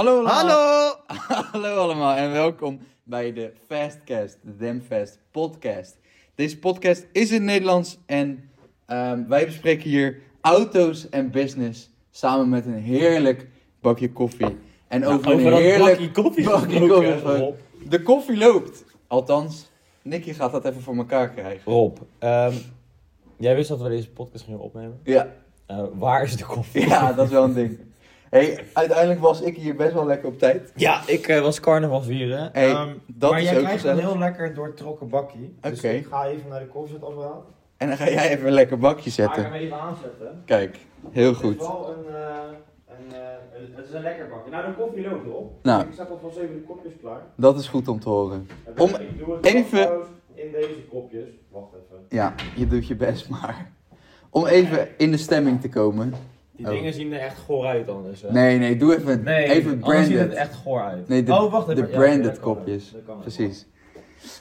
Hallo 0.00 0.24
allemaal. 0.24 0.34
Hallo! 0.34 0.94
Hallo 1.52 1.76
allemaal 1.76 2.16
en 2.16 2.32
welkom 2.32 2.80
bij 3.04 3.32
de 3.32 3.52
Fastcast, 3.66 4.38
de 4.42 4.56
Demfast 4.56 5.18
podcast. 5.30 5.98
Deze 6.34 6.58
podcast 6.58 7.06
is 7.12 7.28
in 7.28 7.34
het 7.34 7.42
Nederlands 7.42 7.98
en 8.06 8.50
ehm, 8.86 9.26
wij 9.28 9.46
bespreken 9.46 9.90
hier 9.90 10.20
auto's 10.40 11.08
en 11.08 11.30
business 11.30 11.90
samen 12.10 12.48
met 12.48 12.66
een 12.66 12.78
heerlijk 12.78 13.48
bakje 13.80 14.12
koffie. 14.12 14.56
En 14.88 15.06
over, 15.06 15.32
over 15.32 15.52
een 15.52 15.58
heerlijk 15.62 15.98
bakje 15.98 16.10
koffie 16.22 16.44
bakje 16.44 16.88
koffie. 16.88 17.36
Rob. 17.36 17.54
De 17.88 18.02
koffie 18.02 18.36
loopt. 18.36 18.84
Althans, 19.06 19.70
Nicky 20.02 20.32
gaat 20.32 20.52
dat 20.52 20.64
even 20.64 20.82
voor 20.82 20.96
elkaar 20.96 21.30
krijgen. 21.30 21.72
Rob, 21.72 21.96
ehm, 22.18 22.54
jij 23.36 23.54
wist 23.54 23.68
dat 23.68 23.80
we 23.80 23.88
deze 23.88 24.10
podcast 24.10 24.44
gingen 24.44 24.60
opnemen. 24.60 25.00
Ja, 25.04 25.32
Eh, 25.66 25.84
waar 25.94 26.22
is 26.22 26.36
de 26.36 26.44
koffie? 26.44 26.86
ja 26.88 27.12
dat 27.12 27.26
is 27.26 27.32
wel 27.32 27.44
een 27.44 27.54
ding. 27.54 27.78
Hey, 28.30 28.64
uiteindelijk 28.72 29.20
was 29.20 29.40
ik 29.40 29.56
hier 29.56 29.76
best 29.76 29.92
wel 29.92 30.06
lekker 30.06 30.28
op 30.28 30.38
tijd. 30.38 30.72
Ja, 30.76 31.02
ik 31.06 31.28
eh, 31.28 31.40
was 31.40 31.60
carnaval 31.60 32.02
vieren. 32.02 32.48
Hey, 32.52 32.70
Ehm, 32.70 32.88
dat 33.06 33.30
maar 33.30 33.40
is 33.40 33.44
jij 33.48 33.54
ook 33.56 33.62
krijgt 33.62 33.80
gezellig. 33.80 34.02
een 34.04 34.10
heel 34.10 34.18
lekker 34.18 34.54
doortrokken 34.54 35.08
bakkie. 35.08 35.56
Dus 35.60 35.78
Oké. 35.78 35.88
ik 35.88 36.06
ga 36.06 36.26
even 36.26 36.48
naar 36.48 36.60
de 36.60 36.66
koffiezetapparaat. 36.66 37.44
En 37.76 37.88
dan 37.88 37.96
ga 37.96 38.08
jij 38.10 38.30
even 38.30 38.46
een 38.46 38.52
lekker 38.52 38.78
bakje 38.78 39.00
Ga 39.02 39.06
ik 39.06 39.12
zetten. 39.12 39.42
hem 39.44 39.52
even 39.52 39.80
aanzetten. 39.80 40.42
Kijk, 40.44 40.78
heel 41.10 41.26
Het 41.28 41.36
is 41.36 41.42
goed. 41.42 41.56
wel 41.58 41.94
een, 41.98 42.14
eh, 42.14 42.34
een, 42.88 43.14
eh, 43.14 43.20
een- 43.60 43.74
het 43.74 43.86
is 43.86 43.92
een 43.94 44.02
lekker 44.02 44.28
bakje. 44.28 44.50
Nou, 44.50 44.66
de 44.66 44.74
koffie 44.74 45.08
loopt 45.08 45.26
erop. 45.26 45.52
Nou. 45.62 45.82
Ik 45.82 45.94
zet 45.94 46.10
alvast 46.10 46.36
even 46.36 46.54
de 46.54 46.60
kopjes 46.62 46.92
klaar. 47.00 47.20
Dat 47.36 47.58
is 47.58 47.68
goed 47.68 47.88
om 47.88 48.00
te 48.00 48.08
horen. 48.08 48.48
En 48.66 48.78
Om 48.80 48.88
ik 48.88 49.18
doe 49.18 49.34
het 49.36 49.46
even- 49.46 50.00
in 50.34 50.52
deze 50.52 50.84
kopjes. 50.90 51.28
Wacht 51.50 51.72
even. 51.72 52.04
Ja, 52.08 52.34
je 52.56 52.66
doet 52.66 52.86
je 52.86 52.96
best 52.96 53.28
maar. 53.28 53.70
Om 54.30 54.46
even 54.46 54.88
in 54.98 55.10
de 55.10 55.16
stemming 55.16 55.60
te 55.60 55.68
komen. 55.68 56.14
Die 56.60 56.68
Oh. 56.68 56.74
dingen 56.74 56.92
zien 56.94 57.12
er 57.12 57.20
echt 57.20 57.38
goor 57.38 57.66
uit 57.66 57.88
anders. 57.88 58.22
hè? 58.22 58.32
Nee, 58.32 58.58
nee, 58.58 58.76
doe 58.76 58.96
even, 58.96 59.22
Nee, 59.22 59.48
even 59.48 59.82
anders 59.82 60.06
ziet 60.06 60.18
het 60.18 60.28
branded. 60.28 60.38
echt 60.48 60.54
goor 60.54 60.80
uit. 60.80 61.08
Nee, 61.08 61.22
de, 61.22 61.32
oh, 61.32 61.52
wacht 61.52 61.66
de 61.66 61.72
even. 61.72 61.88
Ja, 61.90 61.96
branded 61.98 62.40
kopjes. 62.40 62.94
Precies. 63.20 63.66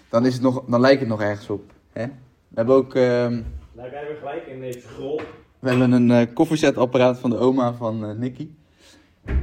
Dan, 0.09 0.25
is 0.25 0.33
het 0.33 0.41
nog, 0.41 0.63
dan 0.67 0.79
lijkt 0.79 0.99
het 0.99 1.09
nog 1.09 1.21
ergens 1.21 1.49
op. 1.49 1.71
Hè? 1.93 2.05
We 2.05 2.55
hebben 2.55 2.75
ook 2.75 2.95
ehm, 2.95 3.41
heb 3.75 3.91
jij 3.91 4.05
weer 4.07 4.15
gelijk 4.19 4.45
in 4.47 4.59
deze 4.59 4.79
schrol. 4.79 5.21
we 5.59 5.69
hebben 5.69 5.91
een 5.91 6.11
eh, 6.11 6.33
koffiezetapparaat 6.33 7.19
van 7.19 7.29
de 7.29 7.37
oma 7.37 7.73
van 7.73 8.05
eh 8.05 8.11
Nicky. 8.17 8.49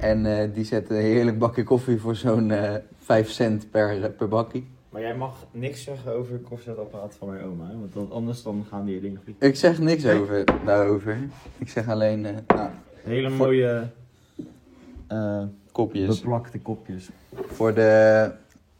En 0.00 0.26
eh, 0.38 0.48
die 0.54 0.64
zet 0.64 0.90
een 0.90 0.96
heerlijk 0.96 1.38
bakje 1.38 1.62
koffie 1.64 2.00
voor 2.00 2.14
zo'n 2.16 2.50
eh 2.50 2.74
5 3.02 3.30
cent 3.30 3.70
per, 3.70 4.10
per 4.10 4.28
bakkie. 4.28 4.66
Maar 4.96 5.04
jij 5.04 5.16
mag 5.16 5.46
niks 5.50 5.82
zeggen 5.82 6.12
over 6.12 6.32
het 6.32 6.42
koffiezetapparaat 6.42 7.14
van 7.14 7.28
mijn 7.28 7.44
oma, 7.44 7.66
hè? 7.66 7.78
want 7.78 7.92
dan, 7.92 8.12
anders 8.12 8.42
dan 8.42 8.66
gaan 8.70 8.84
die 8.84 9.00
dingen 9.00 9.20
vliegen. 9.22 9.46
Ik 9.46 9.56
zeg 9.56 9.78
niks 9.78 10.06
over, 10.06 10.44
daarover. 10.64 11.18
Ik 11.58 11.68
zeg 11.68 11.88
alleen 11.88 12.26
eh, 12.26 12.34
nou, 12.46 12.70
Hele 13.02 13.28
mooie 13.28 13.88
eh 15.06 15.42
kopjes. 15.72 16.20
beplakte 16.20 16.60
kopjes. 16.60 17.08
Voor 17.34 17.74
de 17.74 18.30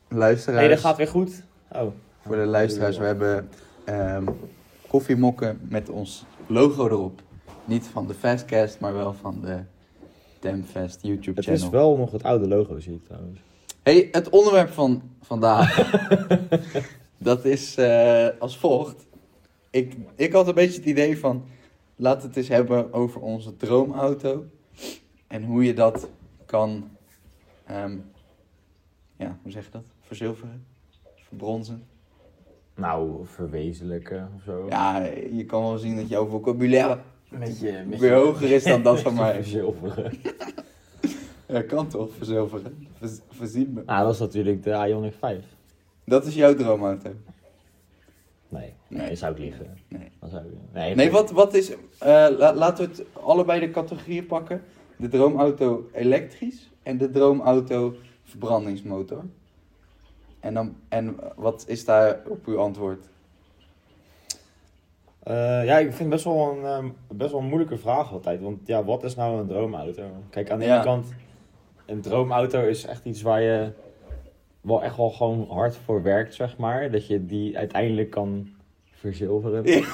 luisteraars. 0.09 0.61
Nee, 0.61 0.69
dat 0.69 0.79
gaat 0.79 0.97
weer 0.97 1.09
goed. 1.09 1.43
Oh. 1.73 1.87
Voor 2.21 2.37
de 2.37 2.47
luisteraars, 2.47 2.99
we 2.99 3.05
hebben 3.05 3.49
ehm, 3.85 4.25
koffiemokken 4.89 5.61
met 5.69 5.89
ons 5.89 6.25
logo 6.47 6.87
erop. 6.87 7.23
Niet 7.65 7.87
van 7.87 8.07
de 8.07 8.15
Fastcast, 8.15 8.81
maar 8.81 8.95
wel 8.95 9.13
van 9.13 9.41
de 9.41 9.59
Damfast 10.41 11.03
YouTube 11.03 11.37
Het 11.37 11.45
channel. 11.45 11.65
is 11.65 11.71
wel 11.71 11.97
nog 11.97 12.13
het 12.13 12.23
oude 12.23 12.49
logo, 12.49 12.79
zie 12.79 12.95
ik 12.95 13.05
trouwens. 13.05 13.41
Hey, 13.87 14.09
het 14.13 14.29
onderwerp 14.29 14.71
van 14.71 15.03
vandaag, 15.23 15.93
dat 17.19 17.45
is 17.45 17.77
eh, 17.77 18.29
als 18.39 18.59
volgt. 18.59 19.07
Ik, 19.71 19.97
ik 20.17 20.33
had 20.33 20.49
een 20.49 20.55
beetje 20.55 20.79
het 20.79 20.89
idee 20.89 21.19
van, 21.19 21.45
laten 21.97 22.21
we 22.21 22.27
het 22.27 22.37
eens 22.37 22.49
hebben 22.49 22.93
over 22.93 23.21
onze 23.21 23.57
droomauto. 23.57 24.45
En 25.27 25.45
hoe 25.45 25.65
je 25.65 25.75
dat 25.75 26.09
kan, 26.47 26.91
ehm, 27.67 27.97
ja, 29.17 29.39
hoe 29.43 29.53
zeg 29.53 29.65
je 29.65 29.71
dat? 29.71 29.85
Verzilveren? 30.01 30.67
Verbronzen? 31.15 31.85
Nou, 32.75 33.21
verwezenlijken 33.25 34.33
of 34.37 34.43
zo. 34.43 34.67
Ja, 34.69 35.05
je 35.33 35.45
kan 35.45 35.63
wel 35.63 35.79
zien 35.79 35.97
dat 35.97 36.09
jouw 36.09 36.27
vocabulaire 36.27 36.99
met 37.29 37.61
je, 37.61 37.85
met 37.87 37.99
weer 37.99 38.15
hoger 38.15 38.51
is 38.51 38.65
dan 38.65 38.83
dat 38.83 39.01
van 39.01 39.15
mij. 39.25 39.35
Verzilveren. 39.35 40.13
Ja, 41.49 41.63
kan 41.63 41.89
toch, 41.89 42.09
verzilveren? 42.17 42.87
Ver, 42.99 43.09
verzien 43.29 43.73
me. 43.73 43.83
Ah, 43.87 44.01
dat 44.01 44.13
is 44.15 44.19
natuurlijk 44.21 44.63
de 44.63 44.71
Ioniq 44.71 45.19
5. 45.19 45.45
Dat 46.05 46.27
is 46.27 46.35
jouw 46.35 46.55
droomauto. 46.55 47.11
Nee, 48.49 48.73
Nee. 48.89 49.01
nee, 49.07 49.15
zou 49.17 49.33
ik 49.33 49.39
liegen. 49.39 49.79
Nee. 49.89 50.11
Dan 50.21 50.29
zou 50.31 50.45
ik, 50.45 50.51
nee, 50.73 50.95
Nee, 50.95 51.11
wat, 51.11 51.31
wat 51.31 51.55
is... 51.55 51.71
eh, 51.71 51.77
la- 52.39 52.55
laten 52.55 52.85
we 52.85 52.91
het 52.91 53.05
allebei 53.23 53.61
de 53.61 53.71
categorieën 53.71 54.27
pakken. 54.27 54.63
De 54.97 55.09
droomauto 55.09 55.89
elektrisch 55.93 56.71
en 56.83 56.99
de 56.99 57.11
droomauto 57.11 57.95
verbrandingsmotor. 58.25 59.25
En, 60.41 60.55
dan, 60.55 60.77
en 60.89 61.17
wat 61.37 61.65
is 61.69 61.85
daar 61.85 62.21
op 62.29 62.47
uw 62.47 62.59
antwoord? 62.59 63.09
Eh, 65.23 65.65
ja, 65.65 65.79
ik 65.79 65.87
vind 65.87 65.99
het 65.99 66.09
best 66.09 66.25
wel 66.25 66.51
een, 66.57 66.65
ehm, 66.65 66.89
best 67.09 67.31
wel 67.31 67.41
een 67.41 67.47
moeilijke 67.47 67.79
vraag 67.79 68.13
altijd. 68.13 68.41
Want 68.41 68.67
ja, 68.67 68.85
wat 68.85 69.05
is 69.05 69.15
nou 69.15 69.41
een 69.41 69.47
droomauto? 69.47 70.03
Kijk, 70.31 70.51
aan 70.51 70.59
de 70.59 70.65
Ja. 70.65 70.75
ene 70.75 70.85
kant, 70.85 71.07
een 71.87 72.01
droomauto 72.01 72.63
is 72.63 72.85
echt 72.85 73.05
iets 73.05 73.23
waar 73.23 73.43
je 73.43 73.71
wel 74.61 74.83
echt 74.83 74.97
wel 74.97 75.11
gewoon 75.11 75.47
hard 75.49 75.77
voor 75.77 76.03
werkt, 76.03 76.35
zeg 76.35 76.57
maar. 76.57 76.91
Dat 76.91 77.07
je 77.07 77.27
die 77.27 77.59
uiteindelijk 77.59 78.11
kan 78.11 78.49
verzilveren. 78.91 79.65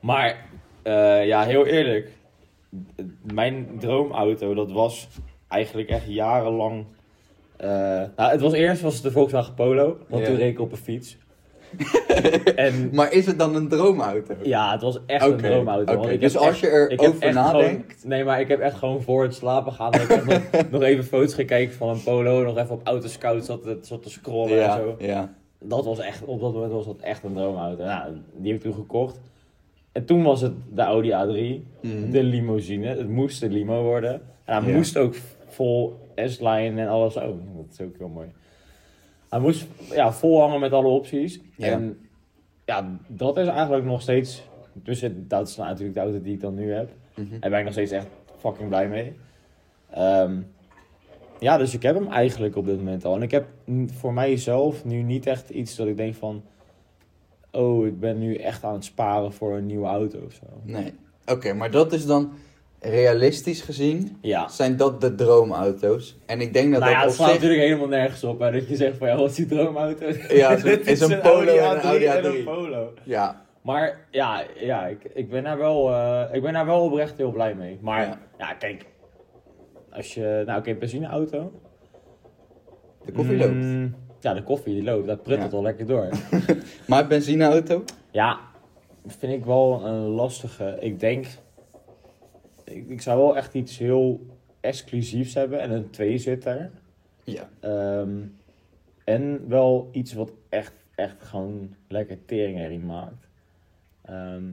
Maar 0.00 0.46
eh, 0.82 1.26
ja, 1.26 1.44
heel 1.44 1.66
eerlijk. 1.66 2.10
Mijn 3.32 3.68
droomauto, 3.78 4.54
dat 4.54 4.72
was 4.72 5.08
eigenlijk 5.48 5.88
echt 5.88 6.06
jarenlang... 6.06 6.84
eh, 7.56 7.68
nou, 8.16 8.30
het 8.30 8.40
was 8.40 8.52
eerst 8.52 8.82
was 8.82 8.94
het 8.94 9.02
de 9.02 9.10
Volkswagen 9.10 9.54
Polo, 9.54 9.98
want 10.08 10.24
toen 10.24 10.36
reed 10.36 10.52
ik 10.52 10.60
op 10.60 10.72
een 10.72 10.78
fiets. 10.78 11.16
en 12.56 12.90
Maar 12.92 13.12
is 13.12 13.26
het 13.26 13.38
dan 13.38 13.54
een 13.54 13.68
droomauto? 13.68 14.34
ja, 14.42 14.72
het 14.72 14.82
was 14.82 14.98
echt 15.06 15.24
een 15.26 15.36
droomauto. 15.36 16.08
ik 16.08 16.20
Dus 16.20 16.32
heb 16.32 16.42
als 16.42 16.50
echt- 16.50 16.60
je 16.60 16.86
erover 16.98 17.24
heb 17.24 17.34
nadenkt... 17.34 17.94
Gewoon, 17.94 18.08
nee, 18.16 18.24
maar 18.24 18.40
ik 18.40 18.48
heb 18.48 18.60
echt 18.60 18.76
gewoon 18.76 19.02
voor 19.02 19.22
het 19.22 19.34
slapen 19.34 19.72
gaan. 19.72 19.92
heb 19.94 20.02
ik 20.02 20.10
echt 20.10 20.24
nog, 20.52 20.70
nog 20.70 20.82
even 20.82 21.04
foto's 21.04 21.34
gekeken 21.34 21.74
van 21.74 21.88
een 21.88 22.02
polo. 22.02 22.42
Nog 22.42 22.56
even 22.58 22.74
op 22.74 22.80
Autoscout 22.86 23.44
zat, 23.44 23.62
te- 23.62 23.78
zat 23.80 24.02
te 24.02 24.10
scrollen 24.10 24.64
en 24.64 24.72
zo. 24.72 24.96
ja. 24.98 25.34
Dat 25.60 25.84
was 25.84 25.98
echt, 25.98 26.24
op 26.24 26.40
dat 26.40 26.52
moment 26.52 26.72
was 26.72 26.86
dat 26.86 27.00
echt 27.00 27.24
een 27.24 27.34
droomauto. 27.34 27.84
Nou, 27.84 28.12
die 28.36 28.52
heb 28.52 28.56
ik 28.64 28.66
toen 28.70 28.74
gekocht. 28.80 29.20
En 29.92 30.04
toen 30.04 30.22
was 30.22 30.40
het 30.40 30.52
de 30.74 30.82
Audi 30.82 31.10
A3, 31.10 31.64
Mhm. 31.82 32.10
de 32.10 32.22
limousine. 32.22 32.86
Het 32.86 33.08
moest 33.08 33.40
de 33.40 33.48
limo 33.48 33.82
worden. 33.82 34.12
En 34.44 34.62
hij 34.62 34.70
Ja. 34.70 34.76
moest 34.76 34.96
ook 34.98 35.14
vol 35.46 35.98
S-line 36.24 36.80
en 36.80 36.88
alles. 36.88 37.16
Oh, 37.16 37.22
dat 37.22 37.66
is 37.72 37.80
ook 37.80 37.98
heel 37.98 38.08
mooi. 38.08 38.26
Hij 39.30 39.40
moest 39.40 39.66
ja, 39.90 40.12
vol 40.12 40.40
hangen 40.40 40.60
met 40.60 40.72
alle 40.72 40.88
opties. 40.88 41.40
Ja. 41.56 41.66
En 41.66 41.98
ja, 42.64 42.98
dat 43.06 43.36
is 43.38 43.46
eigenlijk 43.46 43.84
nog 43.84 44.00
steeds... 44.02 44.42
Dus 44.72 45.00
het- 45.00 45.30
dat 45.30 45.48
is 45.48 45.56
natuurlijk 45.56 45.94
de 45.94 46.00
auto 46.00 46.20
die 46.22 46.34
ik 46.34 46.40
dan 46.40 46.54
nu 46.54 46.72
heb. 46.72 46.90
Mhm. 47.14 47.38
Daar 47.40 47.50
ben 47.50 47.58
ik 47.58 47.64
nog 47.64 47.72
steeds 47.72 47.90
echt 47.90 48.06
fucking 48.38 48.68
blij 48.68 48.88
mee. 48.88 49.12
Ehm, 49.90 50.40
ja, 51.40 51.56
dus 51.58 51.74
ik 51.74 51.82
heb 51.82 51.94
hem 51.94 52.08
eigenlijk 52.08 52.56
op 52.56 52.66
dit 52.66 52.76
moment 52.76 53.04
al. 53.04 53.14
En 53.14 53.22
ik 53.22 53.30
heb 53.30 53.46
voor 53.92 54.12
mijzelf 54.12 54.84
nu 54.84 55.02
niet 55.02 55.26
echt 55.26 55.50
iets 55.50 55.76
dat 55.76 55.86
ik 55.86 55.96
denk 55.96 56.14
van... 56.14 56.42
Oh, 57.52 57.86
ik 57.86 58.00
ben 58.00 58.18
nu 58.18 58.34
echt 58.34 58.64
aan 58.64 58.72
het 58.72 58.84
sparen 58.84 59.32
voor 59.32 59.56
een 59.56 59.66
nieuwe 59.66 59.86
auto 59.86 60.18
of 60.26 60.32
zo. 60.32 60.42
Nee. 60.62 60.92
Oké, 61.26 61.52
maar 61.52 61.70
dat 61.70 61.92
is 61.92 62.06
dan 62.06 62.32
realistisch 62.80 63.60
gezien... 63.60 64.18
Ja. 64.20 64.48
zijn 64.48 64.76
dat 64.76 65.00
de 65.00 65.14
droomauto's. 65.14 66.16
En 66.26 66.40
ik 66.40 66.52
denk 66.52 66.72
dat 66.72 66.80
nou 66.80 66.92
ja, 66.92 67.00
dat 67.02 67.10
het 67.10 67.18
op 67.20 67.24
slaat 67.24 67.28
zich... 67.30 67.40
natuurlijk 67.42 67.68
helemaal 67.68 67.98
nergens 67.98 68.24
op. 68.24 68.40
Hè, 68.40 68.52
dat 68.52 68.68
je 68.68 68.76
zegt 68.76 68.96
van, 68.96 69.08
ja, 69.08 69.16
wat 69.16 69.30
is 69.30 69.36
die 69.36 69.46
droomauto? 69.46 70.06
Ja, 70.28 70.54
Dit 70.56 70.86
is 70.90 71.00
een 71.00 71.20
Polo 71.20 71.56
en 71.56 71.70
een 71.70 71.78
A3 71.80 71.84
Audi 71.84 72.04
en 72.06 72.22
A3. 72.22 72.26
een 72.26 72.44
Polo. 72.44 72.92
Ja, 73.04 73.44
Maar 73.62 74.06
ja, 74.10 74.42
ja 74.58 74.86
ik, 74.86 75.04
ik, 75.14 75.30
ben 75.30 75.44
daar 75.44 75.58
wel, 75.58 75.90
eh, 75.92 76.22
ik 76.34 76.42
ben 76.42 76.52
daar 76.52 76.66
wel 76.66 76.80
oprecht 76.84 77.16
heel 77.16 77.30
blij 77.30 77.54
mee. 77.54 77.78
Maar 77.80 78.02
Ja. 78.06 78.18
ja, 78.38 78.52
kijk. 78.54 78.84
Als 79.90 80.14
je, 80.14 80.42
nou 80.46 80.58
oké, 80.58 80.74
benzineauto. 80.74 81.52
de 83.04 83.12
koffie 83.12 83.36
loopt. 83.36 83.52
Mm, 83.52 83.94
ja, 84.20 84.34
de 84.34 84.42
koffie 84.42 84.74
die 84.74 84.82
loopt. 84.84 85.06
Dat 85.06 85.22
pruttelt 85.22 85.50
Ja. 85.50 85.56
al 85.56 85.62
lekker 85.62 85.86
door. 85.86 86.08
Maar 86.86 87.06
benzineauto? 87.06 87.84
Ja, 88.10 88.38
vind 89.06 89.32
ik 89.32 89.44
wel 89.44 89.80
een 89.84 90.00
lastige. 90.00 90.76
Ik 90.80 91.00
denk, 91.00 91.26
ik, 92.66 92.88
ik 92.88 93.00
zou 93.00 93.18
wel 93.18 93.36
echt 93.36 93.54
iets 93.54 93.78
heel 93.78 94.26
exclusiefs 94.60 95.34
hebben 95.34 95.60
en 95.60 95.70
een 95.70 95.90
tweezitter. 95.90 96.70
Ja. 97.24 97.50
Ehm, 97.60 98.18
en 99.04 99.48
wel 99.48 99.88
iets 99.92 100.12
wat 100.12 100.32
echt, 100.48 100.72
echt 100.94 101.22
gewoon 101.22 101.74
lekker 101.88 102.24
tering 102.24 102.58
erin 102.58 102.86
maakt. 102.86 103.28
Ehm, 104.02 104.44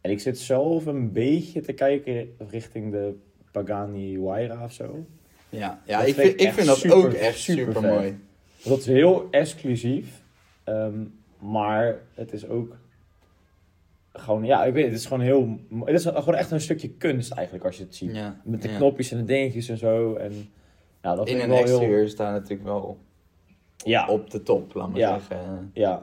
en 0.00 0.10
ik 0.10 0.20
zit 0.20 0.38
zelf 0.38 0.86
een 0.86 1.12
beetje 1.12 1.60
te 1.60 1.72
kijken 1.72 2.34
richting 2.50 2.92
de 2.92 3.14
Pagani 3.52 4.14
Huayra 4.16 4.64
of 4.64 4.72
zo. 4.72 5.06
Ja, 5.48 5.82
ja 5.86 5.98
Dat 5.98 6.08
ik, 6.08 6.14
vind 6.14 6.40
ik 6.40 6.52
vind 6.52 6.66
dat 6.66 6.76
super- 6.76 6.96
ook 6.96 7.12
echt 7.12 7.38
super 7.38 7.82
mooi. 7.82 8.18
Dat 8.64 8.78
is 8.78 8.86
heel 8.86 9.28
exclusief. 9.30 10.22
ehm, 10.64 11.04
maar 11.38 11.98
het 12.14 12.32
is 12.32 12.46
ook 12.48 12.76
gewoon, 14.16 14.44
ja, 14.44 14.64
ik 14.64 14.72
weet 14.72 14.82
het, 14.82 14.92
het 14.92 15.00
is 15.00 15.06
gewoon 15.06 15.22
heel, 15.22 15.58
het 15.84 15.94
is 15.94 16.04
gewoon 16.04 16.34
echt 16.34 16.50
een 16.50 16.60
stukje 16.60 16.88
kunst 16.90 17.32
eigenlijk 17.32 17.64
als 17.66 17.76
je 17.76 17.82
het 17.84 17.94
ziet. 17.94 18.16
Ja, 18.16 18.40
Met 18.44 18.62
de 18.62 18.68
ja. 18.68 18.76
knopjes 18.76 19.10
en 19.12 19.18
de 19.18 19.24
dingetjes 19.24 19.68
en 19.68 19.78
zo. 19.78 20.14
En 20.14 20.32
Ja, 21.02 21.14
dat 21.14 21.28
In 21.28 21.40
een 21.40 21.48
wel 21.48 21.56
heel... 21.56 21.66
exterieur 21.66 22.08
staan 22.08 22.32
natuurlijk 22.32 22.62
wel 22.68 22.98
Ja, 23.76 24.08
op 24.08 24.30
de 24.30 24.42
top, 24.42 24.74
laat 24.74 24.88
maar 24.88 24.98
Ja. 24.98 25.18
zeggen. 25.18 25.70
ja. 25.74 26.02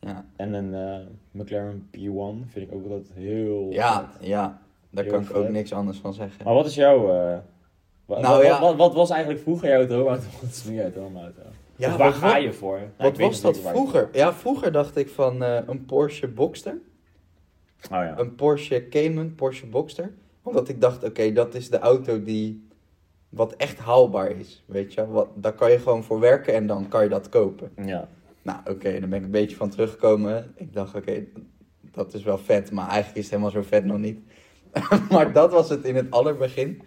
Ja, 0.00 0.24
En 0.36 0.52
een 0.52 0.74
eh, 0.74 1.06
McLaren 1.30 1.88
P1 1.96 2.46
vind 2.50 2.68
ik 2.68 2.72
ook 2.74 2.82
altijd 2.90 3.12
heel 3.14 3.66
ja, 3.70 4.10
vet. 4.16 4.26
ja 4.26 4.60
daar 4.90 5.04
Heel 5.04 5.12
kan 5.12 5.22
ik 5.22 5.34
ook 5.34 5.48
niks 5.48 5.72
anders 5.72 5.98
van 5.98 6.14
zeggen. 6.14 6.44
Maar 6.44 6.54
wat 6.54 6.66
is 6.66 6.74
jouw... 6.74 6.96
eh, 7.10 7.38
wa- 8.04 8.20
Nou, 8.20 8.36
wat, 8.36 8.46
ja. 8.46 8.60
wat, 8.60 8.76
wat 8.76 8.94
was 8.94 9.10
eigenlijk 9.10 9.40
vroeger 9.42 9.68
jouw 9.68 9.86
droomauto? 9.86 10.22
Wat 10.40 10.50
is 10.50 10.64
nu 10.64 10.74
jouw 10.74 10.90
droomauto? 10.90 11.42
Ja, 11.76 11.96
waar 11.96 12.12
ga 12.12 12.36
je 12.36 12.52
voor? 12.52 12.78
Nou, 12.78 13.10
Wat 13.10 13.18
was 13.18 13.40
dat 13.40 13.58
vroeger? 13.58 14.08
Ja, 14.12 14.32
vroeger 14.32 14.72
dacht 14.72 14.96
ik 14.96 15.08
van 15.08 15.42
eh, 15.44 15.58
een 15.66 15.84
Porsche 15.84 16.28
Boxster. 16.28 16.78
Oh 17.82 17.90
ja. 17.90 18.18
Een 18.18 18.34
Porsche 18.34 18.88
Cayman, 18.88 19.34
Porsche 19.34 19.66
Boxster. 19.66 20.12
Omdat 20.42 20.68
ik 20.68 20.80
dacht, 20.80 21.04
oké, 21.04 21.32
dat 21.32 21.54
is 21.54 21.70
de 21.70 21.78
auto 21.78 22.22
die 22.22 22.68
wat 23.28 23.52
echt 23.52 23.78
haalbaar 23.78 24.30
is. 24.30 24.64
Weet 24.66 24.94
je, 24.94 25.06
wat, 25.06 25.28
daar 25.34 25.52
kan 25.52 25.70
je 25.70 25.78
gewoon 25.78 26.04
voor 26.04 26.20
werken 26.20 26.54
en 26.54 26.66
dan 26.66 26.88
kan 26.88 27.02
je 27.02 27.08
dat 27.08 27.28
kopen. 27.28 27.72
Ja. 27.84 28.08
Nou, 28.42 28.58
oké, 28.70 29.00
dan 29.00 29.08
ben 29.08 29.18
ik 29.18 29.24
een 29.24 29.30
beetje 29.30 29.56
van 29.56 29.70
teruggekomen. 29.70 30.52
Ik 30.56 30.72
dacht, 30.72 30.94
oké, 30.94 31.24
dat 31.80 32.14
is 32.14 32.22
wel 32.22 32.38
vet, 32.38 32.70
maar 32.70 32.88
eigenlijk 32.88 33.16
is 33.16 33.22
het 33.22 33.30
helemaal 33.30 33.52
zo 33.52 33.62
vet 33.62 33.84
nog 33.84 33.98
niet. 33.98 34.18
maar 35.10 35.32
dat 35.32 35.52
was 35.52 35.68
het 35.68 35.84
in 35.84 35.96
het 35.96 36.10
allerbegin. 36.10 36.82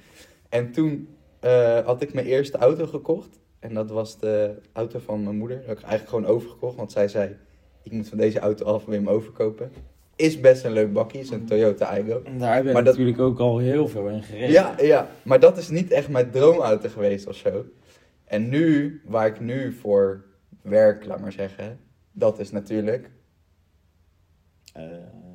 En 0.50 0.72
toen 0.72 1.08
eh, 1.40 1.86
had 1.86 2.02
ik 2.02 2.14
mijn 2.14 2.26
eerste 2.26 2.58
auto 2.58 2.86
gekocht. 2.86 3.40
En 3.60 3.74
dat 3.74 3.90
was 3.90 4.20
de 4.20 4.56
auto 4.74 5.00
van 5.00 5.24
mijn 5.24 5.38
moeder. 5.38 5.58
Dat 5.58 5.66
heb 5.66 5.78
ik 5.78 5.84
eigenlijk 5.84 6.10
gewoon 6.10 6.36
overgekocht, 6.36 6.76
want 6.76 6.92
zij 6.92 7.08
zei, 7.08 7.38
ik 7.84 7.92
moet 7.92 8.10
van 8.10 8.18
deze 8.18 8.40
auto 8.40 8.66
af, 8.66 8.86
wil 8.86 8.94
je 8.94 9.00
hem 9.00 9.10
overkopen? 9.10 9.72
Is 10.20 10.40
best 10.40 10.64
een 10.64 10.72
leuk 10.72 10.94
bakkie, 10.94 11.20
is 11.20 11.30
een 11.30 11.46
Toyota 11.46 11.86
Aygo. 11.86 12.22
Daar 12.38 12.56
heb 12.56 12.66
dat- 12.74 12.84
natuurlijk 12.84 13.20
ook 13.20 13.40
al 13.40 13.58
heel 13.58 13.88
veel 13.88 14.08
in 14.08 14.24
gereden. 14.24 14.52
Ja, 14.52 14.76
ja, 14.82 15.08
maar 15.24 15.40
dat 15.40 15.58
is 15.58 15.70
niet 15.70 15.92
echt 15.92 16.08
mijn 16.10 16.32
droomauto 16.32 16.90
geweest 16.90 17.28
of 17.28 17.36
zo. 17.36 17.66
En 18.26 18.50
nu, 18.50 19.02
waar 19.06 19.28
ik 19.28 19.40
nu 19.40 19.74
voor 19.74 20.26
werk, 20.62 21.06
laat 21.06 21.20
maar 21.20 21.32
zeggen, 21.32 21.80
dat 22.12 22.40
is 22.40 22.52
natuurlijk 22.52 23.10
Eh, 24.74 24.84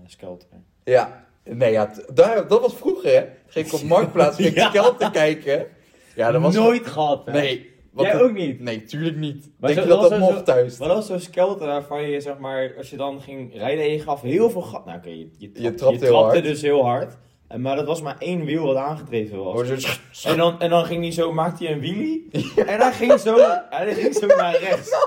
Skelter. 0.07 0.49
Ja, 0.85 1.27
nee, 1.45 1.73
ja, 1.73 1.91
daar, 2.15 2.49
dat 2.49 2.61
was 2.61 2.75
vroeger, 2.75 3.11
hè. 3.15 3.25
Ging 3.47 3.67
ik 3.67 3.73
op 3.73 3.83
Marktplaats, 3.95 4.37
ging 4.37 4.49
ik 4.49 4.55
Ja. 4.57 4.69
Skelter 4.69 5.11
kijken. 5.11 5.67
Ja, 6.15 6.31
dat 6.31 6.43
was... 6.43 6.55
Nooit 6.55 6.87
gehad, 6.87 7.27
hè? 7.27 7.33
Nee. 7.33 7.74
Wat 7.95 8.07
Jij 8.07 8.21
ook 8.23 8.33
niet? 8.33 8.61
Nee, 8.61 8.85
tuurlijk 8.85 9.17
niet. 9.17 9.51
Maar 9.61 9.75
Denk 9.75 9.87
zo- 9.87 9.95
je 9.95 10.01
dat 10.01 10.11
dat 10.11 10.19
mocht 10.19 10.45
thuis? 10.45 10.79
Maar 10.79 10.89
dat 10.89 10.97
was 10.97 11.07
zo'n 11.07 11.21
skelter 11.21 11.67
waarvan 11.67 12.03
je, 12.11 12.21
zeg 12.21 12.39
maar, 12.39 12.75
als 12.77 12.91
je 12.91 12.97
dan 12.97 13.21
ging 13.21 13.55
rijden 13.59 13.85
en 13.85 13.91
je 13.91 14.01
gaf 14.01 14.21
heel 14.23 14.51
veel 14.51 14.63
gat. 14.63 14.85
Nou, 14.85 14.99
oké, 14.99 15.09
je, 15.09 15.29
je, 15.39 15.51
trap- 15.53 15.77
trapte 15.77 15.99
je 15.99 16.05
heel 16.05 16.13
trapte 16.15 16.33
hard. 16.33 16.45
dus 16.45 16.63
heel 16.63 16.85
hard. 16.85 17.17
En, 17.49 17.61
maar 17.61 17.77
dat 17.77 17.87
was 17.87 18.03
maar 18.03 18.17
één 18.19 18.45
wiel 18.45 18.67
wat 18.67 18.77
aangedreven 18.77 19.45
was. 19.45 19.55
Hoor 19.55 19.67
zo- 20.11 20.29
En 20.31 20.37
dan, 20.37 20.61
en 20.61 20.71
dan 20.71 20.85
ging 20.85 21.03
hij 21.03 21.13
zo, 21.13 21.33
maakte 21.33 21.65
hij 21.65 21.73
een 21.73 21.81
wheelie. 21.81 22.29
En 22.67 22.79
hij 22.81 22.93
ging 22.93 23.19
zo, 23.21 23.37
hij 23.71 23.95
ging 23.95 24.15
zo 24.15 24.27
naar 24.27 24.59
rechts. 24.59 24.91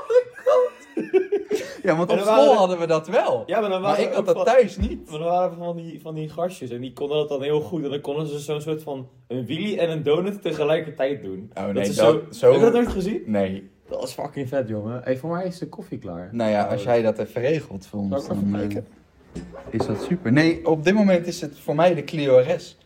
Ja, 1.88 1.95
want 1.95 2.12
op 2.12 2.19
school 2.19 2.56
hadden 2.56 2.80
we 2.80 2.88
dat 2.88 3.07
wel. 3.07 3.44
Ja, 3.45 3.60
maar 3.60 3.69
dan 3.69 3.81
maar 3.81 3.92
waren 3.92 4.06
ik 4.07 4.13
had 4.13 4.25
dat 4.25 4.36
van- 4.36 4.45
thuis 4.45 4.78
niet. 4.78 5.10
Maar 5.10 5.19
dan 5.19 5.28
waren 5.28 5.51
er 5.51 5.57
van 5.57 5.75
die, 5.75 6.01
van 6.01 6.16
die 6.16 6.30
gastjes 6.30 6.69
en 6.69 6.81
die 6.81 6.94
konden 6.94 7.18
dat 7.18 7.30
dan 7.30 7.42
heel 7.42 7.62
goed. 7.62 7.84
En 7.84 7.89
dan 7.89 8.01
konden 8.01 8.28
ze 8.28 8.39
zo'n 8.39 8.62
soort 8.62 8.84
van 8.84 9.07
een 9.28 9.45
wheelie 9.45 9.80
en 9.80 9.89
een 9.89 10.04
donut 10.04 10.42
tegelijkertijd 10.42 11.22
doen. 11.22 11.51
Oh 11.57 11.66
nee, 11.66 11.74
dat, 11.74 11.86
zo... 11.86 12.22
zo... 12.31 12.45
Heb 12.51 12.56
je 12.60 12.66
dat 12.66 12.74
nooit 12.74 12.88
gezien? 12.88 13.22
Nee. 13.25 13.69
Dat 13.89 14.04
is 14.04 14.12
fucking 14.13 14.48
vet, 14.50 14.68
jongen. 14.68 15.01
Hey, 15.04 15.18
voor 15.18 15.30
mij 15.30 15.45
is 15.45 15.57
de 15.57 15.69
koffie 15.69 15.98
klaar. 15.98 16.30
Nou 16.31 16.51
ja, 16.51 16.63
als 16.63 16.84
jij 16.84 17.01
dat 17.01 17.19
even 17.19 17.42
regelt 17.42 17.86
voor 17.86 18.00
ons, 18.00 18.28
dan 18.28 18.56
eh, 18.56 18.78
is 19.69 19.86
dat 19.86 20.01
super. 20.01 20.31
Nee, 20.31 20.68
op 20.68 20.83
dit 20.83 20.94
moment 20.94 21.28
is 21.28 21.42
het 21.42 21.60
voor 21.60 21.75
mij 21.75 21.95
de 21.95 22.04
Clio 22.04 22.38
RS. 22.38 22.78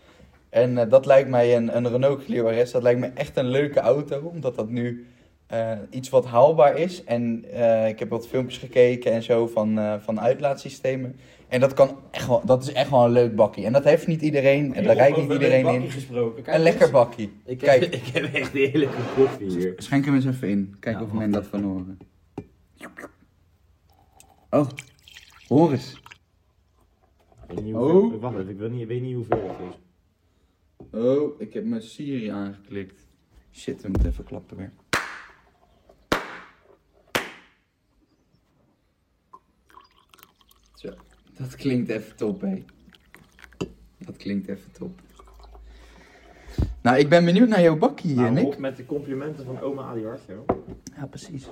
En 0.50 0.78
eh, 0.78 0.90
dat 0.90 1.06
lijkt 1.06 1.30
mij 1.30 1.56
een, 1.56 1.76
een 1.76 1.90
Renault 1.90 2.24
Clio 2.24 2.48
RS. 2.48 2.72
Dat 2.72 2.84
lijkt 2.84 3.00
me 3.00 3.12
echt 3.14 3.38
een 3.38 3.48
leuke 3.48 3.80
auto, 3.80 4.20
omdat 4.34 4.56
dat 4.56 4.70
nu 4.70 5.08
eh, 5.52 5.78
iets 5.90 6.10
wat 6.10 6.26
haalbaar 6.26 6.78
is. 6.78 7.04
En 7.04 7.46
eh, 7.52 7.88
ik 7.88 8.00
heb 8.00 8.10
wat 8.10 8.28
filmpjes 8.28 8.58
gekeken 8.58 9.12
en 9.12 9.24
zo 9.24 9.48
van, 9.48 9.80
eh, 9.80 10.00
van 10.00 10.20
uitlaatsystemen. 10.20 11.16
En 11.48 11.60
dat, 11.60 11.74
kan 11.74 11.98
echt 12.12 12.28
wel, 12.28 12.42
dat 12.46 12.64
is 12.64 12.72
echt 12.74 12.90
wel 12.90 13.06
een 13.06 13.12
leuk 13.12 13.36
bakkie. 13.36 13.66
En 13.66 13.74
dat 13.74 13.84
heeft 13.84 14.08
niet 14.08 14.22
iedereen, 14.22 14.74
en 14.74 14.84
daar 14.84 14.96
rijdt 14.96 15.18
niet 15.18 15.32
iedereen 15.32 15.68
in. 15.68 15.90
Gesproken. 15.90 16.44
Kijk 16.44 16.58
Een 16.58 16.64
lekker 16.64 16.92
bakkie. 16.92 17.32
Ik 17.46 17.58
Kijk. 17.58 17.82
heb, 17.82 17.94
ik 18.02 18.06
heb 18.06 18.34
echt 18.34 18.54
een 18.54 18.60
heerlijke 18.60 19.02
koffie 19.16 19.50
hier. 19.50 19.74
Schenk 19.78 20.06
hem 20.06 20.16
eens 20.16 20.26
even 20.26 20.50
in. 20.50 20.76
Kijk 20.80 20.96
Ja, 20.96 21.04
of 21.04 21.12
men 21.12 21.32
dat 21.32 21.48
van 21.48 21.64
horen. 21.64 21.98
Oh, 24.50 24.68
hoor 25.48 25.72
eens. 25.72 26.02
Ik 27.48 27.56
weet 27.56 27.64
niet 27.64 27.76
Oh. 27.76 28.22
Wacht 28.22 28.38
even, 28.38 28.50
ik 28.50 28.58
weet 28.58 28.72
niet, 28.72 28.82
ik 28.82 28.88
weet 28.88 29.02
niet 29.02 29.16
hoeveel 29.16 29.48
het 29.48 29.58
is. 29.70 29.80
Oh, 31.00 31.42
ik 31.42 31.54
heb 31.54 31.66
mijn 31.66 31.82
Siri 31.82 32.28
aangeklikt. 32.28 33.08
Shit, 33.52 33.82
we 33.82 33.90
moeten 33.90 34.10
even 34.10 34.24
klappen 34.24 34.58
weer. 34.58 34.72
Zo, 40.82 40.90
dat 41.38 41.56
klinkt 41.56 41.90
even 41.90 42.16
top, 42.16 42.42
hé. 42.42 42.64
Dat 43.98 44.18
klinkt 44.18 44.48
even 44.48 44.72
top. 44.72 45.00
Nou, 46.82 46.98
ik 46.98 47.10
ben 47.10 47.26
benieuwd 47.26 47.48
naar 47.50 47.62
jouw 47.62 47.78
bakkie, 47.78 48.16
Nou, 48.16 48.32
Nick. 48.32 48.46
op 48.46 48.58
met 48.58 48.78
de 48.78 48.86
complimenten 48.86 49.46
van 49.46 49.60
oma 49.60 49.82
Adi 49.84 50.06
Hartje. 50.06 50.34
Ja, 50.96 51.06
precies. 51.06 51.48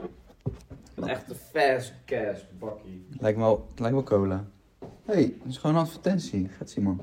Een 0.96 1.08
echte 1.08 1.36
fast 1.36 1.94
cash 2.06 2.40
bakkie. 2.60 3.06
Lijkt 3.20 3.38
me 3.38 3.44
wel, 3.44 3.66
het 3.70 3.80
lijkt 3.80 3.96
wel 3.96 4.04
cola. 4.04 4.46
Hé, 4.80 5.14
hey, 5.14 5.34
dat 5.44 5.48
is 5.48 5.58
gewoon 5.58 5.76
een 5.76 5.82
advertentie. 5.82 6.48
Gaat 6.58 6.70
Simon. 6.70 7.02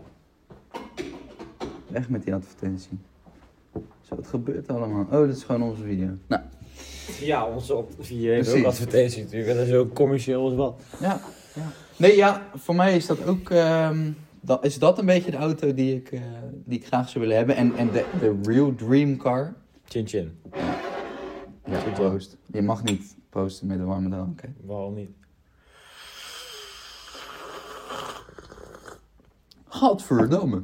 Weg 1.89 2.09
met 2.09 2.25
die 2.25 2.35
advertentie. 2.35 2.99
Zo, 4.01 4.15
wat 4.17 4.27
gebeurt 4.27 4.69
er 4.69 4.75
allemaal? 4.75 5.03
Oh, 5.05 5.11
dat 5.11 5.29
is 5.37 5.45
gewoon 5.45 5.63
onze 5.63 5.83
video. 5.83 6.09
Nou, 6.27 6.43
Ja, 7.21 7.47
onze 7.47 7.85
video 7.99 8.33
heeft 8.33 8.55
ook 8.55 8.65
advertentie 8.65 9.23
natuurlijk. 9.23 9.59
Dat 9.59 9.67
is 9.67 9.75
ook 9.75 9.95
commercieel 9.95 10.45
als 10.45 10.55
wat. 10.55 10.83
Ja, 11.01 11.21
ja. 11.55 11.73
Nee, 11.97 12.17
ja, 12.17 12.47
voor 12.55 12.75
mij 12.75 12.97
is 12.97 13.07
dat 13.07 13.27
ook. 13.27 13.51
ehm, 13.51 14.11
dat, 14.41 14.65
is 14.65 14.79
dat 14.79 14.99
een 14.99 15.07
beetje 15.07 15.31
de 15.31 15.37
auto 15.37 15.75
die 15.75 15.95
ik, 15.97 16.13
eh, 16.13 16.21
die 16.65 16.79
ik 16.79 16.87
graag 16.87 17.09
zou 17.09 17.21
willen 17.25 17.37
hebben? 17.37 17.57
En, 17.57 17.77
en 17.77 17.91
de, 17.91 18.05
de 18.21 18.39
real 18.43 18.75
dream 18.75 19.17
car. 19.17 19.55
Chin 19.89 20.07
chin. 20.09 20.41
Ja, 21.71 21.83
proost. 21.95 22.37
Je 22.47 22.63
mag 22.63 22.83
niet 22.83 23.17
posten 23.31 23.67
met 23.67 23.79
een 23.79 23.87
warme 23.87 24.09
drank. 24.09 24.41
Hè? 24.43 24.49
Waarom 24.65 24.95
niet? 24.95 25.11
Gadverdamme. 29.69 30.63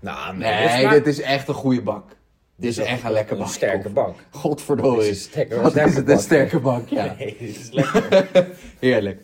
Nou, 0.00 0.36
Nee, 0.36 0.88
dit 0.88 1.06
is 1.06 1.20
echt 1.20 1.48
een 1.48 1.54
goede 1.54 1.82
bak. 1.82 2.16
Dit 2.56 2.70
is 2.70 2.78
echt 2.78 3.04
een 3.04 3.10
lekker 3.12 3.36
bak. 3.36 3.46
Een 3.46 3.52
sterke 3.52 3.88
bak. 3.88 4.14
Godverdomme. 4.30 4.96
Dit 4.98 5.04
is 5.10 5.10
een 5.24 5.30
sterke- 5.30 5.60
Wat 5.60 5.70
sterke 5.70 5.88
is 5.90 5.96
het, 5.96 6.08
een 6.08 6.18
sterke 6.18 6.58
bak, 6.60 6.88
ja. 6.88 7.04
Nee, 7.18 7.36
dit 7.38 7.56
is 7.56 7.70
lekker. 7.70 8.46
Heerlijk. 8.78 9.20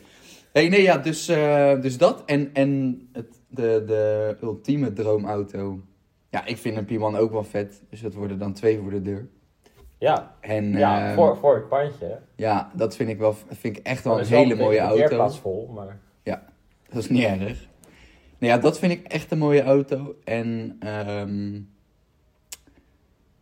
Hey, 0.56 0.68
nee, 0.68 0.82
ja, 0.82 0.98
dus, 0.98 1.28
eh, 1.28 1.80
dus 1.80 1.98
dat. 1.98 2.22
En, 2.24 2.50
en 2.52 3.00
het, 3.12 3.40
de, 3.48 3.82
de 3.86 4.36
ultieme 4.42 4.92
droomauto. 4.92 5.80
Ja, 6.30 6.46
ik 6.46 6.56
vind 6.56 6.76
een 6.76 6.86
P1 6.86 7.18
ook 7.18 7.32
wel 7.32 7.44
vet. 7.44 7.82
Dus 7.90 8.00
dat 8.00 8.14
worden 8.14 8.38
dan 8.38 8.52
twee 8.52 8.78
voor 8.78 8.90
de 8.90 9.02
deur. 9.02 9.28
Ja, 9.98 10.36
En 10.40 10.72
ja 10.72 11.06
ehm, 11.06 11.14
voor, 11.14 11.36
voor 11.36 11.54
het 11.54 11.68
pandje. 11.68 12.18
ja, 12.36 12.70
dat 12.74 12.96
vind 12.96 13.08
ik, 13.08 13.18
wel, 13.18 13.34
vind 13.48 13.76
ik 13.76 13.86
echt 13.86 14.04
wel 14.04 14.14
een 14.14 14.20
is 14.20 14.30
hele 14.30 14.54
mooie 14.54 14.78
auto. 14.78 14.98
parkeerplaats 14.98 15.38
vol, 15.38 15.70
maar... 15.74 15.98
Dat 16.88 17.02
is 17.02 17.08
niet 17.08 17.24
erg. 17.24 17.68
Nou 18.38 18.52
ja, 18.52 18.58
dat 18.58 18.78
vind 18.78 18.92
ik 18.92 19.06
echt 19.06 19.30
een 19.30 19.38
mooie 19.38 19.62
auto. 19.62 20.16
En 20.24 20.76
ehm, 20.78 21.60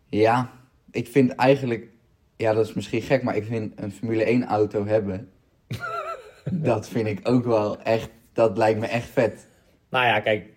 ja, 0.08 0.50
ik 0.90 1.08
vind 1.08 1.30
eigenlijk... 1.34 1.88
Ja, 2.36 2.52
dat 2.52 2.66
is 2.66 2.74
misschien 2.74 3.02
gek, 3.02 3.22
maar 3.22 3.36
ik 3.36 3.44
vind 3.44 3.72
een 3.80 3.92
Formule 3.92 4.24
1 4.24 4.44
auto 4.44 4.86
hebben... 4.86 5.28
dat 6.52 6.88
vind 6.88 7.06
ik 7.06 7.20
ook 7.28 7.44
wel 7.44 7.78
echt... 7.82 8.10
Dat 8.32 8.56
lijkt 8.58 8.80
me 8.80 8.86
echt 8.86 9.08
vet. 9.08 9.48
Nou 9.90 10.06
ja, 10.06 10.20
kijk. 10.20 10.52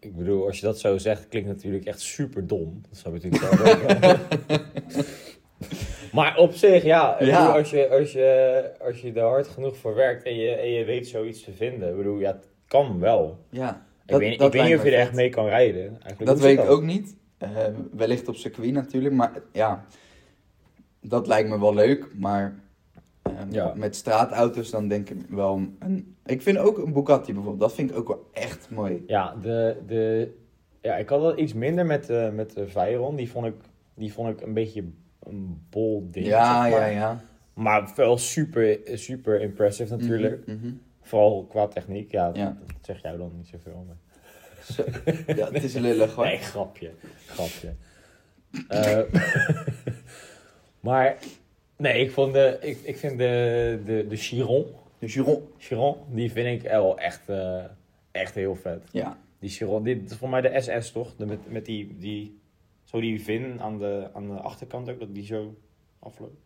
Ik 0.00 0.16
bedoel, 0.16 0.46
als 0.46 0.60
je 0.60 0.66
dat 0.66 0.78
zo 0.78 0.98
zegt, 0.98 1.28
klinkt 1.28 1.48
natuurlijk 1.48 1.84
echt 1.84 2.00
super 2.00 2.46
dom. 2.46 2.80
Dat 2.88 2.98
zou 2.98 3.14
natuurlijk 3.14 3.42
wel. 3.52 4.16
Maar 6.12 6.36
op 6.36 6.52
zich, 6.52 6.82
ja. 6.82 7.18
ik 7.18 7.26
Ja. 7.26 7.38
bedoel, 7.40 7.56
als, 7.58 7.70
je, 7.70 7.88
als, 7.88 8.12
je, 8.12 8.70
als 8.80 9.00
je 9.00 9.12
er 9.12 9.22
hard 9.22 9.48
genoeg 9.48 9.76
voor 9.76 9.94
werkt 9.94 10.22
en 10.22 10.34
je, 10.34 10.50
en 10.50 10.70
je 10.70 10.84
weet 10.84 11.08
zoiets 11.08 11.44
te 11.44 11.52
vinden. 11.52 11.90
Ik 11.90 11.96
bedoel, 11.96 12.18
ja, 12.18 12.32
het 12.32 12.48
kan 12.66 12.98
wel. 13.00 13.38
Ja, 13.50 13.86
ik 14.06 14.16
weet, 14.16 14.40
ik 14.40 14.52
weet 14.52 14.64
niet 14.64 14.76
of 14.76 14.84
je 14.84 14.90
er 14.90 14.98
echt 14.98 15.12
mee 15.14 15.28
kan 15.28 15.46
rijden. 15.46 15.82
Eigenlijk, 15.90 16.24
Dat 16.26 16.40
weet 16.40 16.58
ik 16.58 16.70
ook 16.70 16.82
niet. 16.82 17.16
Eh, 17.38 17.48
wellicht 17.92 18.28
op 18.28 18.36
circuit 18.36 18.72
natuurlijk, 18.72 19.14
maar 19.14 19.32
ja, 19.52 19.84
dat 21.00 21.26
lijkt 21.26 21.48
me 21.48 21.60
wel 21.60 21.74
leuk. 21.74 22.06
Maar 22.14 22.54
Ja. 23.50 23.72
met 23.76 23.96
straatauto's 23.96 24.70
dan 24.70 24.88
denk 24.88 25.10
ik 25.10 25.18
wel... 25.28 25.62
Een, 25.78 26.16
ik 26.26 26.42
vind 26.42 26.58
ook 26.58 26.78
een 26.78 26.92
Bugatti 26.92 27.32
bijvoorbeeld, 27.32 27.60
dat 27.60 27.74
vind 27.74 27.90
ik 27.90 27.96
ook 27.96 28.08
wel 28.08 28.28
echt 28.32 28.70
mooi. 28.70 29.02
Ja, 29.06 29.34
de, 29.42 29.76
de, 29.86 30.32
ja, 30.80 30.96
ik 30.96 31.08
had 31.08 31.20
wel 31.20 31.38
iets 31.38 31.52
minder 31.52 31.86
met, 31.86 32.06
de 32.06 32.30
met 32.34 32.54
de 32.54 32.68
Veyron. 32.68 33.16
Die 33.16 33.30
vond, 33.30 33.46
ik, 33.46 33.54
die 33.94 34.12
vond 34.12 34.28
ik 34.28 34.46
een 34.46 34.54
beetje 34.54 34.84
een 35.22 35.62
bol 35.70 36.08
ding. 36.10 36.26
ja, 36.26 36.62
zeg 36.62 36.72
ja, 36.72 36.78
maar. 36.78 36.92
ja. 36.92 37.20
Maar 37.54 37.92
wel 37.96 38.18
super, 38.18 38.78
super 38.94 39.40
impressive 39.40 39.96
natuurlijk. 39.96 40.46
Mhm, 40.46 40.56
mhm. 40.56 40.72
Vooral 41.02 41.46
qua 41.48 41.66
techniek. 41.68 42.10
Ja, 42.10 42.30
Ja. 42.34 42.56
dat 42.66 42.76
zeg 42.80 43.02
jij 43.02 43.16
dan 43.16 43.32
niet 43.36 43.46
zoveel. 43.48 43.84
Maar... 43.86 43.96
Zo. 44.64 44.84
Ja, 45.26 45.50
het 45.52 45.62
is 45.62 45.74
lullig 45.74 46.14
hoor. 46.14 46.24
Nee, 46.30 46.38
grapje. 46.38 46.90
Grapje. 47.26 47.74
Eh, 48.68 49.00
Maar, 50.80 51.16
nee, 51.80 52.04
ik, 52.04 52.10
vond 52.10 52.32
de, 52.32 52.58
ik, 52.60 52.78
ik 52.82 52.96
vind 52.96 53.18
de, 53.18 53.80
de, 53.84 54.06
de 54.08 54.16
Chiron, 54.16 54.66
De 54.98 55.08
Giron. 55.08 55.48
Chiron, 55.58 55.96
die 56.08 56.30
vind 56.32 56.62
ik 56.64 56.70
wel 56.70 56.98
echt, 56.98 57.28
eh, 57.28 57.64
echt 58.10 58.34
heel 58.34 58.54
vet. 58.56 58.82
Ja. 58.92 59.18
Die 59.38 59.50
Chiron, 59.50 59.82
dit 59.82 60.10
is 60.10 60.16
voor 60.16 60.28
mij 60.28 60.40
de 60.40 60.60
SS 60.60 60.92
toch? 60.92 61.16
De, 61.16 61.26
met, 61.26 61.50
met 61.52 61.64
die, 61.64 61.96
die, 61.98 62.40
zo 62.84 63.00
die 63.00 63.22
vin 63.22 63.60
aan 63.60 63.78
de, 63.78 64.10
aan 64.14 64.28
de 64.28 64.34
achterkant 64.34 64.88
ook, 64.90 64.98
dat 65.00 65.14
die 65.14 65.24
zo 65.24 65.56
afloopt. 65.98 66.40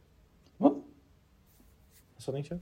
Wat? 0.57 0.75
Is 2.19 2.25
dat 2.25 2.35
niet 2.35 2.47
zo? 2.47 2.59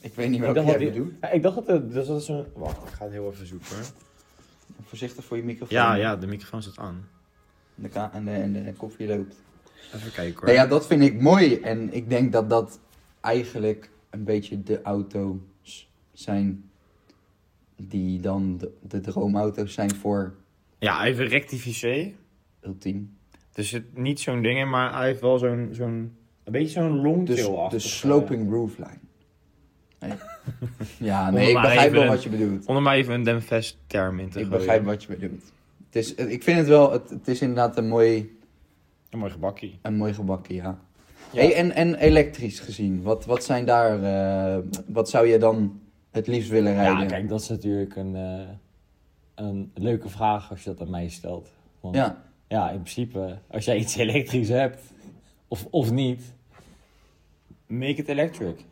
Ik 0.00 0.14
weet 0.14 0.30
niet 0.30 0.40
welke 0.40 0.54
dacht 0.54 0.66
jij 0.68 0.78
die- 0.78 0.90
bedoelt. 0.90 1.12
Ja, 1.20 1.30
ik 1.30 1.42
dacht 1.42 1.54
dat 1.56 1.66
het, 1.66 1.92
dus 1.92 2.06
dat 2.06 2.20
is 2.20 2.26
zo'n... 2.26 2.44
Wacht, 2.54 2.82
ik 2.88 2.92
ga 2.92 3.04
het 3.04 3.12
heel 3.12 3.30
even 3.30 3.46
zoeken. 3.46 3.76
Voorzichtig 4.82 5.24
voor 5.24 5.36
je 5.36 5.42
microfoon. 5.42 5.76
Ja, 5.78 5.94
ja, 5.94 6.16
de 6.16 6.26
microfoon 6.26 6.62
staat 6.62 6.78
aan. 6.78 7.08
De 7.74 7.88
en, 8.12 8.24
de, 8.24 8.30
en 8.30 8.52
de 8.52 8.72
koffie 8.72 9.06
loopt. 9.06 9.42
Even 9.94 10.12
kijken 10.12 10.34
hoor. 10.34 10.44
Nee, 10.46 10.54
ja, 10.54 10.66
dat 10.66 10.86
vind 10.86 11.02
ik 11.02 11.20
mooi. 11.20 11.54
En 11.60 11.92
ik 11.94 12.08
denk 12.08 12.32
dat 12.32 12.50
dat 12.50 12.80
eigenlijk 13.20 13.90
een 14.10 14.24
beetje 14.24 14.62
de 14.62 14.82
auto's 14.82 15.88
zijn 16.12 16.64
die 17.76 18.20
dan 18.20 18.56
de, 18.58 18.72
de 18.82 19.00
droomauto's 19.00 19.72
zijn 19.72 19.94
voor 19.94 20.34
Ja, 20.78 21.04
even 21.04 21.26
rectificer. 21.26 22.12
Ultiem. 22.62 23.16
Er 23.54 23.64
zit 23.64 23.96
niet 23.98 24.20
zo'n 24.20 24.42
ding 24.42 24.58
in, 24.58 24.70
maar 24.70 24.94
hij 24.96 25.06
heeft 25.06 25.20
wel 25.20 25.38
zo'n... 25.38 25.68
zo'n 25.72 26.12
een 26.44 26.52
beetje 26.52 26.68
zo'n 26.80 26.92
Dus 26.92 27.02
longtail 27.02 27.68
de 27.68 27.78
sloping 27.78 28.50
roofline. 28.50 28.98
Nee. 29.98 30.12
Ja, 30.98 31.30
nee, 31.30 31.48
ik 31.48 31.54
begrijp 31.54 31.92
wel 31.92 32.02
een- 32.02 32.08
wat 32.08 32.22
je 32.22 32.28
bedoelt. 32.28 32.66
Om 32.66 32.76
er 32.76 32.82
maar 32.82 32.94
even 32.96 33.14
een 33.14 33.22
Demfest 33.22 33.78
term 33.86 34.18
in 34.20 34.28
te 34.30 34.38
Ik 34.38 34.44
gooien. 34.44 34.58
begrijp 34.58 34.84
wat 34.84 35.02
je 35.02 35.08
bedoelt. 35.08 35.52
Het 35.86 35.96
is, 35.96 36.14
ik 36.14 36.42
vind 36.42 36.58
het 36.58 36.66
wel, 36.66 36.92
het, 36.92 37.10
het 37.10 37.28
is 37.28 37.40
inderdaad 37.40 37.76
een 37.76 37.88
mooi, 37.88 38.38
Een 39.10 39.18
mooi 39.18 39.30
gebakkie. 39.30 39.78
een 39.82 39.96
mooi 39.96 40.14
gebakje, 40.14 40.54
ja. 40.54 40.78
Ja. 41.32 41.40
Hey, 41.40 41.54
en, 41.54 41.72
en 41.72 41.94
elektrisch 41.94 42.60
gezien, 42.60 43.02
wat, 43.02 43.24
wat 43.24 43.44
zijn 43.44 43.64
daar, 43.64 44.02
eh, 44.02 44.62
wat 44.86 45.10
zou 45.10 45.26
je 45.26 45.38
dan 45.38 45.80
het 46.10 46.26
liefst 46.26 46.50
willen 46.50 46.74
rijden? 46.74 47.00
Ja, 47.00 47.06
kijk, 47.06 47.28
dat 47.28 47.40
is 47.40 47.48
natuurlijk 47.48 47.96
een, 47.96 48.16
eh, 48.16 48.48
een 49.34 49.70
leuke 49.74 50.08
vraag 50.08 50.50
als 50.50 50.64
je 50.64 50.70
dat 50.70 50.80
aan 50.80 50.90
mij 50.90 51.08
stelt. 51.08 51.48
Want 51.80 51.94
Ja, 51.94 52.22
ja, 52.48 52.70
in 52.70 52.80
principe, 52.80 53.38
als 53.50 53.64
jij 53.64 53.76
iets 53.76 53.96
elektrisch 53.96 54.48
hebt, 54.48 54.82
of, 55.48 55.66
of 55.70 55.90
niet, 55.90 56.34
make 57.66 57.94
it 57.94 58.08
electric. 58.08 58.64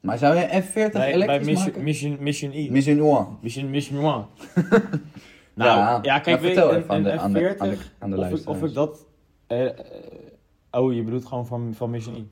maar 0.00 0.18
zou 0.18 0.36
je 0.36 0.62
F40 0.62 0.72
Bij, 0.72 0.90
bij 0.92 1.12
elektrisch 1.12 1.46
Mission, 1.46 1.66
maken? 1.66 1.84
Mission, 1.84 2.16
Mission 2.20 2.52
E. 2.52 2.70
Mission 2.70 3.00
One. 3.00 3.26
Mission, 3.40 3.70
Mission 3.70 4.04
One. 4.04 4.24
nou, 5.54 6.02
ja, 6.02 6.18
kijk, 6.18 6.24
nou, 6.26 6.40
weet 6.40 6.52
vertel 6.52 6.70
je, 6.70 6.76
even 6.76 6.90
aan 6.90 7.02
de, 7.02 7.10
een 7.10 7.18
aan 7.18 7.32
de, 7.32 7.54
F40, 7.54 7.58
aan 7.58 7.70
de, 7.70 7.78
aan 7.98 8.10
de 8.10 8.16
of, 8.16 8.40
ik, 8.40 8.48
of 8.48 8.62
ik 8.62 8.74
dat... 8.74 9.06
eh, 9.54 9.66
eh, 9.66 10.82
oh, 10.82 10.94
je 10.94 11.02
bedoelt 11.02 11.24
gewoon 11.24 11.46
van, 11.46 11.74
van 11.74 11.90
Mission 11.90 12.14
E. 12.14 12.24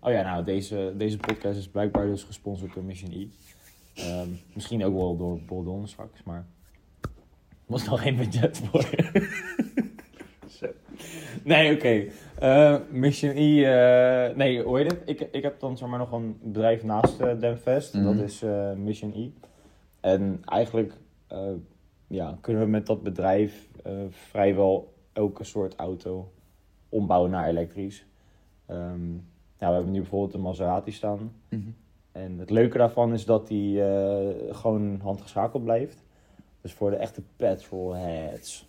Oh 0.00 0.12
ja, 0.12 0.22
nou, 0.22 0.44
deze, 0.44 0.94
deze 0.96 1.16
podcast 1.16 1.58
is 1.58 1.68
blijkbaar 1.68 2.06
dus 2.06 2.22
gesponsord 2.22 2.74
door 2.74 2.84
Mission 2.84 3.12
E. 3.12 3.26
Ehm, 3.94 4.28
misschien 4.54 4.84
ook 4.84 4.94
wel 4.94 5.16
door 5.16 5.40
Boldon 5.46 5.86
straks, 5.86 6.22
maar... 6.22 6.46
Er 7.50 7.78
was 7.78 7.84
nog 7.84 8.02
geen 8.02 8.16
budget 8.16 8.58
voor. 8.58 8.88
Zo. 10.58 10.66
Nee, 11.44 11.74
oké. 11.74 12.06
Eh, 12.38 12.76
Mission 12.90 13.32
E, 13.36 14.32
nee, 14.34 14.62
hoe 14.62 14.78
heet 14.78 14.90
het? 14.90 15.02
Ik, 15.04 15.20
ik 15.20 15.42
heb 15.42 15.60
dan 15.60 15.76
zeg 15.76 15.88
maar 15.88 15.98
nog 15.98 16.12
een 16.12 16.38
bedrijf 16.42 16.82
naast 16.82 17.20
eh 17.20 17.40
Demfest. 17.40 17.94
Mhm. 17.94 18.04
Dat 18.04 18.18
is 18.18 18.42
Mission 18.76 19.12
E. 19.14 19.30
En 20.00 20.40
eigenlijk 20.44 20.92
ja, 22.06 22.38
kunnen 22.40 22.62
we 22.62 22.68
met 22.68 22.86
dat 22.86 23.02
bedrijf 23.02 23.68
vrijwel 24.10 24.94
elke 25.12 25.44
soort 25.44 25.74
auto 25.76 26.32
ombouwen 26.92 27.30
naar 27.30 27.48
elektrisch. 27.48 28.06
Ehm, 28.66 29.12
ja, 29.58 29.68
we 29.68 29.74
hebben 29.74 29.92
nu 29.92 30.00
bijvoorbeeld 30.00 30.34
een 30.34 30.40
Maserati 30.40 30.92
staan. 30.92 31.32
Mhm. 31.48 31.70
En 32.12 32.38
het 32.38 32.50
leuke 32.50 32.78
daarvan 32.78 33.12
is 33.12 33.24
dat 33.24 33.48
die 33.48 33.84
eh, 33.84 34.54
gewoon 34.54 35.00
handgeschakeld 35.02 35.64
blijft. 35.64 36.04
Dus 36.60 36.72
voor 36.72 36.90
de 36.90 36.96
echte 36.96 37.22
petrolheads. 37.36 38.68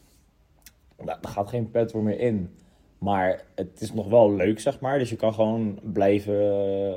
Nou, 0.98 1.18
er 1.22 1.30
gaat 1.30 1.50
geen 1.50 1.72
petrol 1.72 2.02
meer 2.02 2.20
in. 2.20 2.50
Maar 2.98 3.44
het 3.56 3.82
is 3.82 3.94
nog 3.94 4.08
wel 4.08 4.34
leuk, 4.34 4.60
zeg 4.60 4.80
maar. 4.80 5.00
Dus 5.00 5.10
je 5.10 5.16
kan 5.16 5.34
gewoon 5.34 5.80
blijven 5.82 6.36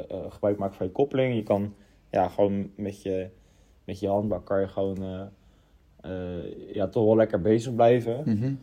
eh, 0.08 0.18
gebruik 0.28 0.58
maken 0.58 0.76
van 0.76 0.86
je 0.86 0.92
koppeling. 0.92 1.34
Je 1.34 1.42
kan 1.42 1.74
ja, 2.10 2.28
gewoon 2.28 2.70
met 2.74 3.02
je, 3.02 3.28
met 3.84 4.00
je 4.00 4.08
handbak 4.08 4.44
kan 4.44 4.60
je 4.60 4.68
gewoon 4.68 5.30
ja, 6.72 6.88
toch 6.88 7.04
wel 7.04 7.16
lekker 7.16 7.40
bezig 7.40 7.74
blijven. 7.74 8.22
Mhm. 8.24 8.54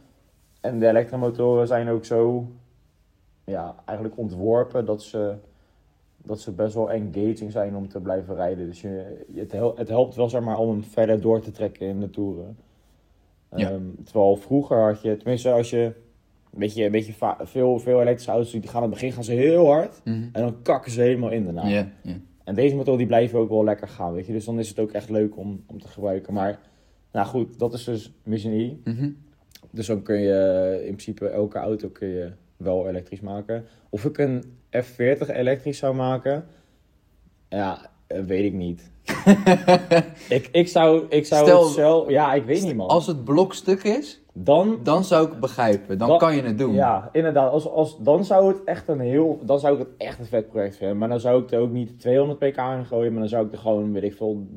En 0.64 0.80
de 0.80 0.88
elektromotoren 0.88 1.68
zijn 1.68 1.90
ook 1.90 2.06
zo 2.06 2.48
ja, 3.46 3.76
eigenlijk 3.86 4.18
ontworpen 4.18 4.86
dat 4.86 5.04
ze, 5.04 5.34
dat 6.18 6.40
ze 6.40 6.52
best 6.52 6.74
wel 6.76 6.92
engaging 6.92 7.52
zijn 7.52 7.76
om 7.76 7.88
te 7.88 8.00
blijven 8.02 8.36
rijden. 8.36 8.66
Dus 8.66 8.82
je, 8.82 9.24
het, 9.36 9.52
hel- 9.52 9.76
het 9.78 9.88
helpt 9.90 10.16
wel 10.16 10.30
zeg 10.30 10.42
maar, 10.42 10.58
om 10.58 10.70
hem 10.70 10.84
verder 10.84 11.22
door 11.22 11.40
te 11.42 11.52
trekken 11.52 11.88
in 11.88 12.00
de 12.00 12.10
toeren. 12.10 12.58
Ja. 13.56 13.70
Ehm, 13.72 13.82
terwijl 14.04 14.36
vroeger 14.36 14.78
had 14.78 15.02
je, 15.02 15.18
tenminste 15.18 15.52
als 15.52 15.70
je 15.70 15.84
een 16.54 16.60
beetje, 16.60 16.86
een 16.86 16.92
beetje 16.92 17.14
veel, 17.44 17.80
veel 17.80 18.02
elektrische 18.02 18.32
auto's 18.32 18.52
die 18.52 18.62
gaan 18.68 18.76
aan 18.76 18.82
het 18.82 18.92
begin 18.92 19.12
gaan 19.12 19.24
ze 19.24 19.32
heel 19.32 19.66
hard 19.72 20.02
Mhm. 20.04 20.24
en 20.32 20.42
dan 20.42 20.62
kakken 20.62 20.92
ze 20.92 21.02
helemaal 21.02 21.30
in 21.32 21.44
daarna. 21.44 21.68
Ja. 21.68 21.88
En 22.44 22.56
deze 22.56 22.76
motoren 22.76 22.98
die 22.98 23.08
blijven 23.08 23.40
ook 23.40 23.50
wel 23.50 23.64
lekker 23.64 23.88
gaan, 23.88 24.14
weet 24.14 24.26
je. 24.26 24.34
Dus 24.34 24.46
dan 24.46 24.60
is 24.60 24.70
het 24.70 24.80
ook 24.80 24.92
echt 24.92 25.10
leuk 25.10 25.38
om, 25.38 25.64
om 25.68 25.82
te 25.82 25.88
gebruiken. 25.88 26.34
Maar 26.34 26.60
nou 27.12 27.28
goed, 27.28 27.60
dat 27.60 27.74
is 27.74 27.84
dus 27.84 28.14
Mission 28.24 28.54
E. 28.54 28.74
Dus 29.72 29.88
dan 29.88 30.02
kun 30.04 30.20
je 30.20 30.74
in 30.80 30.96
principe 30.96 31.28
elke 31.28 31.58
auto 31.58 31.88
kun 31.90 32.08
je 32.08 32.32
wel 32.58 32.88
elektrisch 32.88 33.22
maken. 33.22 33.66
Of 33.90 34.06
ik 34.06 34.18
een 34.18 34.44
F40 34.78 35.28
elektrisch 35.28 35.78
zou 35.78 35.96
maken, 35.96 36.46
ja, 37.50 37.90
eh, 38.08 38.20
weet 38.24 38.44
ik 38.44 38.54
niet. 38.54 38.92
ik, 40.30 40.50
ik 40.52 40.68
zou, 40.68 41.06
ik 41.10 41.26
zou 41.26 41.46
Stel- 41.46 41.64
het 41.64 41.74
zelf... 41.74 42.10
Ja, 42.10 42.34
ik 42.34 42.44
weet 42.46 42.64
niet 42.64 42.76
man. 42.76 42.88
Als 42.88 43.08
het 43.08 43.24
blokstuk 43.24 43.84
is, 43.84 44.22
dan... 44.34 44.80
dan 44.84 45.04
zou 45.04 45.26
ik 45.26 45.32
het 45.32 45.40
begrijpen. 45.40 45.98
Dan 45.98 46.08
Dan- 46.08 46.18
kan 46.18 46.36
je 46.36 46.42
het 46.42 46.58
doen. 46.58 46.74
Ja, 46.74 47.10
inderdaad. 47.12 47.52
Als, 47.52 47.68
als, 47.70 47.98
dan 48.00 48.26
zou 48.26 48.48
het 48.48 48.64
echt 48.64 48.88
een 48.88 49.00
heel... 49.00 49.40
Dan 49.44 49.60
zou 49.60 49.74
ik 49.74 49.80
het 49.80 49.88
echt 49.98 50.20
een 50.20 50.26
vet 50.26 50.50
project 50.50 50.78
vinden. 50.78 50.98
Maar 50.98 51.10
dan 51.10 51.20
zou 51.20 51.44
ik 51.44 51.52
er 51.52 51.60
ook 51.60 51.72
niet 51.72 52.00
200 52.00 52.40
pk 52.40 52.58
in 52.58 52.86
gooien. 52.86 53.12
Maar 53.12 53.22
dan 53.22 53.30
zou 53.30 53.46
ik 53.46 53.52
er 53.52 53.58
gewoon, 53.58 53.94
weet 53.94 54.04
ik 54.04 54.14
veel, 54.16 54.48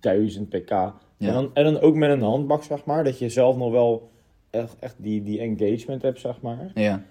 1000 0.00 0.48
pk. 0.48 0.70
En, 0.70 0.92
dan, 1.32 1.50
en 1.54 1.64
dan 1.64 1.80
ook 1.80 1.94
met 1.94 2.10
een 2.10 2.22
handbak, 2.22 2.62
zeg 2.62 2.84
maar. 2.84 3.04
Dat 3.04 3.18
je 3.18 3.28
zelf 3.28 3.56
nog 3.56 3.70
wel 3.70 4.10
echt, 4.56 4.76
echt 4.78 4.94
die, 4.98 5.22
die 5.22 5.40
engagement 5.40 6.02
hebt, 6.02 6.20
zeg 6.20 6.40
maar. 6.40 6.70
Ja. 6.74 7.02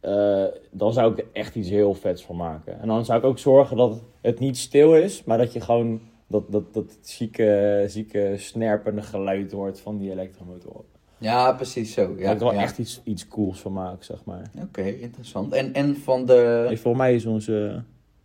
Eh, 0.00 0.44
dan 0.70 0.92
zou 0.92 1.12
ik 1.12 1.18
er 1.18 1.26
echt 1.32 1.54
iets 1.54 1.68
heel 1.68 1.94
vets 1.94 2.24
van 2.24 2.36
maken. 2.36 2.80
En 2.80 2.88
dan 2.88 3.04
zou 3.04 3.18
ik 3.18 3.24
ook 3.24 3.38
zorgen 3.38 3.76
dat 3.76 4.02
het 4.20 4.38
niet 4.38 4.56
stil 4.58 4.96
is. 4.96 5.24
Maar 5.24 5.38
dat 5.38 5.52
je 5.52 5.60
gewoon 5.60 6.00
dat, 6.26 6.52
dat, 6.52 6.74
dat 6.74 6.98
zieke, 7.00 7.84
zieke 7.86 8.34
snerpende 8.36 9.02
geluid 9.02 9.52
hoort 9.52 9.80
van 9.80 9.98
die 9.98 10.10
elektromotor. 10.10 10.84
Ja, 11.18 11.52
precies 11.52 11.92
zo. 11.92 12.14
Ja, 12.16 12.22
Ja, 12.22 12.30
ik 12.30 12.38
er 12.38 12.44
wel 12.44 12.54
ja. 12.54 12.62
echt 12.62 12.78
iets, 12.78 13.00
iets 13.04 13.28
cools 13.28 13.60
van 13.60 13.72
maken, 13.72 14.04
zeg 14.04 14.24
maar. 14.24 14.50
Oké, 14.62 14.82
interessant. 14.82 15.52
En, 15.52 15.72
en 15.72 15.96
van 15.96 16.26
de... 16.26 16.72
Voor 16.74 16.96
mij 16.96 17.14
is 17.14 17.26
onze... 17.26 17.82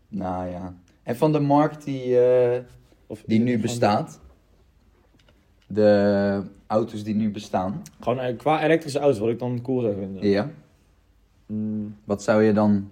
Nou 0.07 0.49
ja. 0.49 0.75
En 1.03 1.15
van 1.15 1.31
de 1.31 1.39
markt 1.39 1.83
die, 1.83 2.19
eh, 2.19 2.59
Of, 3.07 3.23
die 3.25 3.39
nu 3.39 3.59
bestaat. 3.59 4.19
De 5.73 6.41
auto's 6.67 7.03
die 7.03 7.15
nu 7.15 7.31
bestaan. 7.31 7.81
Gewoon 7.99 8.19
eh, 8.19 8.37
qua 8.37 8.63
elektrische 8.63 8.99
auto's, 8.99 9.19
wat 9.19 9.29
ik 9.29 9.39
dan 9.39 9.61
cool 9.61 9.81
zou 9.81 9.93
vinden. 9.95 10.27
Ja. 10.29 10.49
Mm, 11.45 11.95
Wat 12.03 12.23
zou 12.23 12.43
je 12.43 12.53
dan 12.53 12.89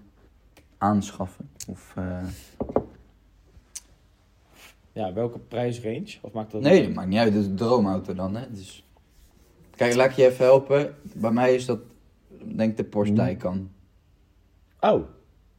aanschaffen? 0.78 1.50
Of, 1.68 1.94
eh, 1.96 2.24
ja, 4.94 5.14
welke 5.14 5.40
prijsrange? 5.40 6.18
Of 6.22 6.32
maakt 6.32 6.52
dat 6.52 6.62
Nee, 6.62 6.84
dat 6.86 6.94
maakt 6.94 7.08
niet 7.08 7.20
uit. 7.20 7.34
Dat 7.34 7.42
is 7.42 7.48
een 7.48 7.56
droomauto 7.56 8.14
dan, 8.14 8.36
hè. 8.36 8.52
Dus... 8.52 8.86
Kijk, 9.76 9.96
laat 9.96 10.10
ik 10.10 10.16
je 10.16 10.26
even 10.26 10.46
helpen. 10.46 10.96
Bij 11.16 11.32
mij 11.32 11.56
is 11.56 11.66
dat, 11.66 11.80
denk 12.44 12.72
ik, 12.72 12.78
de 12.78 12.84
Porsche. 12.84 13.14
Taycan. 13.16 13.70
uit? 14.80 14.94
Oh, 14.94 15.02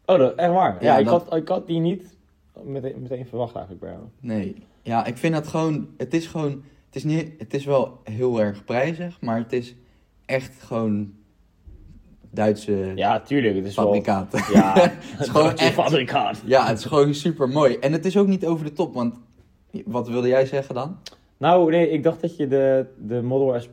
oh 0.06 0.18
dat, 0.18 0.34
echt 0.34 0.52
waar? 0.52 0.72
Ja, 0.72 0.92
Ja, 0.92 0.98
ik, 0.98 1.04
dat- 1.04 1.28
had, 1.28 1.36
ik 1.40 1.48
had 1.48 1.66
die 1.66 1.78
niet 1.80 2.16
meteen, 2.64 3.02
meteen 3.02 3.26
verwacht 3.26 3.54
eigenlijk 3.54 3.84
bij 3.84 3.92
jou. 3.94 4.04
Nee. 4.20 4.66
Ja, 4.82 5.04
ik 5.06 5.16
vind 5.16 5.34
dat 5.34 5.46
gewoon... 5.46 5.88
Het 5.96 6.14
is 6.14 6.26
gewoon... 6.26 6.62
Het 6.92 7.04
is, 7.04 7.04
niet, 7.04 7.32
het 7.38 7.54
is 7.54 7.64
wel 7.64 8.00
heel 8.04 8.40
erg 8.40 8.64
prijzig, 8.64 9.20
maar 9.20 9.36
het 9.38 9.52
is 9.52 9.74
echt 10.24 10.62
gewoon 10.62 11.12
Duitse 12.30 12.92
Ja, 12.94 13.20
tuurlijk. 13.20 13.54
Het 13.56 13.66
is 13.66 13.72
fabrikaat. 13.72 14.32
wel... 14.32 14.40
Ja, 14.62 14.72
het 14.90 15.20
is 15.20 15.28
gewoon 15.28 15.56
echt- 15.56 15.72
fabrikaat. 15.72 16.42
Ja, 16.44 16.66
het 16.66 16.78
is 16.78 16.84
gewoon 16.84 17.14
super 17.14 17.48
mooi. 17.48 17.74
En 17.76 17.92
het 17.92 18.04
is 18.04 18.16
ook 18.16 18.26
niet 18.26 18.46
over 18.46 18.64
de 18.64 18.72
top, 18.72 18.94
want 18.94 19.14
wat 19.84 20.08
wilde 20.08 20.28
jij 20.28 20.46
zeggen 20.46 20.74
dan? 20.74 20.96
Nou, 21.36 21.70
nee, 21.70 21.90
ik 21.90 22.02
dacht 22.02 22.20
dat 22.20 22.36
je 22.36 22.48
de, 22.48 22.86
de 22.98 23.22
Model 23.22 23.60
S 23.60 23.68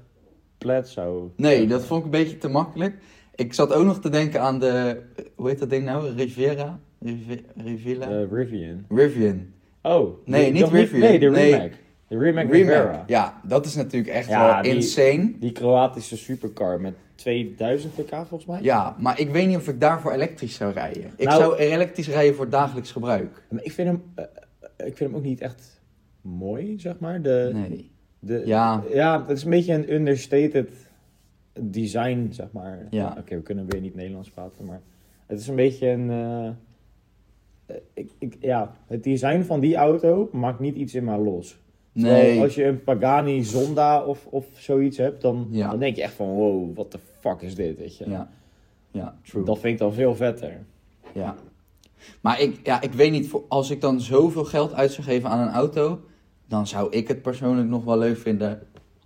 Plaid 0.57 0.87
zou... 0.87 1.29
Nee, 1.35 1.67
dat 1.67 1.85
vond 1.85 1.99
ik 1.99 2.05
een 2.05 2.11
beetje 2.23 2.37
te 2.37 2.47
makkelijk. 2.49 2.95
Ik 3.35 3.53
zat 3.53 3.73
ook 3.73 3.85
nog 3.85 3.99
te 3.99 4.09
denken 4.09 4.41
aan 4.41 4.59
de, 4.59 5.01
hoe 5.35 5.47
heet 5.49 5.59
dat 5.59 5.69
ding 5.69 5.85
nou? 5.85 6.13
Riviera? 6.15 6.79
Rivi- 6.99 7.45
Rivilla? 7.55 8.05
De 8.07 8.27
Rivian. 8.31 8.85
Rivian. 8.89 9.45
Oh. 9.81 10.17
Nee, 10.25 10.51
niet 10.51 10.67
Rivian. 10.67 10.99
Nee, 10.99 11.19
de 11.19 11.29
Nee. 11.29 11.71
De 12.09 12.17
Rimac 12.17 12.51
Rivera. 12.51 13.03
Ja, 13.07 13.41
dat 13.43 13.65
is 13.65 13.75
natuurlijk 13.75 14.13
echt 14.13 14.27
Ja, 14.29 14.53
wel 14.53 14.61
die- 14.63 14.73
insane. 14.75 15.33
Die 15.39 15.51
Kroatische 15.51 16.17
supercar 16.17 16.81
met 16.81 16.93
2000 17.15 17.93
pk 17.95 18.09
volgens 18.15 18.45
mij. 18.45 18.61
Ja, 18.61 18.95
maar 18.99 19.19
ik 19.19 19.29
weet 19.29 19.47
niet 19.47 19.57
of 19.57 19.67
ik 19.67 19.79
daarvoor 19.79 20.11
elektrisch 20.11 20.55
zou 20.55 20.73
rijden. 20.73 21.11
Ik 21.17 21.27
Nou- 21.27 21.41
zou 21.41 21.55
elektrisch 21.57 22.07
rijden 22.09 22.35
voor 22.35 22.49
dagelijks 22.49 22.91
gebruik. 22.91 23.43
Maar 23.49 23.63
ik 23.63 23.71
vind 23.71 23.87
hem, 23.87 24.03
eh, 24.15 24.23
eh, 24.77 24.87
ik 24.87 24.97
vind 24.97 25.09
hem 25.09 25.15
ook 25.15 25.25
niet 25.25 25.41
echt 25.41 25.81
mooi, 26.21 26.79
zeg 26.79 26.99
maar. 26.99 27.21
De, 27.21 27.49
Nee. 27.53 27.91
de, 28.19 28.41
Ja. 28.45 28.83
ja, 28.93 29.21
het 29.27 29.37
is 29.37 29.43
een 29.43 29.49
beetje 29.49 29.73
een 29.73 29.93
understated 29.93 30.69
design, 31.59 32.27
zeg 32.31 32.47
maar. 32.51 32.87
Ja. 32.89 33.15
Oké, 33.19 33.35
we 33.35 33.41
kunnen 33.41 33.65
weer 33.69 33.81
niet 33.81 33.95
Nederlands 33.95 34.29
praten, 34.29 34.65
maar 34.65 34.81
het 35.25 35.39
is 35.39 35.47
een 35.47 35.55
beetje 35.55 35.87
een... 35.87 36.09
eh, 36.09 37.75
ik, 37.93 38.11
ik, 38.19 38.37
ja, 38.39 38.75
het 38.87 39.03
design 39.03 39.41
van 39.41 39.59
die 39.59 39.75
auto 39.75 40.29
maakt 40.31 40.59
niet 40.59 40.75
iets 40.75 40.95
in 40.95 41.03
mij 41.03 41.17
los. 41.17 41.59
Nee. 41.91 42.41
Als 42.41 42.55
je 42.55 42.65
een 42.65 42.83
Pagani 42.83 43.43
Zonda 43.43 44.03
of, 44.05 44.25
of 44.29 44.45
zoiets 44.53 44.97
hebt, 44.97 45.21
dan, 45.21 45.47
Ja. 45.51 45.69
dan 45.69 45.79
denk 45.79 45.95
je 45.95 46.01
echt 46.01 46.13
van 46.13 46.27
wow, 46.27 46.75
what 46.75 46.91
the 46.91 46.99
fuck 47.19 47.41
is 47.41 47.55
dit, 47.55 47.77
weet 47.77 47.97
je. 47.97 48.09
Ja. 48.09 48.29
Ja, 48.91 49.15
true. 49.23 49.43
Dat 49.43 49.59
vind 49.59 49.73
ik 49.73 49.79
dan 49.79 49.93
veel 49.93 50.15
vetter. 50.15 50.57
Ja. 51.13 51.35
Maar 52.21 52.41
ik, 52.41 52.59
ja, 52.63 52.81
ik 52.81 52.93
weet 52.93 53.11
niet, 53.11 53.27
voor- 53.27 53.43
als 53.47 53.69
ik 53.69 53.81
dan 53.81 54.01
zoveel 54.01 54.43
geld 54.45 54.73
uit 54.73 54.91
zou 54.91 55.07
geven 55.07 55.29
aan 55.29 55.47
een 55.47 55.53
auto, 55.53 55.99
dan 56.47 56.67
zou 56.67 56.91
ik 56.91 57.07
het 57.07 57.21
persoonlijk 57.21 57.67
nog 57.69 57.83
wel 57.83 57.97
leuk 57.97 58.17
vinden 58.17 58.59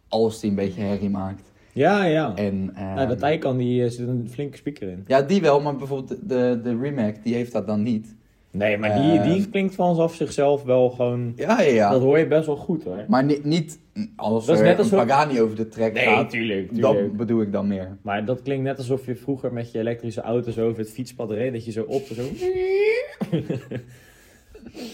als 0.07 0.39
die 0.39 0.49
een 0.49 0.55
beetje 0.55 0.81
herrie 0.81 1.09
maakt. 1.09 1.51
Ja, 1.73 2.03
ja. 2.05 2.35
En, 2.35 2.71
ehm, 2.75 2.93
nou, 2.95 3.07
de 3.07 3.15
Taycan 3.15 3.57
die 3.57 3.83
eh, 3.83 3.89
zit 3.89 4.07
een 4.07 4.29
flinke 4.29 4.57
speaker 4.57 4.89
in. 4.89 5.03
Ja, 5.07 5.21
die 5.21 5.41
wel, 5.41 5.61
maar 5.61 5.75
bijvoorbeeld 5.75 6.09
de, 6.09 6.25
de, 6.25 6.59
de 6.63 6.77
Rimac, 6.77 7.23
die 7.23 7.33
heeft 7.33 7.51
dat 7.51 7.67
dan 7.67 7.83
niet. 7.83 8.15
Nee, 8.55 8.77
maar 8.77 9.01
die, 9.01 9.19
Ehm. 9.19 9.31
die 9.33 9.49
klinkt 9.49 9.75
vanaf 9.75 10.15
zichzelf 10.15 10.63
wel 10.63 10.89
gewoon... 10.89 11.33
Ja, 11.35 11.61
ja, 11.61 11.71
ja. 11.73 11.89
Dat 11.91 12.01
hoor 12.01 12.17
je 12.19 12.27
best 12.27 12.45
wel 12.45 12.55
goed 12.55 12.83
hoor. 12.83 13.05
Maar 13.07 13.23
niet, 13.23 13.43
niet 13.43 13.79
als 14.15 14.45
Dat 14.45 14.55
is 14.55 14.61
net 14.61 14.77
als 14.77 14.91
een 14.91 14.99
we- 14.99 15.05
Pagani 15.05 15.41
over 15.41 15.55
de 15.55 15.67
trek 15.67 15.97
gaat. 15.97 16.29
tuurlijk, 16.29 16.81
Dat 16.81 17.17
bedoel 17.17 17.41
ik 17.41 17.51
dan 17.51 17.67
meer. 17.67 17.97
Maar 18.01 18.25
dat 18.25 18.41
klinkt 18.41 18.63
net 18.63 18.77
alsof 18.77 19.05
je 19.05 19.15
vroeger 19.15 19.53
met 19.53 19.71
je 19.71 19.79
elektrische 19.79 20.21
auto's 20.21 20.57
over 20.57 20.79
het 20.79 20.91
fietspad 20.91 21.31
reed. 21.31 21.53
Dat 21.53 21.65
je 21.65 21.71
zo 21.71 21.83
op, 21.83 22.01
zo... 22.05 22.23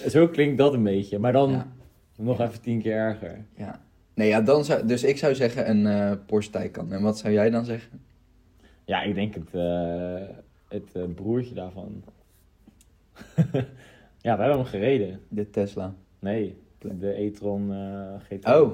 zo 0.09 0.27
klinkt 0.27 0.57
dat 0.57 0.73
een 0.73 0.83
beetje. 0.83 1.19
Maar 1.19 1.33
dan 1.33 1.51
Ja. 1.51 1.67
nog 2.17 2.39
even 2.41 2.61
tien 2.61 2.81
keer 2.81 2.95
erger. 2.95 3.45
Ja. 3.57 3.79
Nee, 4.13 4.27
ja, 4.27 4.41
dan 4.41 4.65
zou, 4.65 4.85
dus 4.85 5.03
ik 5.03 5.17
zou 5.17 5.35
zeggen 5.35 5.69
een 5.69 5.85
eh 5.87 6.11
Porsche 6.25 6.51
Taycan. 6.51 6.93
En 6.93 7.01
wat 7.01 7.17
zou 7.17 7.33
jij 7.33 7.49
dan 7.49 7.65
zeggen? 7.65 8.01
Ja, 8.85 9.01
ik 9.01 9.15
denk 9.15 9.33
het, 9.35 9.53
eh, 9.53 10.13
het 10.69 10.89
eh, 10.93 11.03
broertje 11.15 11.53
daarvan. 11.55 12.03
ja, 14.27 14.35
we 14.35 14.41
hebben 14.41 14.51
hem 14.57 14.65
gereden. 14.65 15.19
De 15.27 15.49
Tesla. 15.49 15.93
Nee, 16.19 16.57
de 16.79 17.21
e-tron 17.21 17.71
eh 17.73 18.37
GT. 18.37 18.45
Oh, 18.47 18.71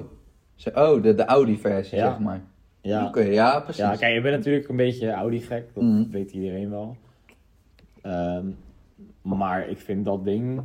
Zo, 0.54 0.70
oh 0.74 1.02
de, 1.02 1.14
de 1.14 1.24
Audi-versie, 1.24 1.98
Ja. 1.98 2.08
zeg 2.10 2.18
maar. 2.18 2.40
ja. 2.80 3.10
Ja, 3.14 3.60
precies. 3.60 3.82
Ja, 3.82 3.96
kijk, 3.96 4.14
je 4.14 4.20
bent 4.20 4.36
natuurlijk 4.36 4.68
een 4.68 4.76
beetje 4.76 5.10
Audi-gek. 5.10 5.74
Dat 5.74 5.82
Mhm. 5.82 6.10
weet 6.10 6.30
iedereen 6.32 6.70
wel. 6.70 6.96
Ehm, 8.02 8.46
maar 9.22 9.68
ik 9.68 9.78
vind 9.78 10.04
dat 10.04 10.24
ding 10.24 10.60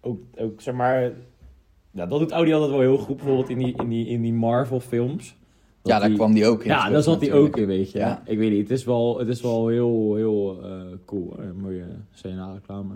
ook, 0.00 0.20
ook 0.38 0.60
zeg 0.60 0.74
maar... 0.74 1.02
Ja, 1.90 2.06
dat 2.06 2.18
doet 2.18 2.30
Audi 2.32 2.52
altijd 2.52 2.70
wel 2.70 2.80
heel 2.80 2.98
goed. 2.98 3.16
Bijvoorbeeld 3.16 3.48
in 3.48 3.58
die, 3.58 3.74
in 3.76 3.88
die, 3.88 4.06
in 4.06 4.22
die 4.22 4.32
Marvel-films. 4.32 5.36
Dat 5.86 5.94
ja, 5.94 5.98
daar 6.00 6.08
die- 6.08 6.18
kwam 6.18 6.32
die 6.34 6.46
ook 6.46 6.62
in. 6.62 6.70
Ja, 6.70 6.90
daar 6.90 7.02
zat 7.02 7.20
hij 7.20 7.28
natuurlijk. 7.28 7.56
ook 7.56 7.62
in, 7.62 7.66
weet 7.66 7.90
je. 7.90 7.98
Ja. 7.98 8.22
Ik 8.24 8.38
weet 8.38 8.50
niet, 8.50 8.60
het 8.68 8.70
is 8.78 8.84
wel, 8.84 9.18
het 9.18 9.28
is 9.28 9.40
wel 9.40 9.68
heel, 9.68 10.14
heel 10.14 10.62
eh, 10.64 10.80
cool. 11.04 11.34
Een 11.38 11.60
mooie 11.60 11.84
CNA-reclame. 12.22 12.94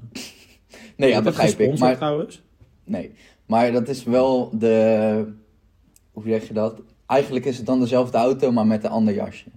Nee, 0.97 1.11
ja, 1.11 1.23
begrijp 1.23 1.59
ik. 1.61 1.79
Maar, 1.79 1.97
trouwens. 1.97 2.43
nee. 2.85 3.13
maar 3.47 3.73
dat 3.73 3.89
is 3.89 4.05
wel 4.05 4.51
de... 4.59 5.25
Hoe 6.13 6.23
zeg 6.25 6.49
je 6.49 6.55
dat? 6.55 6.81
Eigenlijk 7.07 7.45
is 7.45 7.57
het 7.57 7.67
dan 7.67 7.81
dezelfde 7.81 8.19
auto, 8.19 8.53
maar 8.53 8.67
met 8.67 8.85
een 8.85 8.91
ander 8.91 9.15
jasje. 9.15 9.49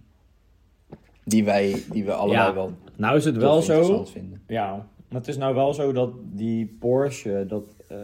Die 1.26 1.44
wij, 1.44 1.84
die 1.92 2.04
we 2.06 2.14
allebei 2.14 2.48
Ja, 2.48 2.54
wel 2.54 2.72
Nou 2.96 3.18
is 3.18 3.26
het 3.26 3.38
wel 3.38 3.62
zo... 3.62 3.72
interessant 3.74 4.10
vinden. 4.10 4.42
Ja, 4.48 4.88
maar 5.10 5.20
het 5.20 5.28
is 5.28 5.38
nou 5.38 5.56
wel 5.56 5.74
zo 5.74 5.92
dat 5.92 6.12
die 6.32 6.76
Porsche, 6.80 7.46
dat... 7.48 7.64
eh, 7.88 7.98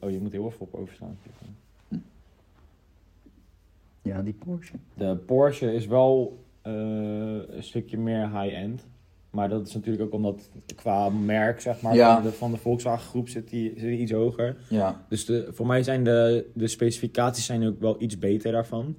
oh, 0.00 0.10
je 0.10 0.18
moet 0.20 0.32
heel 0.32 0.46
even 0.46 0.60
op 0.60 0.74
overstaan. 0.74 1.18
Ja, 4.10 4.22
die 4.22 4.32
Porsche. 4.32 4.74
De 4.94 5.16
Porsche 5.26 5.74
is 5.74 5.86
wel 5.86 6.38
eh, 6.62 6.72
een 7.48 7.62
stukje 7.62 7.98
meer 7.98 8.40
high-end. 8.40 8.86
Maar 9.30 9.48
dat 9.48 9.66
is 9.66 9.74
natuurlijk 9.74 10.04
ook 10.04 10.12
omdat 10.12 10.48
qua 10.76 11.08
merk, 11.08 11.60
zeg 11.60 11.80
maar, 11.80 11.94
Ja. 11.94 12.14
van, 12.14 12.22
de, 12.22 12.32
van 12.32 12.50
de 12.50 12.56
Volkswagen 12.56 13.08
groep 13.08 13.28
zit 13.28 13.48
die, 13.48 13.72
zit 13.76 13.88
die 13.88 13.98
iets 13.98 14.12
hoger. 14.12 14.56
Ja, 14.68 15.04
Dus 15.08 15.24
de, 15.24 15.48
voor 15.52 15.66
mij 15.66 15.82
zijn 15.82 16.04
de, 16.04 16.50
de 16.54 16.68
specificaties 16.68 17.44
zijn 17.46 17.66
ook 17.66 17.80
wel 17.80 17.96
iets 18.02 18.18
beter 18.18 18.52
daarvan. 18.52 18.96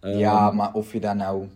Ehm, 0.00 0.18
ja, 0.18 0.50
maar 0.50 0.74
of 0.74 0.92
je 0.92 1.00
daar 1.00 1.16
nou... 1.16 1.46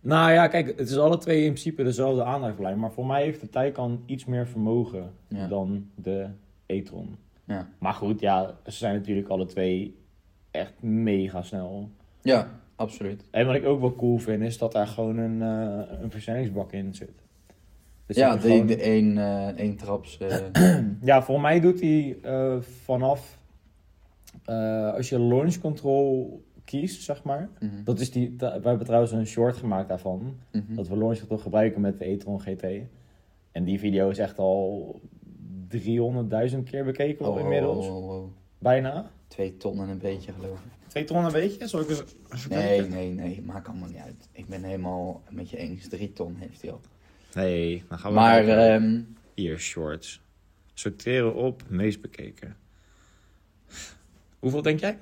Nou 0.00 0.32
ja, 0.32 0.48
kijk, 0.48 0.66
het 0.78 0.90
is 0.90 0.96
alle 0.98 1.18
twee 1.18 1.38
in 1.44 1.52
principe 1.52 1.82
dezelfde 1.82 2.24
aandrijflijn. 2.24 2.78
Maar 2.78 2.92
voor 2.92 3.06
mij 3.06 3.22
heeft 3.22 3.40
de 3.40 3.48
Taycan 3.48 4.02
iets 4.06 4.24
meer 4.24 4.46
vermogen 4.46 5.12
Ja. 5.28 5.46
dan 5.46 5.86
de 5.94 6.26
e-tron. 6.66 7.16
Ja, 7.44 7.68
Maar 7.78 7.92
goed, 7.94 8.20
ja, 8.20 8.56
ze 8.64 8.70
zijn 8.72 8.94
natuurlijk 8.94 9.28
alle 9.28 9.46
twee 9.46 9.96
echt 10.50 10.82
mega 10.82 11.42
snel. 11.42 11.88
ja 12.22 12.48
absoluut. 12.76 13.24
En 13.30 13.46
wat 13.46 13.54
ik 13.54 13.64
ook 13.66 13.80
wel 13.80 13.94
cool 13.94 14.18
vind, 14.18 14.42
is 14.42 14.58
dat 14.58 14.72
daar 14.72 14.86
gewoon 14.86 15.18
een, 15.18 15.42
eh, 15.42 16.00
een 16.02 16.10
versnellingsbak 16.10 16.72
in 16.72 16.94
zit. 16.94 17.10
Dus 18.06 18.16
ja, 18.16 18.34
de, 18.36 18.40
gewoon- 18.40 18.66
de 18.66 18.76
één, 18.76 19.18
eh, 19.18 19.46
één 19.46 19.76
traps... 19.76 20.18
eh, 20.18 20.36
ja, 21.10 21.22
voor 21.22 21.40
mij 21.40 21.60
doet 21.60 21.80
hij 21.80 22.16
vanaf... 22.60 23.38
als 24.94 25.08
je 25.08 25.18
launch 25.20 25.58
control 25.58 26.42
kiest, 26.64 27.02
zeg 27.02 27.22
maar. 27.22 27.48
mhm, 27.60 27.84
Dat 27.84 28.00
is 28.00 28.10
die, 28.10 28.34
we 28.38 28.46
hebben 28.46 28.84
trouwens 28.86 29.12
een 29.12 29.26
short 29.26 29.56
gemaakt 29.56 29.88
daarvan. 29.88 30.34
mhm. 30.52 30.74
Dat 30.74 30.88
we 30.88 30.96
launch 30.96 31.18
control 31.18 31.38
gebruiken 31.38 31.80
met 31.80 31.98
de 31.98 32.08
e-tron 32.10 32.40
GT. 32.40 32.64
En 33.52 33.64
die 33.64 33.78
video 33.78 34.08
is 34.08 34.18
echt 34.18 34.38
al 34.38 35.00
300.000 35.68 36.62
keer 36.64 36.84
bekeken 36.84 37.26
Oh, 37.26 37.40
inmiddels. 37.40 37.86
oh, 37.88 37.96
oh, 37.96 38.10
oh. 38.22 38.24
Bijna. 38.58 39.10
Twee 39.30 39.56
ton 39.56 39.80
en 39.80 39.88
een 39.88 39.98
beetje, 39.98 40.32
geloof 40.32 40.58
ik. 40.58 40.88
Twee 40.88 41.04
ton 41.04 41.24
een 41.24 41.32
beetje? 41.32 41.66
Zal 41.68 41.80
ik 41.80 41.88
eens 41.88 41.98
even 42.34 42.50
Nee, 42.50 42.66
kijken? 42.78 42.90
nee, 42.90 43.10
nee, 43.12 43.42
maakt 43.42 43.68
allemaal 43.68 43.88
niet 43.88 43.96
uit. 43.98 44.28
Ik 44.32 44.46
ben 44.46 44.62
helemaal 44.62 45.22
met 45.30 45.50
je 45.50 45.56
eens. 45.56 45.88
Drie 45.88 46.12
ton 46.12 46.34
heeft 46.36 46.62
hij 46.62 46.70
al. 46.70 46.80
Nee, 47.34 47.84
dan 47.88 47.98
gaan 47.98 48.10
we 48.10 48.16
Maar, 48.18 48.48
ehm, 48.48 49.00
Hier, 49.34 49.58
shorts. 49.58 50.20
Sorteren 50.74 51.34
op, 51.34 51.62
meest 51.68 52.00
bekeken. 52.00 52.56
Hoeveel 54.38 54.62
denk 54.62 54.80
jij? 54.80 54.98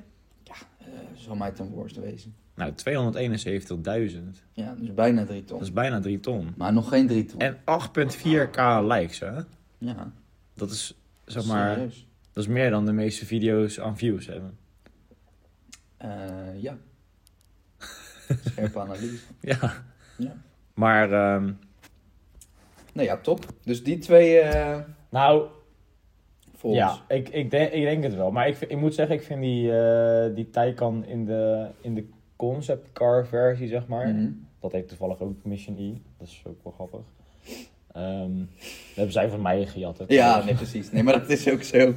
eh, 0.79 0.87
zal 1.15 1.37
mij 1.37 1.51
ten 1.51 1.69
worst 1.69 1.97
wezen. 1.97 2.35
Nou, 2.55 2.73
271.000. 2.75 4.43
Ja, 4.53 4.75
dus 4.75 4.95
bijna 4.95 5.25
drie 5.25 5.45
ton. 5.45 5.59
Dat 5.59 5.67
is 5.67 5.73
bijna 5.73 6.01
3 6.01 6.21
ton. 6.21 6.55
Maar 6.57 6.73
nog 6.73 6.89
geen 6.89 7.07
drie 7.07 7.25
ton. 7.25 7.41
En 7.41 7.57
8.4k 7.65 8.81
likes, 8.83 9.19
hè? 9.19 9.41
Ja, 9.79 10.13
Dat 10.55 10.71
is, 10.71 10.95
zeg 11.25 11.47
maar, 11.47 11.75
serieus. 11.75 12.07
Dat 12.39 12.47
is 12.47 12.53
meer 12.53 12.71
dan 12.71 12.87
de 12.87 12.93
meeste 12.93 13.27
video's 13.27 13.81
aan 13.81 13.97
views 13.97 14.27
hebben. 14.27 14.59
Eh, 15.97 16.63
ja. 16.63 16.77
Scherpe 18.45 18.79
analyse. 18.79 19.25
Ja. 19.41 19.73
Ja. 20.17 20.33
Maar, 20.75 21.13
ehm, 21.13 21.53
Nou 22.93 23.07
ja, 23.07 23.17
top. 23.17 23.45
Dus 23.65 23.85
die 23.85 23.99
twee 23.99 24.39
eh 24.39 24.79
nou, 25.09 25.49
voor 26.55 26.75
ja, 26.75 26.99
ik, 27.09 27.29
ik, 27.29 27.51
denk, 27.51 27.73
ik 27.73 27.83
denk 27.83 28.03
het 28.03 28.15
wel. 28.15 28.31
Maar 28.31 28.49
ik, 28.49 28.61
ik 28.61 28.77
moet 28.77 28.95
zeggen, 28.95 29.17
ik 29.17 29.23
vind 29.23 29.41
die, 29.41 29.79
eh 29.79 30.35
die 30.35 30.51
Taycan 30.51 31.05
in 31.05 31.25
de, 31.25 31.69
in 31.81 31.95
de 31.95 32.09
concept 32.37 32.93
car 32.93 33.27
versie, 33.27 33.69
zeg 33.69 33.87
maar. 33.87 34.09
Mhm. 34.09 34.31
Dat 34.61 34.73
heeft 34.73 34.89
toevallig 34.89 35.21
ook 35.21 35.45
Mission 35.45 35.79
E. 35.79 35.95
Dat 36.19 36.29
is 36.29 36.43
ook 36.47 36.63
wel 36.63 36.73
grappig. 36.73 37.01
Dat 37.99 38.95
hebben 38.95 39.13
zij 39.13 39.29
van 39.29 39.43
mij 39.43 39.67
gejat. 39.67 40.05
Ja, 40.09 40.45
nee, 40.45 40.55
precies. 40.55 40.91
Nee, 40.93 41.03
maar 41.03 41.19
dat 41.21 41.29
is 41.29 41.49
ook 41.51 41.63
zo. 41.63 41.93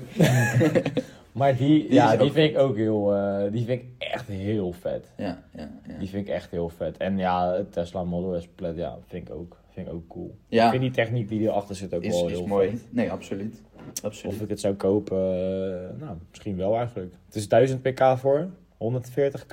Maar 1.31 1.55
die, 1.57 1.67
Die 1.83 1.93
ja, 1.93 2.11
die 2.15 2.27
ook- 2.27 2.33
vind 2.33 2.49
ik 2.51 2.57
ook 2.57 2.75
heel, 2.75 3.15
eh, 3.15 3.51
die 3.51 3.65
vind 3.65 3.81
ik 3.81 3.87
echt 3.97 4.27
heel 4.27 4.71
vet. 4.71 5.11
Ja, 5.17 5.43
ja, 5.55 5.69
ja. 5.87 5.97
Die 5.99 6.09
vind 6.09 6.27
ik 6.27 6.33
echt 6.33 6.51
heel 6.51 6.69
vet. 6.69 6.97
En 6.97 7.17
ja, 7.17 7.53
het 7.53 7.71
Tesla 7.71 8.03
Model 8.03 8.41
S 8.41 8.47
Plaid, 8.55 8.75
ja, 8.75 8.97
vind 9.07 9.27
ik 9.29 9.33
ook, 9.35 9.57
vind 9.69 9.87
ik 9.87 9.93
ook 9.93 10.07
cool. 10.07 10.27
Ik 10.27 10.57
Ja, 10.57 10.69
vind 10.69 10.81
die 10.81 10.91
techniek 10.91 11.27
die 11.29 11.39
erachter 11.41 11.75
zit 11.75 11.93
ook 11.93 12.01
is, 12.03 12.13
wel 12.13 12.25
is 12.29 12.31
heel 12.37 12.47
mooi. 12.47 12.69
vet. 12.69 12.85
Nee, 12.89 13.11
absoluut. 13.11 13.61
Absoluut. 14.03 14.35
Of 14.35 14.41
ik 14.41 14.49
het 14.49 14.59
zou 14.59 14.73
kopen, 14.73 15.17
eh, 15.17 15.99
nou, 15.99 16.17
misschien 16.29 16.57
wel 16.57 16.75
eigenlijk. 16.77 17.13
Het 17.25 17.35
is 17.35 17.47
1000 17.47 17.81
pk 17.81 18.03
voor, 18.17 18.49
140k. 18.77 19.49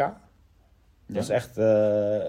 Dat 1.07 1.23
is 1.23 1.29
echt, 1.29 1.57
eh, 1.59 2.25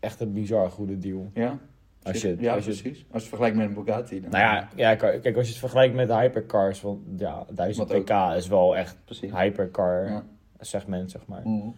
echt 0.00 0.20
een 0.20 0.32
bizar 0.32 0.70
goede 0.70 0.98
deal. 0.98 1.30
Ja, 1.34 1.58
Als 2.04 2.20
je, 2.22 2.36
ja 2.40 2.54
als 2.54 2.64
je, 2.64 2.70
precies. 2.70 2.98
Als 2.98 3.06
je 3.08 3.12
het 3.18 3.24
vergelijkt 3.24 3.56
met 3.56 3.66
een 3.68 3.74
Bugatti. 3.74 4.20
Dan... 4.20 4.30
nou 4.30 4.42
ja, 4.44 4.68
ja, 4.76 4.94
kijk, 4.94 5.36
als 5.36 5.44
je 5.46 5.50
het 5.50 5.60
vergelijkt 5.60 5.94
met 5.94 6.08
hypercars, 6.12 6.80
want 6.80 7.00
ja, 7.16 7.46
1000 7.54 7.88
Wat 7.88 7.96
ook- 7.96 8.04
pk 8.04 8.36
is 8.36 8.48
wel 8.48 8.76
echt 8.76 8.96
precies. 9.04 9.30
hypercar 9.32 10.06
Ja. 10.06 10.24
segment, 10.60 11.10
zeg 11.10 11.26
maar. 11.26 11.40
Mhm. 11.44 11.68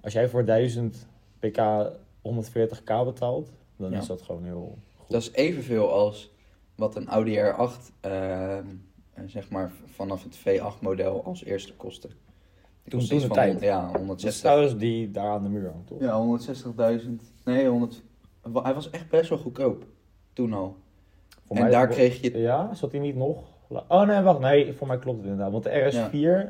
Als 0.00 0.12
jij 0.12 0.28
voor 0.28 0.44
1000 0.44 1.06
pk 1.38 1.90
140k 2.22 3.04
betaalt, 3.04 3.52
dan 3.76 3.90
Ja. 3.90 3.98
is 3.98 4.06
dat 4.06 4.22
gewoon 4.22 4.44
heel 4.44 4.78
goed. 4.98 5.10
Dat 5.10 5.20
is 5.22 5.32
evenveel 5.32 5.92
als 5.92 6.34
wat 6.74 6.96
een 6.96 7.08
Audi 7.08 7.36
R8, 7.36 7.92
ehm, 8.00 8.64
eh, 9.14 9.24
zeg 9.26 9.50
maar, 9.50 9.72
vanaf 9.84 10.22
het 10.24 10.36
V8-model 10.38 11.24
als 11.24 11.44
eerste 11.44 11.72
kostte. 11.74 12.08
Toen- 12.88 13.00
toen 13.00 13.18
de 13.18 13.20
van 13.26 13.30
tijd. 13.36 13.60
Ja, 13.60 13.80
Dat 13.80 13.90
is 13.90 13.96
160. 13.96 14.40
trouwens 14.42 14.76
die 14.76 15.10
daar 15.10 15.28
aan 15.30 15.42
de 15.42 15.48
muur 15.48 15.70
hangt, 15.70 15.86
toch? 15.86 16.00
Ja, 16.00 16.16
160.000. 16.16 17.22
Nee, 17.44 17.68
100. 17.68 18.02
Hij 18.62 18.74
was 18.74 18.90
echt 18.90 19.08
best 19.08 19.28
wel 19.28 19.38
goedkoop. 19.38 19.84
Toen 20.32 20.52
al. 20.52 20.76
Voor 21.46 21.56
en 21.56 21.62
mij- 21.62 21.70
daar 21.70 21.88
kreeg 21.88 22.20
je. 22.20 22.38
Ja, 22.38 22.74
zat 22.74 22.90
hij 22.92 23.00
niet 23.00 23.16
nog? 23.16 23.38
Oh 23.88 24.06
nee, 24.06 24.20
wacht. 24.20 24.40
Nee, 24.40 24.72
voor 24.72 24.86
mij 24.86 24.98
klopt 24.98 25.18
het 25.18 25.26
inderdaad. 25.26 25.52
Want 25.52 25.64
de 25.64 25.70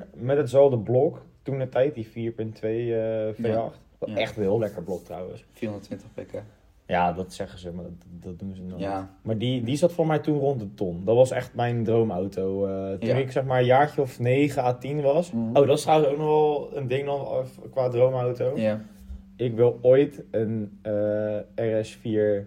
RS4 0.01 0.07
met 0.17 0.37
hetzelfde 0.37 0.79
blok, 0.79 1.23
toen 1.43 1.59
de 1.59 1.69
tijd, 1.69 1.95
die 1.95 2.07
4.2 2.07 2.95
eh 2.95 3.29
V8. 3.35 3.81
Wat 3.99 4.09
Ja. 4.11 4.17
Echt 4.17 4.37
een 4.37 4.43
heel 4.43 4.59
lekker 4.59 4.83
blok 4.83 5.05
trouwens. 5.05 5.45
420 5.53 6.09
pk. 6.15 6.43
Ja, 6.87 7.13
dat 7.13 7.33
zeggen 7.33 7.59
ze, 7.59 7.73
maar 7.73 7.85
dat, 7.85 7.93
dat 8.09 8.39
doen 8.39 8.55
ze 8.55 8.63
nooit. 8.63 8.81
Ja. 8.81 9.11
Maar 9.23 9.39
die, 9.39 9.63
die 9.63 9.77
zat 9.77 9.93
voor 9.93 10.07
mij 10.07 10.19
toen 10.19 10.39
rond 10.39 10.61
de 10.61 10.75
ton. 10.75 11.03
Dat 11.05 11.17
was 11.17 11.31
echt 11.31 11.55
mijn 11.55 11.85
droomauto. 11.85 12.67
eh, 12.67 12.99
toen 12.99 13.09
Ja. 13.09 13.15
ik 13.17 13.31
zeg 13.33 13.45
maar 13.45 13.59
een 13.59 13.65
jaartje 13.65 14.01
of 14.01 14.19
9 14.21 14.63
à 14.63 14.73
10 14.79 15.01
was. 15.03 15.33
Mhm. 15.33 15.47
Oh, 15.57 15.67
dat 15.67 15.77
is 15.77 15.83
trouwens 15.83 16.11
ook 16.11 16.19
nog 16.19 16.27
wel 16.27 16.71
een 16.77 16.89
ding 16.89 17.05
dan 17.07 17.21
eh, 17.21 17.37
qua 17.71 17.89
droomauto. 17.89 18.53
Ja. 18.57 18.81
Ik 19.45 19.55
wil 19.57 19.79
ooit 19.83 20.23
een 20.31 20.79
eh, 20.83 21.39
RS4 21.57 22.47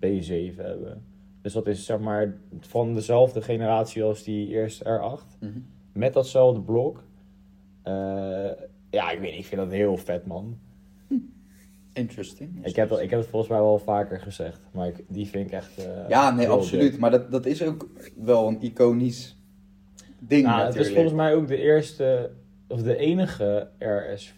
B7 0.00 0.56
hebben. 0.56 1.02
Dus 1.42 1.52
dat 1.52 1.66
is 1.66 1.84
zeg 1.86 1.98
maar 1.98 2.34
van 2.60 2.94
dezelfde 2.94 3.42
generatie 3.42 4.02
als 4.02 4.22
die 4.22 4.48
eerste 4.48 4.84
R8. 4.84 5.38
Mhm. 5.40 5.58
Met 5.92 6.12
datzelfde 6.12 6.60
blok. 6.60 7.02
Eh, 7.82 7.92
ja, 8.90 9.10
ik 9.10 9.18
weet 9.20 9.30
niet, 9.30 9.38
ik 9.40 9.44
vind 9.46 9.60
dat 9.60 9.70
heel 9.70 9.96
vet 9.96 10.26
man. 10.26 10.58
Interesting. 11.92 12.66
Ik 12.66 12.76
heb, 12.76 12.88
dat- 12.88 13.00
ik 13.00 13.10
heb 13.10 13.18
het 13.20 13.28
volgens 13.28 13.50
mij 13.50 13.60
wel 13.60 13.78
vaker 13.78 14.20
gezegd. 14.20 14.60
Maar 14.70 14.86
ik, 14.88 15.04
die 15.08 15.26
vind 15.26 15.46
ik 15.46 15.52
echt... 15.52 15.78
eh, 15.78 16.08
Ja, 16.08 16.30
nee, 16.30 16.48
absoluut. 16.48 16.90
dik. 16.90 17.00
Maar 17.00 17.10
dat, 17.10 17.30
dat 17.30 17.46
is 17.46 17.62
ook 17.62 17.88
wel 18.16 18.48
een 18.48 18.62
iconisch 18.62 19.36
ding 20.18 20.46
Nou, 20.46 20.64
het 20.66 20.74
is 20.76 20.92
volgens 20.92 21.14
mij 21.14 21.34
ook 21.34 21.48
de 21.48 21.56
eerste, 21.56 22.30
of 22.68 22.82
de 22.82 22.96
enige 22.96 23.68
RS4. 23.78 24.34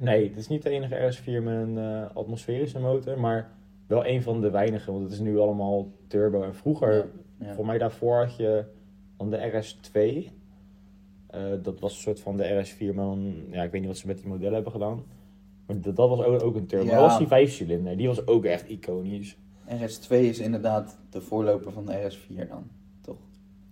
Nee, 0.00 0.28
het 0.28 0.36
is 0.36 0.48
niet 0.48 0.62
de 0.62 0.70
enige 0.70 1.12
RS4 1.12 1.42
met 1.42 1.54
een 1.54 1.78
eh, 1.78 2.16
atmosferische 2.16 2.78
motor, 2.78 3.20
maar 3.20 3.50
wel 3.86 4.06
een 4.06 4.22
van 4.22 4.40
de 4.40 4.50
weinige, 4.50 4.92
want 4.92 5.04
het 5.04 5.12
is 5.12 5.18
nu 5.18 5.38
allemaal 5.38 5.88
turbo. 6.06 6.42
En 6.42 6.54
vroeger, 6.54 6.94
Ja, 6.94 7.06
ja. 7.46 7.54
voor 7.54 7.66
mij 7.66 7.78
daarvoor 7.78 8.16
had 8.16 8.36
je 8.36 8.64
dan 9.16 9.30
de 9.30 9.50
RS2. 9.50 10.30
Eh, 11.26 11.40
dat 11.62 11.80
was 11.80 11.94
een 11.94 12.00
soort 12.00 12.20
van 12.20 12.36
de 12.36 12.64
RS4, 12.64 12.94
maar 12.94 13.04
dan, 13.04 13.34
ja, 13.50 13.62
ik 13.62 13.70
weet 13.70 13.80
niet 13.80 13.90
wat 13.90 13.98
ze 13.98 14.06
met 14.06 14.18
die 14.18 14.26
modellen 14.28 14.54
hebben 14.54 14.72
gedaan. 14.72 15.04
Maar 15.66 15.80
dat, 15.80 15.96
dat 15.96 16.08
was 16.08 16.22
ook, 16.22 16.42
ook 16.42 16.54
een 16.54 16.66
turbo. 16.66 16.84
Ja. 16.84 16.90
Dat 16.90 17.00
was 17.00 17.18
die 17.18 17.26
vijfcilinder, 17.26 17.96
die 17.96 18.06
was 18.06 18.26
ook 18.26 18.44
echt 18.44 18.68
iconisch. 18.68 19.36
RS2 19.68 20.08
is 20.08 20.38
inderdaad 20.38 20.98
de 21.10 21.20
voorloper 21.20 21.72
van 21.72 21.86
de 21.86 22.10
RS4 22.10 22.48
dan? 22.48 22.64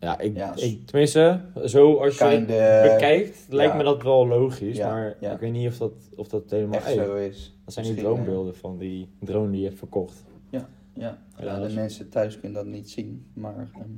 Ja, 0.00 0.18
ik, 0.18 0.36
Ja, 0.36 0.56
ik, 0.56 0.86
tenminste, 0.86 1.40
zo 1.64 1.94
als 1.96 2.18
je 2.18 2.24
het 2.24 2.34
Kinda 2.34 2.82
bekijkt, 2.82 3.46
lijkt 3.48 3.72
ja. 3.72 3.78
me 3.78 3.84
dat 3.84 4.02
wel 4.02 4.26
logisch. 4.26 4.76
Ja, 4.76 4.90
maar 4.90 5.16
ja. 5.20 5.32
ik 5.32 5.38
weet 5.40 5.52
niet 5.52 5.68
of 5.68 5.76
dat, 5.76 5.92
of 6.16 6.28
dat 6.28 6.50
helemaal 6.50 6.78
echt 6.80 6.92
zo 6.94 7.14
is. 7.14 7.56
Dat 7.64 7.74
zijn 7.74 7.84
die 7.86 7.94
Misschien, 7.94 8.14
droombeelden 8.14 8.56
van 8.56 8.78
die 8.78 9.08
drone 9.20 9.50
die 9.50 9.60
je 9.60 9.66
hebt 9.66 9.78
verkocht. 9.78 10.24
Ja, 10.50 10.68
ja, 10.92 11.18
Helaas. 11.34 11.68
de 11.68 11.74
mensen 11.74 12.08
thuis 12.08 12.40
kunnen 12.40 12.64
dat 12.64 12.72
niet 12.72 12.90
zien. 12.90 13.26
Maar 13.32 13.54
ehm, 13.74 13.88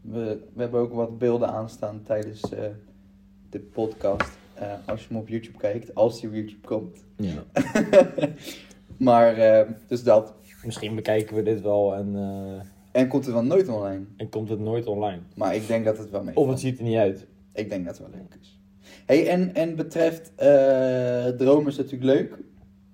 we, 0.00 0.40
we 0.54 0.62
hebben 0.62 0.80
ook 0.80 0.92
wat 0.92 1.18
beelden 1.18 1.48
aanstaan 1.48 2.02
tijdens 2.02 2.52
eh, 2.54 2.64
de 3.50 3.60
podcast. 3.60 4.38
eh, 4.54 4.72
als 4.86 5.00
je 5.00 5.06
hem 5.08 5.16
op 5.16 5.28
YouTube 5.28 5.58
kijkt, 5.58 5.94
als 5.94 6.20
die 6.20 6.28
op 6.28 6.34
YouTube 6.34 6.66
komt. 6.66 7.04
Ja. 7.16 7.44
maar, 9.08 9.66
dus 9.86 10.02
dat. 10.02 10.34
Misschien 10.64 10.94
bekijken 10.94 11.36
we 11.36 11.42
dit 11.42 11.60
wel 11.60 11.94
en, 11.94 12.16
eh, 12.16 12.66
En 12.92 13.08
komt 13.08 13.24
het 13.24 13.34
wel 13.34 13.44
nooit 13.44 13.68
online. 13.68 14.04
en 14.16 14.28
komt 14.28 14.48
het 14.48 14.58
nooit 14.58 14.86
online. 14.86 15.20
Maar 15.36 15.54
ik 15.54 15.66
denk 15.66 15.84
dat 15.84 15.98
het 15.98 16.10
wel 16.10 16.22
mee. 16.22 16.36
Of 16.36 16.48
het 16.48 16.60
ziet 16.60 16.78
er 16.78 16.84
niet 16.84 16.96
uit. 16.96 17.26
Ik 17.52 17.68
denk 17.68 17.84
dat 17.84 17.98
het 17.98 18.10
wel 18.10 18.20
leuk 18.20 18.36
is. 18.40 18.60
Hey, 19.06 19.28
en, 19.28 19.54
en 19.54 19.76
betreft 19.76 20.32
eh 20.34 21.26
dromen 21.26 21.66
is 21.66 21.76
natuurlijk 21.76 22.04
leuk. 22.04 22.38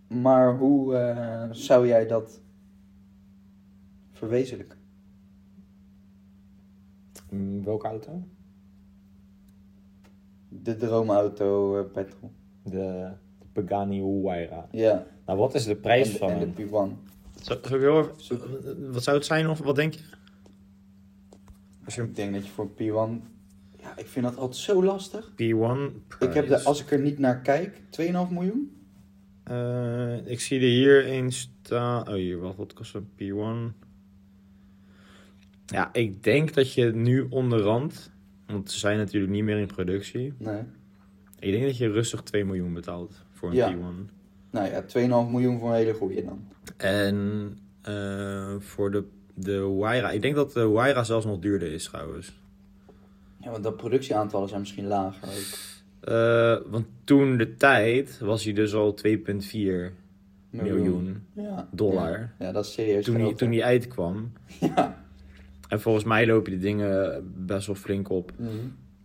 Maar 0.09 0.59
hoe 0.59 0.97
eh, 0.97 1.49
zou 1.51 1.87
jij 1.87 2.07
dat 2.07 2.41
verwezenlijken? 4.13 4.79
Mm, 7.31 7.65
welke 7.65 7.87
auto? 7.87 8.23
De 10.49 10.77
droomauto 10.77 11.79
eh, 11.79 11.85
petrol. 11.93 12.31
De, 12.63 13.11
de 13.39 13.47
Pagani 13.53 14.01
Huayra. 14.01 14.69
Ja. 14.71 15.07
Nou, 15.27 15.39
wat 15.39 15.55
is 15.55 15.65
de 15.65 15.77
prijs 15.77 16.13
en, 16.13 16.19
van 16.19 16.31
en 16.31 16.55
de 16.55 16.67
P1. 16.67 17.06
Zou, 17.43 17.59
zou 17.63 17.75
ik 17.75 17.81
heel 17.81 17.99
even- 18.21 18.93
wat 18.93 19.03
zou 19.03 19.17
het 19.17 19.27
zijn 19.27 19.49
of 19.49 19.59
wat 19.59 19.77
denk 19.77 19.95
je? 19.95 20.03
Als 21.85 21.95
je 21.95 22.03
Ik 22.03 22.17
denk 22.17 22.35
dat 22.35 22.47
je 22.47 22.53
voor 22.53 22.71
een 22.77 23.21
P1... 23.21 23.25
Ja, 23.81 23.97
ik 23.97 24.07
vind 24.07 24.25
dat 24.25 24.37
altijd 24.37 24.57
zo 24.61 24.85
lastig. 24.85 25.31
P1 25.31 25.37
Ik 26.19 26.33
heb 26.35 26.49
de, 26.49 26.63
als 26.65 26.81
ik 26.81 26.91
er 26.91 27.01
niet 27.01 27.19
naar 27.19 27.41
kijk, 27.41 27.81
2,5 28.01 28.07
miljoen? 28.31 28.71
Eh, 29.45 30.27
ik 30.27 30.41
zie 30.41 30.61
er 30.61 30.67
hier 30.67 31.13
een 31.13 31.33
staan. 31.33 32.09
Oh, 32.09 32.15
hier, 32.15 32.39
wat, 32.39 32.57
wat 32.57 32.73
kost 32.73 32.95
een 32.95 33.09
P1? 33.19 33.77
Ja, 35.67 35.93
ik 35.93 36.23
denk 36.23 36.55
dat 36.55 36.73
je 36.73 36.85
nu 36.85 37.27
onderhand, 37.31 38.11
want 38.47 38.71
ze 38.71 38.79
zijn 38.79 38.99
natuurlijk 38.99 39.33
niet 39.33 39.45
meer 39.45 39.59
in 39.59 39.67
productie. 39.67 40.33
Nee. 40.39 40.61
Ik 41.39 41.53
denk 41.53 41.65
dat 41.65 41.77
je 41.77 41.91
rustig 41.91 42.23
2 42.23 42.45
miljoen 42.45 42.73
betaalt 42.73 43.25
voor 43.33 43.49
een 43.49 43.55
Ja. 43.55 43.75
P1. 43.75 44.11
Nou 44.51 44.69
ja, 44.71 44.83
2,5 45.27 45.31
miljoen 45.31 45.59
voor 45.59 45.69
een 45.69 45.75
hele 45.75 45.93
goeie 45.95 46.25
dan. 46.25 46.45
En 46.77 47.59
eh, 47.83 48.55
voor 48.59 48.91
de, 48.91 49.05
de 49.35 49.53
Huayra, 49.53 50.11
ik 50.11 50.23
denk 50.23 50.35
dat 50.35 50.53
de 50.53 50.61
Huayra 50.61 51.05
zelfs 51.05 51.27
nog 51.27 51.39
duurder 51.39 51.73
is 51.73 51.85
trouwens. 51.85 52.41
Ja, 53.41 53.51
want 53.51 53.63
de 53.65 53.73
productieaantallen 53.73 54.49
zijn 54.49 54.61
misschien 54.61 54.87
lager 54.87 55.29
ook. 55.29 55.75
Eh, 56.01 56.71
want 56.71 56.87
toen 57.05 57.37
de 57.37 57.55
tijd 57.55 58.19
was 58.19 58.45
hij 58.45 58.53
dus 58.53 58.75
al 58.75 58.95
2,4 58.95 59.93
miljoen 60.51 61.23
Ja. 61.33 61.69
dollar. 61.73 62.19
Ja, 62.39 62.47
ja, 62.47 62.53
dat 62.53 62.65
is 62.65 62.73
serieus. 62.73 63.05
toen, 63.05 63.21
hij, 63.21 63.35
toen 63.35 63.51
hij 63.53 63.63
uitkwam. 63.63 64.33
Ja. 64.61 65.05
En 65.69 65.81
volgens 65.81 66.05
mij 66.05 66.27
lopen 66.27 66.51
die 66.51 66.61
dingen 66.61 67.23
best 67.47 67.67
wel 67.67 67.77
flink 67.77 68.09
op. 68.11 68.33
Mhm. 68.37 68.51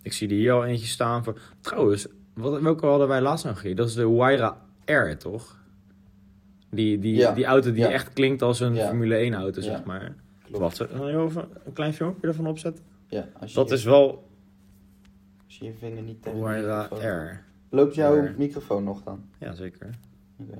Ik 0.02 0.14
zie 0.14 0.28
er 0.30 0.34
hier 0.36 0.52
al 0.52 0.66
eentje 0.66 0.88
staan 0.88 1.24
voor. 1.24 1.40
Trouwens, 1.62 2.08
wat, 2.34 2.62
welke 2.62 2.86
hadden 2.86 3.08
wij 3.08 3.22
laatst 3.22 3.46
nog 3.46 3.56
gereden? 3.58 3.78
Dat 3.78 3.88
is 3.88 3.94
de 3.94 4.02
Huayra 4.08 4.62
R, 4.92 5.18
toch? 5.18 5.60
Die, 6.70 7.00
die, 7.00 7.16
Ja. 7.16 7.34
die 7.34 7.46
auto 7.46 7.72
die 7.72 7.82
Ja. 7.82 7.90
echt 7.92 8.14
klinkt 8.14 8.42
als 8.42 8.60
een 8.60 8.74
Ja. 8.74 8.88
Formule 8.88 9.16
1 9.16 9.34
auto, 9.34 9.60
Ja. 9.62 9.66
zeg 9.68 9.84
maar. 9.84 10.16
Klopt. 10.44 10.60
Wacht, 10.60 10.76
zal 10.76 11.10
ik 11.10 11.16
even 11.30 11.48
een 11.66 11.74
klein 11.74 11.94
filmpje 11.94 12.28
ervan 12.28 12.48
opzetten? 12.48 12.84
Ja, 13.08 13.28
als 13.40 13.50
je, 13.50 13.56
Dat 13.56 13.70
je, 13.70 13.76
is 13.76 13.84
wel 13.84 14.30
als 15.46 15.58
je 15.58 15.66
je 15.66 15.74
vinger 15.74 16.04
niet 16.04 16.22
tegen 16.22 16.40
Huayra 16.40 16.84
R. 16.92 17.44
Loopt 17.70 17.96
jouw 17.96 18.16
R. 18.16 18.34
microfoon 18.38 18.84
nog 18.84 19.04
dan? 19.04 19.24
Ja, 19.40 19.54
zeker. 19.54 19.90
Oké, 20.38 20.60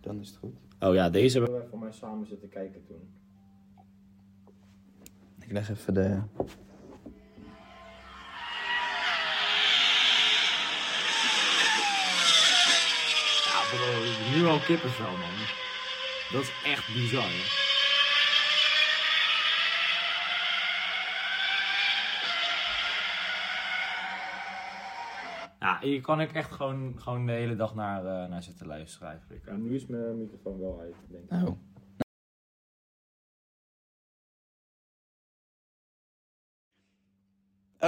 dan 0.00 0.20
is 0.20 0.28
het 0.28 0.36
goed. 0.36 0.54
Oh 0.80 0.94
ja, 0.94 1.10
deze 1.10 1.38
hebben 1.38 1.58
wij 1.58 1.66
voor 1.68 1.78
mij 1.78 1.92
samen 1.92 2.26
zitten 2.26 2.48
kijken 2.48 2.84
toen. 2.86 3.08
Ik 5.40 5.52
leg 5.52 5.70
even 5.70 5.94
de... 5.94 6.18
Nu 14.34 14.46
al 14.46 14.58
kippenvel, 14.58 15.10
man. 15.10 15.36
Dat 16.32 16.42
is 16.42 16.52
echt 16.64 16.92
bizar. 16.94 17.30
Ja, 25.60 25.78
hier 25.80 26.00
kan 26.00 26.20
ik 26.20 26.32
echt 26.32 26.52
gewoon, 26.52 26.92
gewoon 26.96 27.26
de 27.26 27.32
hele 27.32 27.56
dag 27.56 27.74
naar, 27.74 28.04
eh, 28.06 28.28
naar 28.30 28.42
zitten 28.42 28.66
luisteren 28.66 29.08
eigenlijk. 29.08 29.46
En 29.46 29.62
nu 29.62 29.74
is 29.74 29.86
mijn 29.86 30.18
microfoon 30.18 30.60
wel 30.60 30.80
uit, 30.80 30.94
denk 31.08 31.24
ik. 31.42 31.48
Oh. 31.48 31.58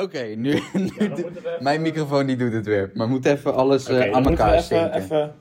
Oké, 0.03 0.23
nu... 0.23 0.53
even- 0.99 1.63
Mijn 1.63 1.83
microfoon 1.83 2.27
die 2.27 2.37
doet 2.37 2.53
het 2.53 2.67
weer. 2.67 2.91
Maar 2.95 3.07
we 3.07 3.13
moeten 3.13 3.33
even 3.33 3.55
alles 3.55 3.87
eh, 3.89 3.97
Oké, 3.97 4.05
dan 4.05 4.15
aan 4.15 4.27
elkaar 4.27 4.53
even, 4.53 4.63
zinken. 4.65 4.93
even... 5.03 5.35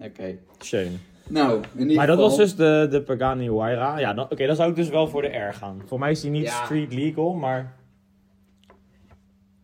Oké. 0.00 0.36
Schön. 0.58 0.98
Nou, 1.28 1.60
in 1.74 1.80
ieder 1.80 1.96
Maar 1.96 2.06
dat 2.06 2.16
geval... 2.16 2.30
was 2.30 2.38
dus 2.38 2.56
de, 2.56 2.86
de 2.90 3.02
Pagani 3.02 3.48
Huayra. 3.48 3.98
Ja, 3.98 4.26
oké, 4.30 4.46
dan 4.46 4.56
zou 4.56 4.70
ik 4.70 4.76
dus 4.76 4.88
wel 4.88 5.08
voor 5.08 5.22
de 5.22 5.28
R 5.28 5.54
gaan. 5.54 5.82
Voor 5.86 5.98
mij 5.98 6.10
is 6.10 6.20
die 6.20 6.30
niet 6.30 6.44
Ja. 6.44 6.64
street 6.64 6.92
legal, 6.94 7.34
maar... 7.34 7.76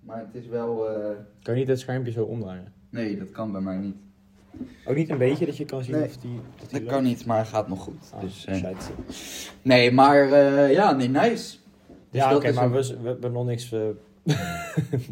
Maar 0.00 0.18
het 0.18 0.34
is 0.42 0.46
wel... 0.46 0.88
eh, 0.88 0.94
Kan 1.42 1.54
je 1.54 1.60
niet 1.60 1.68
het 1.68 1.80
schermpje 1.80 2.12
zo 2.12 2.24
omdraaien? 2.24 2.72
Nee, 2.90 3.18
dat 3.18 3.30
kan 3.30 3.52
bij 3.52 3.60
mij 3.60 3.76
niet. 3.76 3.96
Ook 4.84 4.96
niet 4.96 5.10
een 5.10 5.18
beetje 5.18 5.46
dat 5.46 5.56
je 5.56 5.64
kan 5.64 5.82
zien 5.84 5.94
Nee, 5.94 6.04
of 6.04 6.16
die... 6.16 6.40
Dat 6.70 6.84
kan 6.84 7.02
niet, 7.02 7.26
maar 7.26 7.38
het 7.38 7.48
gaat 7.48 7.68
nog 7.68 7.80
goed. 7.82 8.10
Ah, 8.14 8.20
dus, 8.20 8.44
eh, 8.44 8.64
nee, 9.62 9.92
maar 9.92 10.32
eh, 10.32 10.72
ja, 10.72 10.92
nee, 10.92 11.08
nice. 11.08 11.56
Dus 12.10 12.20
ja, 12.20 12.36
oké, 12.36 12.52
maar 12.52 12.64
een- 12.64 12.72
we, 12.72 12.96
we 13.02 13.08
hebben 13.08 13.32
nog 13.32 13.44
niks... 13.46 13.68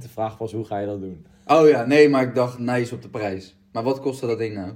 de 0.03 0.09
vraag 0.13 0.39
was, 0.39 0.53
hoe 0.53 0.65
ga 0.65 0.79
je 0.79 0.87
dat 0.87 1.01
doen? 1.01 1.27
Oh 1.47 1.69
ja, 1.69 1.85
nee, 1.87 2.09
maar 2.09 2.23
ik 2.23 2.35
dacht 2.35 2.59
nice 2.59 2.95
op 2.95 3.03
de 3.03 3.09
prijs. 3.09 3.57
Maar 3.73 3.83
wat 3.83 4.01
kostte 4.01 4.27
dat 4.27 4.39
ding 4.39 4.55
nou? 4.55 4.73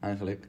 Eigenlijk. 0.00 0.48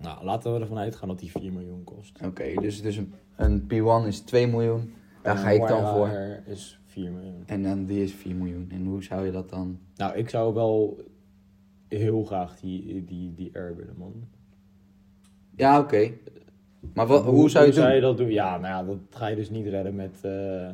Nou, 0.00 0.24
laten 0.24 0.54
we 0.54 0.60
ervan 0.60 0.78
uitgaan 0.78 1.08
dat 1.08 1.18
die 1.18 1.30
4 1.30 1.52
miljoen 1.52 1.84
kost. 1.84 2.18
Oké, 2.24 2.54
dus, 2.60 2.82
dus 2.82 2.96
een, 2.96 3.12
een 3.36 3.62
P1 3.62 4.06
is 4.06 4.20
2 4.20 4.46
miljoen. 4.46 4.94
Daar 5.22 5.36
ga 5.36 5.50
ik 5.50 5.68
dan 5.68 5.94
voor. 5.94 6.08
R 6.08 6.42
is 6.46 6.78
4,5. 6.80 6.86
4 6.96 7.12
miljoen. 7.12 7.42
En 7.46 7.62
dan 7.62 7.84
die 7.84 8.02
is 8.02 8.12
4 8.12 8.34
miljoen. 8.34 8.66
En 8.70 8.84
hoe 8.84 9.02
zou 9.02 9.26
je 9.26 9.32
dat 9.32 9.50
dan... 9.50 9.78
Nou, 9.96 10.16
ik 10.16 10.28
zou 10.28 10.54
wel 10.54 11.04
heel 11.88 12.24
graag 12.24 12.60
die, 12.60 13.04
die, 13.04 13.34
die 13.34 13.50
Air 13.54 13.76
willen, 13.76 13.94
man. 13.98 14.12
Ja, 15.56 15.78
oké. 15.78 16.10
Maar 16.94 17.06
wat, 17.06 17.24
hoe, 17.24 17.50
zou 17.50 17.66
je 17.66 17.80
het 17.80 17.92
doen? 17.92 18.00
dat 18.00 18.16
doen? 18.16 18.30
Ja, 18.30 18.58
nou 18.58 18.74
ja, 18.74 18.82
dat 18.84 18.98
ga 19.18 19.26
je 19.26 19.36
dus 19.36 19.50
niet 19.50 19.66
redden 19.66 19.94
met, 19.94 20.18
eh, 20.22 20.70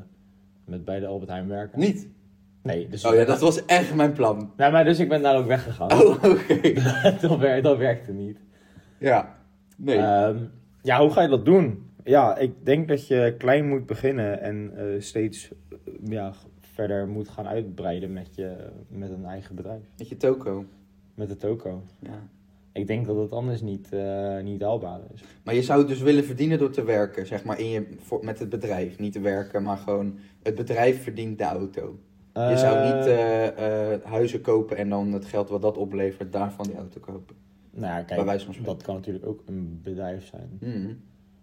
met 0.64 0.84
bij 0.84 1.00
de 1.00 1.06
Albert 1.06 1.30
Heijn 1.30 1.48
werken. 1.48 1.78
Niet? 1.78 2.08
Nee, 2.62 2.88
dus 2.88 3.04
Oh 3.04 3.14
ja, 3.14 3.24
dat 3.24 3.40
was 3.40 3.64
echt 3.64 3.94
mijn 3.94 4.12
plan. 4.12 4.52
Nee, 4.56 4.70
maar 4.70 4.84
dus 4.84 4.98
ik 4.98 5.08
ben 5.08 5.22
daar 5.22 5.36
ook 5.36 5.46
weggegaan. 5.46 5.92
Oh, 5.92 6.24
oké. 6.24 6.72
dat, 7.28 7.38
wer- 7.38 7.62
dat 7.62 7.78
werkte 7.78 8.12
niet. 8.12 8.38
Ja. 8.98 9.36
Nee. 9.76 9.96
Ehm, 9.96 10.36
ja, 10.82 11.00
hoe 11.00 11.10
ga 11.10 11.22
je 11.22 11.28
dat 11.28 11.44
doen? 11.44 11.90
Ja, 12.04 12.36
ik 12.36 12.52
denk 12.64 12.88
dat 12.88 13.06
je 13.06 13.34
klein 13.38 13.68
moet 13.68 13.86
beginnen 13.86 14.40
en 14.40 14.72
eh, 14.76 14.84
steeds 15.00 15.50
eh, 15.70 15.78
ja, 16.04 16.32
verder 16.60 17.08
moet 17.08 17.28
gaan 17.28 17.46
uitbreiden 17.46 18.12
met, 18.12 18.34
je, 18.34 18.56
met 18.88 19.10
een 19.10 19.24
eigen 19.24 19.54
bedrijf. 19.54 19.82
Met 19.98 20.08
je 20.08 20.16
toko. 20.16 20.64
Met 21.14 21.28
de 21.28 21.36
toko. 21.36 21.82
Ja. 21.98 22.22
Ik 22.72 22.86
denk 22.86 23.06
dat 23.06 23.16
het 23.16 23.32
anders 23.32 23.60
niet, 23.60 23.92
eh, 23.92 24.40
niet 24.42 24.62
haalbaar 24.62 25.00
is. 25.14 25.24
Maar 25.44 25.54
je 25.54 25.62
zou 25.62 25.78
het 25.78 25.88
dus 25.88 26.00
willen 26.00 26.24
verdienen 26.24 26.58
door 26.58 26.70
te 26.70 26.84
werken, 26.84 27.26
zeg 27.26 27.44
maar, 27.44 27.58
in 27.60 27.68
je, 27.68 27.86
voor, 27.98 28.24
met 28.24 28.38
het 28.38 28.48
bedrijf. 28.48 28.98
Niet 28.98 29.12
te 29.12 29.20
werken, 29.20 29.62
maar 29.62 29.76
gewoon 29.76 30.18
het 30.42 30.54
bedrijf 30.54 31.02
verdient 31.02 31.38
de 31.38 31.44
auto. 31.44 31.98
Je 32.34 32.56
zou 32.56 32.76
Eh, 32.76 32.96
niet 32.96 33.06
eh, 33.06 33.92
eh, 33.92 34.00
huizen 34.04 34.40
kopen 34.40 34.76
en 34.76 34.88
dan 34.88 35.12
het 35.12 35.24
geld 35.24 35.48
wat 35.48 35.62
dat 35.62 35.76
oplevert, 35.76 36.32
daarvan 36.32 36.66
die 36.66 36.76
auto 36.76 37.00
kopen. 37.00 37.36
Nou 37.70 37.86
ja, 37.86 38.02
kijk, 38.02 38.40
van 38.40 38.54
dat 38.64 38.82
kan 38.82 38.94
natuurlijk 38.94 39.26
ook 39.26 39.42
een 39.46 39.80
bedrijf 39.82 40.26
zijn. 40.26 40.58
Mhm. 40.60 40.92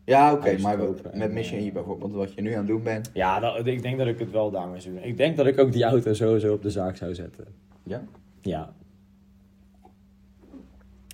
Ja, 0.03 0.33
oké, 0.33 0.57
maar 0.57 0.77
kopen 0.77 1.17
met 1.17 1.31
Mission 1.31 1.59
eh, 1.59 1.65
E 1.65 1.71
bijvoorbeeld, 1.71 2.13
wat 2.13 2.33
je 2.33 2.41
nu 2.41 2.51
aan 2.51 2.57
het 2.57 2.67
doen 2.67 2.83
bent. 2.83 3.09
Ja, 3.13 3.39
dat, 3.39 3.67
ik 3.67 3.81
denk 3.81 3.97
dat 3.97 4.07
ik 4.07 4.19
het 4.19 4.31
wel 4.31 4.51
daarmee 4.51 4.79
zou 4.79 4.93
doen. 4.95 5.03
Ik 5.03 5.17
denk 5.17 5.37
dat 5.37 5.45
ik 5.45 5.59
ook 5.59 5.71
die 5.71 5.83
auto 5.83 6.13
sowieso 6.13 6.53
op 6.53 6.61
de 6.61 6.69
zaak 6.69 6.95
zou 6.95 7.15
zetten. 7.15 7.45
Ja. 7.83 8.03
Ja. 8.41 8.73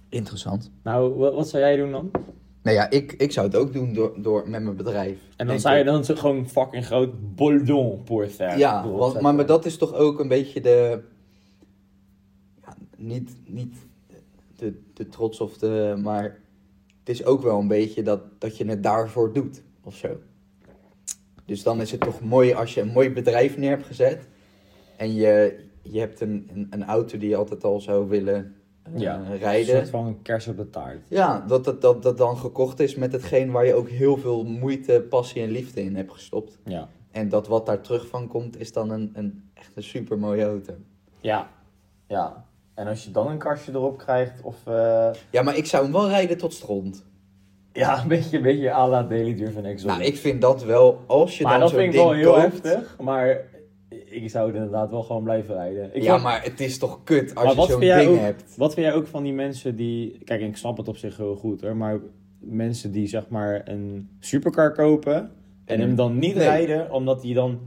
Interessant. 0.10 0.72
Nou, 0.84 1.14
wat, 1.14 1.34
wat 1.34 1.50
zou 1.50 1.64
jij 1.64 1.76
doen 1.76 1.92
dan? 1.92 2.12
Nou 2.66 2.78
ja, 2.78 2.90
ik, 2.90 3.14
ik 3.14 3.32
zou 3.32 3.48
het 3.48 3.56
ook 3.56 3.74
doen 3.74 3.94
door, 3.94 4.14
door, 4.22 4.50
met 4.50 4.64
mijn 4.64 4.76
bedrijf. 4.76 5.18
En 5.36 5.48
dan 5.48 5.60
zou 5.60 5.78
je 5.78 5.84
dan 5.84 6.06
zo 6.06 6.16
gewoon 6.16 6.50
fucking 6.50 6.86
groot 6.86 7.36
boldon 7.36 8.04
pour 8.04 8.28
faire. 8.28 8.58
Ja, 8.58 8.90
want, 8.90 9.22
maar, 9.22 9.36
maar 9.36 9.46
dat 9.46 9.66
is 9.66 9.78
toch 9.78 9.94
ook 9.94 10.20
een 10.20 10.28
beetje 10.28 10.62
de... 10.62 11.02
Ja, 12.62 12.76
niet 12.98 13.32
niet 13.48 13.76
de, 14.56 14.82
de 14.94 15.10
trots 15.10 15.40
of 15.40 15.58
de... 15.58 16.00
Maar 16.04 16.24
het 17.00 17.10
is 17.10 17.26
ook 17.26 17.42
wel 17.42 17.60
een 17.60 17.68
beetje 17.68 18.02
dat, 18.02 18.22
dat 18.38 18.58
je 18.58 18.66
het 18.66 18.84
daarvoor 18.84 19.34
doet, 19.34 19.62
of 19.84 19.96
zo. 19.96 20.18
Dus 21.46 21.64
dan 21.64 21.82
is 21.82 21.92
het 21.92 22.00
toch 22.00 22.22
mooi 22.22 22.54
als 22.54 22.74
je 22.74 22.82
een 22.82 22.92
mooi 22.92 23.12
bedrijf 23.12 23.58
neer 23.58 23.70
hebt 23.70 23.86
gezet... 23.86 24.28
en 24.98 25.14
je, 25.14 25.64
je 25.82 26.00
hebt 26.00 26.22
een, 26.22 26.50
een, 26.54 26.68
een 26.70 26.84
auto 26.84 27.18
die 27.18 27.30
je 27.30 27.36
altijd 27.36 27.64
al 27.64 27.80
zou 27.80 28.10
willen 28.10 28.56
eh, 28.94 29.00
Ja, 29.02 29.16
Een 29.16 29.38
rijden... 29.38 29.76
soort 29.76 29.90
van 29.90 30.18
kers 30.22 30.48
op 30.48 30.58
de 30.58 30.70
taart. 30.70 31.06
Ja, 31.10 31.44
dat 31.48 31.64
dat, 31.66 31.82
dat 31.82 32.04
dat 32.04 32.18
dan 32.18 32.38
gekocht 32.38 32.80
is 32.80 32.96
met 32.96 33.12
hetgeen 33.12 33.52
waar 33.52 33.66
je 33.66 33.74
ook 33.74 33.90
heel 33.90 34.18
veel 34.18 34.44
moeite, 34.44 35.06
passie 35.10 35.42
en 35.42 35.50
liefde 35.50 35.84
in 35.84 35.96
hebt 35.96 36.12
gestopt. 36.12 36.58
Ja. 36.66 36.88
En 37.12 37.30
dat 37.30 37.48
wat 37.48 37.66
daar 37.66 37.82
terug 37.82 38.08
van 38.08 38.28
komt, 38.28 38.60
is 38.60 38.72
dan 38.72 38.90
een, 38.90 39.12
een 39.14 39.50
echt 39.54 39.72
een 39.76 39.84
super 39.84 40.20
mooie 40.20 40.44
auto. 40.46 40.74
Ja. 41.20 41.48
Ja. 42.08 42.46
En 42.74 42.88
als 42.88 43.04
je 43.04 43.12
dan 43.12 43.28
een 43.28 43.38
kastje 43.38 43.72
erop 43.72 43.98
krijgt, 43.98 44.42
of... 44.42 44.56
eh, 44.68 45.10
Ja, 45.30 45.42
maar 45.42 45.58
ik 45.58 45.66
zou 45.66 45.84
hem 45.84 45.92
wel 45.92 46.08
rijden 46.10 46.38
tot 46.38 46.54
stront. 46.54 47.06
ja, 47.74 48.02
een 48.02 48.08
beetje, 48.08 48.38
een 48.38 48.44
beetje 48.44 48.72
à 48.72 48.88
la 48.88 49.04
Daily 49.04 49.34
Driven 49.34 49.66
Exotic. 49.66 49.98
Nou, 49.98 50.08
ik 50.10 50.18
vind 50.18 50.42
dat 50.42 50.64
wel, 50.64 51.00
als 51.08 51.38
je 51.38 51.44
maar 51.44 51.52
dan 51.52 51.62
dat 51.62 51.70
zo'n 51.70 51.80
vind 51.80 51.94
ik 51.94 52.00
ding 52.00 52.10
wel 52.12 52.18
heel 52.20 52.32
koopt- 52.50 52.64
heftig. 52.64 52.96
Maar 53.00 53.38
ik 54.06 54.30
zou 54.30 54.48
het 54.48 54.56
inderdaad 54.56 54.90
wel 54.90 55.04
gewoon 55.04 55.24
blijven 55.24 55.56
rijden. 55.56 55.96
Ik 55.96 56.04
ja, 56.04 56.18
maar 56.18 56.44
het 56.44 56.60
is 56.60 56.78
toch 56.78 57.04
kut 57.04 57.36
als 57.36 57.56
Maar 57.56 57.66
je 57.66 57.72
zo'n 57.72 57.80
ding 57.80 58.10
ook- 58.10 58.20
hebt. 58.20 58.56
Wat 58.58 58.74
vind 58.74 58.86
jij 58.86 58.96
ook 58.96 59.08
van 59.08 59.24
die 59.24 59.34
mensen 59.34 59.76
die... 59.76 60.18
Kijk, 60.24 60.42
ik 60.42 60.58
snap 60.58 60.78
het 60.78 60.88
op 60.88 60.98
zich 60.98 61.18
heel 61.18 61.36
goed 61.36 61.62
hoor. 61.62 61.76
Maar 61.76 62.00
mensen 62.40 62.92
die 62.92 63.08
zeg 63.08 63.30
maar 63.30 63.62
een 63.66 64.10
supercar 64.20 64.72
kopen... 64.74 65.16
En 65.16 65.76
En- 65.76 65.80
hem 65.80 65.96
dan 65.96 66.20
niet 66.20 66.36
Nee. 66.36 66.44
rijden, 66.44 66.92
omdat 66.92 67.24
hij 67.24 67.34
dan 67.34 67.60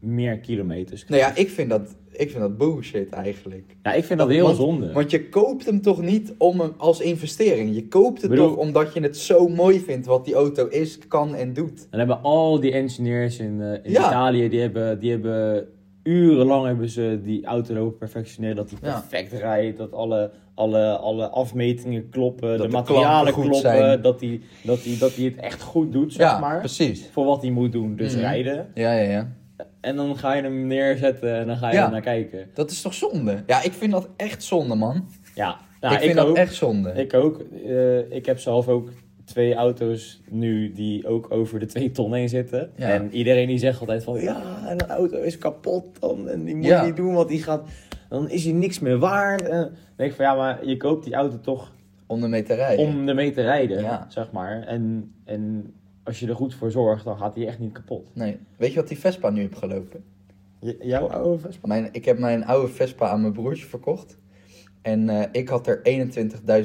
meer 0.00 0.38
kilometers 0.38 1.04
Nou 1.06 1.20
krijgt. 1.20 1.36
ja, 1.36 1.42
ik 1.44 1.50
vind 1.50 1.70
dat, 1.70 1.96
ik 2.20 2.30
vind 2.30 2.40
dat 2.42 2.58
bullshit 2.58 3.10
eigenlijk. 3.10 3.76
Ja, 3.82 3.92
ik 3.92 4.04
vind 4.04 4.18
dat 4.18 4.28
heel 4.28 4.44
Want- 4.44 4.56
zonde. 4.56 4.92
Want 4.92 5.10
je 5.10 5.28
koopt 5.28 5.66
hem 5.66 5.80
toch 5.82 6.02
niet 6.02 6.34
om 6.38 6.60
hem 6.60 6.72
als 6.76 7.00
investering. 7.00 7.74
Je 7.74 7.88
koopt 7.88 8.20
het 8.20 8.30
Bedoel- 8.30 8.48
toch 8.48 8.56
omdat 8.56 8.94
je 8.94 9.00
het 9.00 9.16
zo 9.16 9.48
mooi 9.48 9.80
vindt 9.80 10.06
wat 10.06 10.24
die 10.24 10.34
auto 10.34 10.66
is, 10.66 10.98
kan 11.08 11.34
en 11.34 11.52
doet. 11.52 11.86
En 11.90 11.98
hebben 11.98 12.22
al 12.22 12.60
die 12.60 12.72
engineers 12.72 13.38
in, 13.38 13.60
eh, 13.60 13.72
in 13.72 13.90
Ja. 13.90 14.06
Italië, 14.08 14.48
die 14.48 14.60
hebben, 14.60 14.98
die 15.00 15.10
hebben 15.10 15.66
urenlang 16.02 16.66
hebben 16.66 16.88
ze 16.88 17.20
die 17.22 17.44
auto 17.46 17.74
lopen 17.74 17.98
perfectioneren. 17.98 18.56
Dat 18.56 18.68
die 18.68 18.78
Ja. 18.82 18.92
perfect 18.92 19.32
rijdt, 19.32 19.76
dat 19.78 19.92
alle, 19.92 20.30
alle, 20.54 20.96
alle 20.96 21.28
afmetingen 21.28 22.08
kloppen, 22.08 22.48
Dat 22.48 22.58
de 22.58 22.62
de 22.66 22.72
materialen 22.72 23.32
kloppen. 23.32 23.54
zijn. 23.54 24.02
Dat 24.02 24.20
hij 24.20 24.40
dat 24.64 24.82
die, 24.82 24.98
dat 24.98 25.14
die 25.14 25.28
het 25.28 25.38
echt 25.38 25.62
goed 25.62 25.92
doet, 25.92 26.12
zeg 26.12 26.26
ja, 26.30 26.38
maar. 26.38 26.58
precies. 26.58 27.08
Voor 27.12 27.24
wat 27.24 27.42
hij 27.42 27.50
moet 27.50 27.72
doen, 27.72 27.96
dus 27.96 28.12
Mhm. 28.12 28.20
rijden. 28.20 28.66
Ja, 28.74 28.92
ja, 28.92 29.10
ja. 29.10 29.32
En 29.80 29.96
dan 29.96 30.16
ga 30.16 30.32
je 30.34 30.42
hem 30.42 30.66
neerzetten 30.66 31.34
en 31.34 31.46
dan 31.46 31.56
ga 31.56 31.68
je 31.68 31.74
Ja. 31.76 31.84
er 31.84 31.90
naar 31.90 32.00
kijken. 32.00 32.50
Dat 32.54 32.70
is 32.70 32.82
toch 32.82 32.94
zonde? 32.94 33.42
Ja, 33.46 33.62
ik 33.62 33.72
vind 33.72 33.92
dat 33.92 34.08
echt 34.16 34.42
zonde, 34.42 34.74
man. 34.74 35.08
Ja, 35.34 35.56
nou, 35.80 35.94
ik 35.94 36.00
vind 36.00 36.18
ook. 36.18 36.26
dat 36.26 36.36
echt 36.36 36.54
zonde. 36.54 36.90
Ik 36.92 37.14
ook. 37.14 37.40
Eh, 37.66 38.10
ik 38.12 38.26
heb 38.26 38.38
zelf 38.38 38.68
ook 38.68 38.88
twee 39.24 39.54
auto's 39.54 40.20
nu 40.30 40.72
die 40.72 41.06
ook 41.06 41.30
over 41.30 41.58
de 41.58 41.66
twee 41.66 41.90
ton 41.90 42.12
heen 42.14 42.28
zitten. 42.28 42.70
Ja. 42.76 42.88
En 42.88 43.14
iedereen 43.14 43.46
die 43.46 43.58
zegt 43.58 43.80
altijd 43.80 44.04
van 44.04 44.20
ja, 44.20 44.42
en 44.68 44.82
een 44.82 44.88
auto 44.88 45.16
is 45.22 45.38
kapot 45.38 46.00
dan 46.00 46.28
en 46.28 46.44
die 46.44 46.54
moet 46.56 46.64
Ja. 46.64 46.80
je 46.80 46.86
niet 46.86 46.96
doen, 46.96 47.14
want 47.14 47.28
die 47.28 47.42
gaat, 47.42 47.62
dan 48.08 48.30
is 48.30 48.44
hij 48.44 48.52
niks 48.52 48.78
meer 48.78 48.98
waard. 48.98 49.42
En 49.42 49.60
dan 49.60 49.70
denk 49.96 50.10
ik 50.10 50.16
van 50.16 50.24
ja, 50.24 50.34
maar 50.34 50.66
je 50.66 50.76
koopt 50.76 51.04
die 51.04 51.14
auto 51.14 51.40
toch 51.40 51.72
Om 52.06 52.22
ermee 52.22 52.42
te 52.42 52.54
rijden. 52.54 52.86
om 52.86 53.08
ermee 53.08 53.30
te 53.32 53.42
rijden, 53.42 53.82
Ja. 53.82 54.06
zeg 54.08 54.32
maar. 54.32 54.62
En, 54.66 55.12
en 55.24 55.72
als 56.04 56.20
je 56.20 56.26
er 56.28 56.34
goed 56.34 56.54
voor 56.54 56.70
zorgt, 56.70 57.04
dan 57.04 57.18
gaat 57.18 57.34
hij 57.34 57.46
echt 57.46 57.58
niet 57.58 57.72
kapot. 57.72 58.14
Nee. 58.14 58.38
Weet 58.56 58.70
je 58.72 58.76
wat 58.80 58.88
die 58.88 58.98
Vespa 58.98 59.30
nu 59.30 59.40
heeft 59.40 59.56
gelopen? 59.58 60.04
J- 60.60 60.76
jouw 60.80 61.08
oude 61.10 61.38
Vespa? 61.38 61.66
Mijn, 61.68 61.88
ik 61.92 62.04
heb 62.04 62.18
mijn 62.18 62.44
oude 62.44 62.68
Vespa 62.72 63.08
aan 63.08 63.20
mijn 63.20 63.32
broertje 63.32 63.66
verkocht. 63.66 64.18
En 64.82 65.08
eh, 65.08 65.24
ik 65.32 65.48
had 65.48 65.66
er 65.66 65.80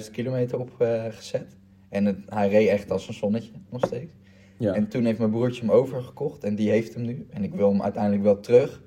21.000 0.05 0.11
kilometer 0.11 0.59
op 0.59 0.81
eh, 0.81 1.03
gezet. 1.09 1.57
En 1.89 2.05
het, 2.05 2.17
hij 2.25 2.49
reed 2.49 2.67
echt 2.67 2.91
als 2.91 3.07
een 3.07 3.13
zonnetje, 3.13 3.51
nog 3.69 3.85
steeds. 3.85 4.13
Ja. 4.57 4.73
En 4.73 4.87
toen 4.87 5.05
heeft 5.05 5.19
mijn 5.19 5.31
broertje 5.31 5.61
hem 5.61 5.71
overgekocht. 5.71 6.43
En 6.43 6.55
die 6.55 6.69
heeft 6.69 6.93
hem 6.93 7.03
nu. 7.03 7.27
En 7.29 7.43
ik 7.43 7.53
wil 7.53 7.69
hem 7.71 7.81
uiteindelijk 7.81 8.23
wel 8.23 8.39
terug. 8.39 8.83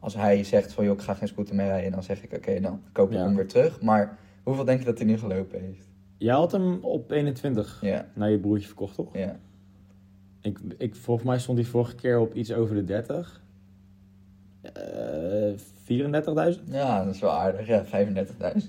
Als 0.00 0.14
hij 0.14 0.44
zegt 0.44 0.72
van, 0.72 0.84
joh, 0.84 0.94
ik 0.94 1.00
ga 1.00 1.14
geen 1.14 1.28
scooter 1.28 1.54
meer 1.54 1.66
rijden. 1.66 1.92
Dan 1.92 2.02
zeg 2.02 2.22
ik, 2.22 2.32
oké, 2.32 2.60
dan 2.60 2.80
koop 2.92 3.10
ik 3.10 3.16
Ja. 3.16 3.24
hem 3.24 3.34
weer 3.36 3.46
terug. 3.48 3.82
Maar 3.82 4.18
hoeveel 4.42 4.64
denk 4.64 4.78
je 4.78 4.84
dat 4.84 4.98
hij 4.98 5.06
nu 5.06 5.18
gelopen 5.18 5.60
heeft? 5.60 5.88
Jij 6.18 6.34
had 6.34 6.52
hem 6.52 6.78
op 6.82 7.10
21 7.10 7.78
Ja, 7.82 8.06
naar 8.14 8.30
je 8.30 8.38
broertje 8.38 8.66
verkocht, 8.66 8.94
toch? 8.94 9.16
ja. 9.16 9.38
Ik, 10.42 10.58
ik, 10.78 10.94
volgens 10.94 11.26
mij 11.26 11.38
stond 11.38 11.58
hij 11.58 11.66
vorige 11.66 11.94
keer 11.94 12.18
op 12.18 12.34
iets 12.34 12.52
over 12.52 12.74
de 12.74 12.84
30. 12.84 13.39
Eh 14.62 15.52
34.000? 15.90 15.94
Ja, 16.70 17.04
dat 17.04 17.14
is 17.14 17.20
wel 17.20 17.30
aardig. 17.30 17.66
Ja, 17.66 17.84
35.000, 17.84 17.90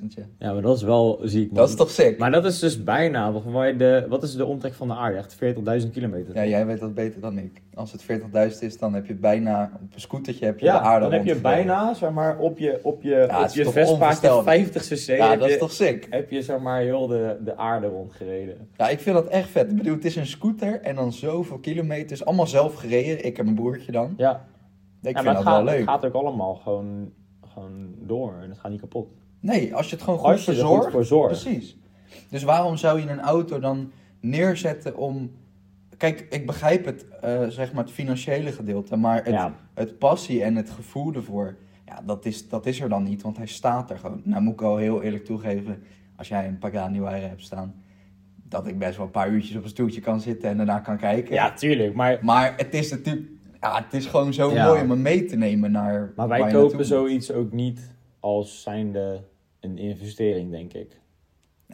ja. 0.07 0.23
Ja, 0.39 0.53
maar 0.53 0.61
dat 0.61 0.77
is 0.77 0.83
wel 0.83 1.19
ziek, 1.23 1.47
man. 1.47 1.55
Dat 1.59 1.69
is 1.69 1.75
toch 1.75 1.89
sick? 1.89 2.17
Maar 2.17 2.31
dat 2.31 2.45
is 2.45 2.59
dus 2.59 2.83
bijna, 2.83 3.31
waar 3.31 3.77
de, 3.77 4.05
wat 4.09 4.23
is 4.23 4.35
de 4.35 4.45
omtrek 4.45 4.73
van 4.73 4.87
de 4.87 4.93
aarde? 4.93 5.17
Echt 5.17 5.35
40.000 5.83 5.91
kilometer. 5.91 6.35
Ja, 6.35 6.45
jij 6.45 6.65
weet 6.65 6.79
dat 6.79 6.93
beter 6.93 7.21
dan 7.21 7.37
ik. 7.37 7.61
Als 7.73 7.91
het 7.91 8.05
40.000 8.53 8.59
is, 8.59 8.77
dan 8.77 8.93
heb 8.93 9.05
je 9.05 9.13
bijna 9.13 9.71
op 9.83 9.93
een 9.93 9.99
scootertje 10.01 10.45
heb 10.45 10.59
je 10.59 10.65
Ja, 10.65 10.79
de 10.79 10.85
aarde 10.85 11.05
dan 11.05 11.13
heb 11.13 11.25
je 11.25 11.35
bijna, 11.35 11.93
zeg 11.93 12.11
maar, 12.11 12.37
op 12.37 12.57
je, 12.57 12.79
op 12.83 13.01
je, 13.01 13.09
Ja, 13.09 13.43
op 13.43 13.49
je 13.49 13.63
toch 13.63 13.73
Vespaatje 13.73 13.93
onvoorstelbaar. 13.93 14.43
50 14.43 14.83
cc 14.83 15.17
Ja, 15.17 15.35
dat 15.35 15.47
je, 15.47 15.53
is 15.53 15.59
toch 15.59 15.71
sick? 15.71 16.07
heb 16.09 16.31
je, 16.31 16.41
zeg 16.41 16.59
maar, 16.59 16.81
heel 16.81 17.07
de, 17.07 17.37
de 17.43 17.57
aarde 17.57 17.87
rondgereden. 17.87 18.67
Ja, 18.77 18.89
ik 18.89 18.99
vind 18.99 19.15
dat 19.15 19.27
echt 19.27 19.49
vet. 19.49 19.69
Ik 19.69 19.77
bedoel, 19.77 19.95
het 19.95 20.05
is 20.05 20.15
een 20.15 20.27
scooter 20.27 20.81
en 20.81 20.95
dan 20.95 21.13
zoveel 21.13 21.57
kilometers. 21.57 22.25
Allemaal 22.25 22.47
zelf 22.47 22.75
gereden. 22.75 23.25
Ik 23.25 23.37
heb 23.37 23.47
een 23.47 23.55
broertje 23.55 23.91
dan. 23.91 24.13
Ja, 24.17 24.45
Ik 25.01 25.15
ja 25.15 25.21
vind 25.21 25.25
maar 25.25 25.33
dat 25.33 25.43
het 25.43 25.53
gaat, 25.53 25.55
wel 25.63 25.63
leuk. 25.73 25.79
het 25.79 25.89
gaat 25.89 26.05
ook 26.05 26.13
allemaal 26.13 26.55
gewoon, 26.55 27.11
gewoon 27.53 27.93
door 27.97 28.33
en 28.41 28.49
het 28.49 28.59
gaat 28.59 28.71
niet 28.71 28.79
kapot. 28.81 29.09
Nee, 29.39 29.75
als 29.75 29.89
je 29.89 29.95
het 29.95 30.03
gewoon 30.03 30.19
goed 30.19 30.29
Als 30.29 30.45
je 30.45 30.51
er 30.51 30.57
verzorgt. 30.57 30.83
goed 30.83 30.91
voor 30.91 31.05
zorgt. 31.05 31.41
Precies. 31.41 31.77
Dus 32.29 32.43
waarom 32.43 32.77
zou 32.77 32.99
je 33.01 33.09
een 33.09 33.19
auto 33.21 33.59
dan 33.59 33.91
neerzetten 34.19 34.97
om... 34.97 35.31
Kijk, 35.97 36.27
ik 36.29 36.45
begrijp 36.45 36.85
het, 36.85 37.05
eh, 37.21 37.47
zeg 37.47 37.73
maar, 37.73 37.83
het 37.83 37.93
financiële 37.93 38.51
gedeelte. 38.51 38.95
Maar 38.95 39.15
het, 39.15 39.27
Ja. 39.33 39.55
het 39.73 39.97
passie 39.97 40.43
en 40.43 40.55
het 40.55 40.69
gevoel 40.69 41.13
ervoor... 41.13 41.55
Ja, 41.85 42.01
dat 42.05 42.25
is, 42.25 42.49
dat 42.49 42.65
is 42.65 42.79
er 42.79 42.89
dan 42.89 43.03
niet, 43.03 43.21
want 43.21 43.37
hij 43.37 43.45
staat 43.47 43.89
er 43.89 43.97
gewoon. 43.97 44.21
Nou 44.23 44.41
moet 44.41 44.53
ik 44.53 44.61
al 44.61 44.77
heel 44.77 45.01
eerlijk 45.01 45.25
toegeven... 45.25 45.83
Als 46.15 46.27
jij 46.27 46.47
een 46.47 46.57
Pagani 46.57 46.97
Huayra 46.97 47.27
hebt 47.27 47.41
staan... 47.43 47.75
Dat 48.43 48.67
ik 48.67 48.79
best 48.79 48.97
wel 48.97 49.05
een 49.05 49.11
paar 49.11 49.29
uurtjes 49.29 49.55
op 49.57 49.63
een 49.63 49.69
stoeltje 49.69 50.01
kan 50.01 50.19
zitten 50.21 50.49
en 50.49 50.57
daarna 50.57 50.79
kan 50.79 50.97
kijken. 50.97 51.33
Ja, 51.33 51.53
tuurlijk, 51.53 51.93
maar 51.93 52.19
Maar 52.21 52.53
het 52.57 52.73
is 52.73 52.91
natuurlijk... 52.91 53.29
Ja, 53.61 53.83
het 53.83 53.93
is 53.93 54.05
gewoon 54.05 54.33
zo 54.33 54.51
Ja. 54.53 54.67
mooi 54.67 54.81
om 54.81 54.89
hem 54.89 55.01
mee 55.01 55.25
te 55.25 55.35
nemen 55.35 55.71
naar 55.71 56.13
Maar 56.15 56.27
wij 56.27 56.51
kopen 56.51 56.85
zoiets 56.85 57.31
ook 57.31 57.51
niet 57.51 57.95
als 58.19 58.61
zijnde 58.61 59.21
een 59.59 59.77
investering, 59.77 60.51
denk 60.51 60.73
ik. 60.73 60.99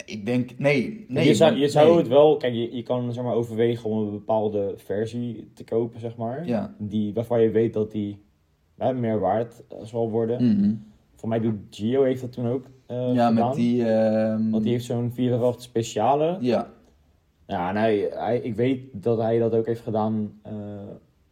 Ik 0.06 0.26
denk... 0.26 0.58
Nee, 0.58 1.06
nee. 1.08 1.28
je 1.28 1.34
zou, 1.36 1.56
je 1.56 1.68
zou 1.68 1.98
het 1.98 2.08
wel, 2.08 2.38
kijk, 2.38 2.54
je, 2.54 2.76
je 2.76 2.84
kan 2.84 3.14
zeg 3.14 3.24
maar, 3.24 3.34
overwegen 3.34 3.90
om 3.90 3.98
een 3.98 4.12
bepaalde 4.12 4.74
versie 4.76 5.52
te 5.54 5.64
kopen, 5.64 6.00
zeg 6.00 6.16
maar. 6.16 6.46
Ja. 6.46 6.76
Die, 6.78 7.14
waarvan 7.14 7.42
je 7.42 7.50
weet 7.50 7.74
dat 7.74 7.92
die 7.92 8.24
hè, 8.78 8.94
meer 8.94 9.20
waard 9.20 9.64
eh, 9.70 9.78
zal 9.84 10.10
worden. 10.10 10.44
Mhm. 10.60 10.74
Voor 11.16 11.30
mij 11.30 11.40
doet 11.40 11.56
Gio 11.70 12.04
heeft 12.04 12.22
dat 12.22 12.32
toen 12.32 12.48
ook 12.48 12.66
eh, 12.86 13.14
Ja, 13.14 13.28
gedaan. 13.28 13.34
met 13.48 13.54
die... 13.56 13.86
ehm, 13.86 14.50
Want 14.50 14.64
die 14.64 14.72
heeft 14.72 14.86
zo'n 14.86 15.12
408 15.14 15.62
speciale. 15.62 16.38
Ja, 16.40 16.68
Ja, 17.48 17.70
en 17.70 17.76
hij, 17.76 18.10
hij, 18.14 18.40
ik 18.40 18.56
weet 18.56 18.82
dat 18.94 19.18
hij 19.18 19.40
dat 19.40 19.54
ook 19.56 19.66
heeft 19.66 19.82
gedaan 19.82 20.32
eh, 20.42 20.54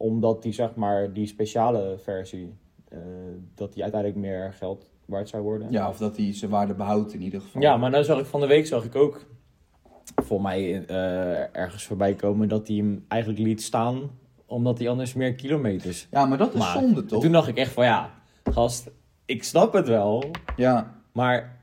omdat 0.06 0.42
die, 0.42 0.52
zeg 0.52 0.74
maar, 0.74 1.12
die 1.12 1.26
speciale 1.26 1.94
versie, 1.98 2.54
eh, 2.88 2.98
dat 3.54 3.72
die 3.72 3.82
uiteindelijk 3.82 4.20
meer 4.20 4.52
geld 4.52 4.88
waard 5.04 5.28
zou 5.28 5.42
worden. 5.42 5.70
ja, 5.70 5.88
of 5.88 5.96
dat 5.98 6.16
hij 6.16 6.34
zijn 6.34 6.50
waarde 6.50 6.74
behoudt 6.74 7.12
in 7.14 7.22
ieder 7.22 7.40
geval. 7.40 7.62
Ja, 7.62 7.76
maar 7.76 7.90
nou 7.90 8.04
zag 8.04 8.18
ik 8.18 8.26
van 8.26 8.40
de 8.40 8.46
week 8.46 8.66
zag 8.66 8.84
ik 8.84 8.94
ook 8.96 9.26
voor 10.22 10.42
mij 10.42 10.84
eh, 10.86 11.56
ergens 11.56 11.84
voorbij 11.84 12.14
komen 12.14 12.48
dat 12.48 12.66
hij 12.68 12.76
hem 12.76 13.04
eigenlijk 13.08 13.42
liet 13.42 13.62
staan 13.62 14.10
omdat 14.46 14.78
hij 14.78 14.88
anders 14.88 15.14
meer 15.14 15.34
kilometers. 15.34 16.06
Ja, 16.10 16.26
maar 16.26 16.38
dat 16.38 16.52
is 16.54 16.58
Maar 16.58 16.72
zonde 16.78 17.00
En 17.00 17.06
toch? 17.06 17.22
toen 17.22 17.32
dacht 17.32 17.48
ik 17.48 17.56
echt 17.56 17.72
van 17.72 17.84
ja, 17.84 18.10
gast, 18.44 18.90
ik 19.24 19.44
snap 19.44 19.72
het 19.72 19.88
wel, 19.88 20.24
Ja, 20.56 20.94
maar 21.12 21.58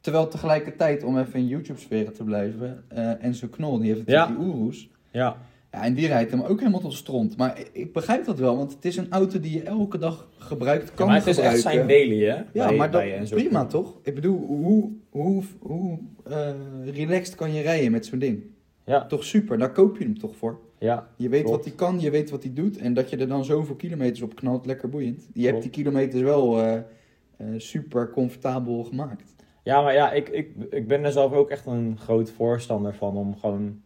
terwijl 0.00 0.28
tegelijkertijd, 0.28 1.02
om 1.04 1.18
even 1.18 1.38
in 1.40 1.46
YouTube-sferen 1.46 2.12
te 2.12 2.24
blijven, 2.24 2.84
eh 2.88 3.24
Enzo 3.24 3.46
Knol, 3.48 3.78
die 3.78 3.86
heeft 3.92 4.06
natuurlijk 4.06 4.38
Ja. 4.38 4.44
die 4.44 4.54
Urus. 4.62 4.88
ja, 5.10 5.36
Ja, 5.72 5.84
en 5.84 5.94
die 5.94 6.06
rijdt 6.06 6.30
hem 6.30 6.40
ook 6.40 6.58
helemaal 6.58 6.80
tot 6.80 6.92
stront. 6.94 7.36
Maar 7.36 7.60
ik- 7.72 7.92
begrijp 7.92 8.24
dat 8.24 8.38
wel, 8.38 8.56
want 8.56 8.72
het 8.74 8.84
is 8.84 8.96
een 8.96 9.10
auto 9.10 9.40
die 9.40 9.52
je 9.52 9.62
elke 9.62 9.98
dag 9.98 10.28
gebruikt, 10.38 10.94
kan 10.94 11.06
maar 11.06 11.16
het 11.16 11.26
is 11.26 11.34
gebruiken. 11.34 11.64
echt 11.64 11.74
zijn 11.74 11.88
daily 11.88 12.24
hè. 12.24 12.34
Ja, 12.52 12.66
bij- 12.68 12.76
maar 12.76 12.90
dat, 12.90 13.00
bij 13.02 13.26
prima 13.30 13.66
toch? 13.66 13.98
Ik 14.02 14.14
bedoel, 14.14 14.38
hoe, 14.46 14.90
hoe, 15.10 15.42
hoe 15.58 15.98
eh, 16.24 16.50
relaxed 16.94 17.34
kan 17.34 17.52
je 17.52 17.60
rijden 17.62 17.90
met 17.90 18.06
zo'n 18.06 18.18
ding? 18.18 18.42
Ja, 18.84 19.06
Toch 19.06 19.24
super, 19.24 19.58
daar 19.58 19.72
koop 19.72 19.98
je 19.98 20.04
hem 20.04 20.18
toch 20.18 20.36
voor? 20.36 20.58
ja, 20.78 21.08
Je 21.16 21.28
weet 21.28 21.42
Klopt. 21.42 21.56
wat 21.56 21.64
hij 21.66 21.74
kan, 21.74 22.00
je 22.00 22.10
weet 22.10 22.30
wat 22.30 22.42
hij 22.42 22.52
doet. 22.52 22.76
En 22.78 22.94
dat 22.94 23.10
je 23.10 23.16
er 23.16 23.28
dan 23.28 23.44
zoveel 23.44 23.74
kilometers 23.74 24.22
op 24.22 24.34
knalt, 24.34 24.66
lekker 24.66 24.88
boeiend. 24.88 25.28
Je 25.32 25.46
hebt 25.46 25.62
die 25.62 25.70
kilometers 25.70 26.22
wel 26.22 26.58
eh, 26.62 26.74
eh, 26.76 27.46
super 27.56 28.10
comfortabel 28.10 28.84
gemaakt. 28.84 29.34
Ja, 29.62 29.82
maar 29.82 29.94
ja, 29.94 30.12
ik, 30.12 30.28
ik, 30.28 30.50
ik 30.70 30.88
ben 30.88 31.04
er 31.04 31.12
zelf 31.12 31.32
ook 31.32 31.50
echt 31.50 31.66
een 31.66 31.96
groot 31.98 32.30
voorstander 32.30 32.94
van 32.94 33.16
om 33.16 33.36
gewoon, 33.38 33.80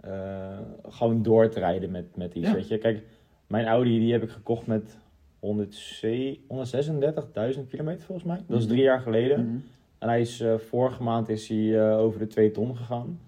eh, 0.00 0.58
gewoon 0.88 1.22
door 1.22 1.48
te 1.48 1.58
rijden 1.58 1.90
met, 1.90 2.16
met 2.16 2.34
iets, 2.34 2.46
Ja. 2.48 2.54
weet 2.54 2.68
je. 2.68 2.78
Kijk, 2.78 3.02
mijn 3.46 3.66
Audi 3.66 3.98
die 3.98 4.12
heb 4.12 4.22
ik 4.22 4.30
gekocht 4.30 4.66
met 4.66 4.96
100C 5.40 6.06
136.000 6.48 7.68
kilometer 7.68 8.04
volgens 8.04 8.26
mij. 8.26 8.40
Dat 8.46 8.58
is 8.58 8.64
Mhm. 8.64 8.72
drie 8.72 8.84
jaar 8.84 9.00
geleden. 9.00 9.46
Mhm. 9.46 9.56
En 9.98 10.08
hij 10.08 10.20
is, 10.20 10.40
eh, 10.40 10.54
vorige 10.58 11.02
maand 11.02 11.28
is 11.28 11.48
hij 11.48 11.80
eh, 11.90 11.98
over 11.98 12.18
de 12.18 12.26
2 12.26 12.50
ton 12.50 12.76
gegaan. 12.76 13.20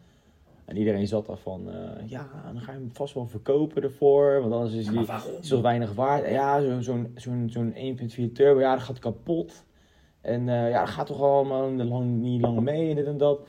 En 0.65 0.77
iedereen 0.77 1.07
zat 1.07 1.27
daar 1.27 1.37
van, 1.37 1.69
ja, 2.07 2.29
dan 2.53 2.61
ga 2.61 2.73
je 2.73 2.79
hem 2.79 2.91
vast 2.93 3.15
wel 3.15 3.27
verkopen 3.27 3.83
ervoor, 3.83 4.41
want 4.41 4.53
anders 4.53 4.75
is 4.75 4.87
hij 4.89 5.05
zo 5.41 5.61
weinig 5.63 5.95
waard. 5.95 6.29
Ja, 6.31 6.61
zo'n 6.61 6.83
zo'n 6.83 7.13
zo'n 7.17 7.49
zo'n 7.51 7.73
1.4 7.77 8.33
turbo, 8.33 8.61
ja, 8.61 8.75
dat 8.75 8.83
gaat 8.83 8.99
kapot. 8.99 9.65
En 10.21 10.45
ja, 10.47 10.79
dat 10.81 10.89
gaat 10.89 11.07
toch 11.07 11.21
allemaal 11.23 11.71
lang, 11.73 12.07
niet 12.21 12.41
lang 12.41 12.61
mee 12.61 12.91
en 12.91 12.97
dit 12.97 13.07
en 13.07 13.17
dat. 13.19 13.49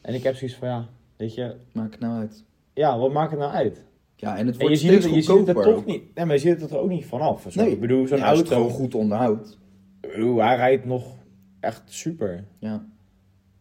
En 0.00 0.14
ik 0.14 0.22
heb 0.22 0.34
zoiets 0.36 0.56
van, 0.56 0.68
ja, 0.68 0.84
weet 1.16 1.34
je, 1.34 1.54
Maak 1.72 1.90
het 1.92 2.00
nou 2.00 2.18
uit. 2.18 2.44
ja, 2.74 2.98
wat 2.98 3.12
maakt 3.12 3.30
het 3.30 3.40
nou 3.40 3.52
uit? 3.52 3.84
Ja, 4.16 4.36
en 4.36 4.46
het 4.46 4.54
En 4.56 4.60
wordt 4.60 4.80
je 4.80 4.88
ziet, 4.88 5.00
steeds 5.02 5.14
je 5.14 5.22
ziet 5.22 5.46
het 5.46 5.56
er 5.56 5.62
toch 5.64 5.84
niet, 5.84 6.14
nee, 6.14 6.24
maar 6.24 6.34
je 6.34 6.40
ziet 6.40 6.60
het 6.60 6.70
er 6.70 6.78
ook 6.78 6.88
niet 6.88 7.06
vanaf. 7.06 7.46
zo. 7.50 7.60
Nee. 7.62 7.70
Ik 7.72 7.80
bedoel, 7.80 8.06
zo'n 8.06 8.18
Ja, 8.18 8.24
auto, 8.24 8.44
gewoon 8.56 8.70
goed 8.70 8.94
onderhoudt. 8.94 9.58
ik 10.00 10.10
bedoel, 10.12 10.36
hij 10.42 10.56
rijdt 10.56 10.84
nog 10.84 11.14
echt 11.60 11.82
super. 11.86 12.44
Ja. 12.58 12.86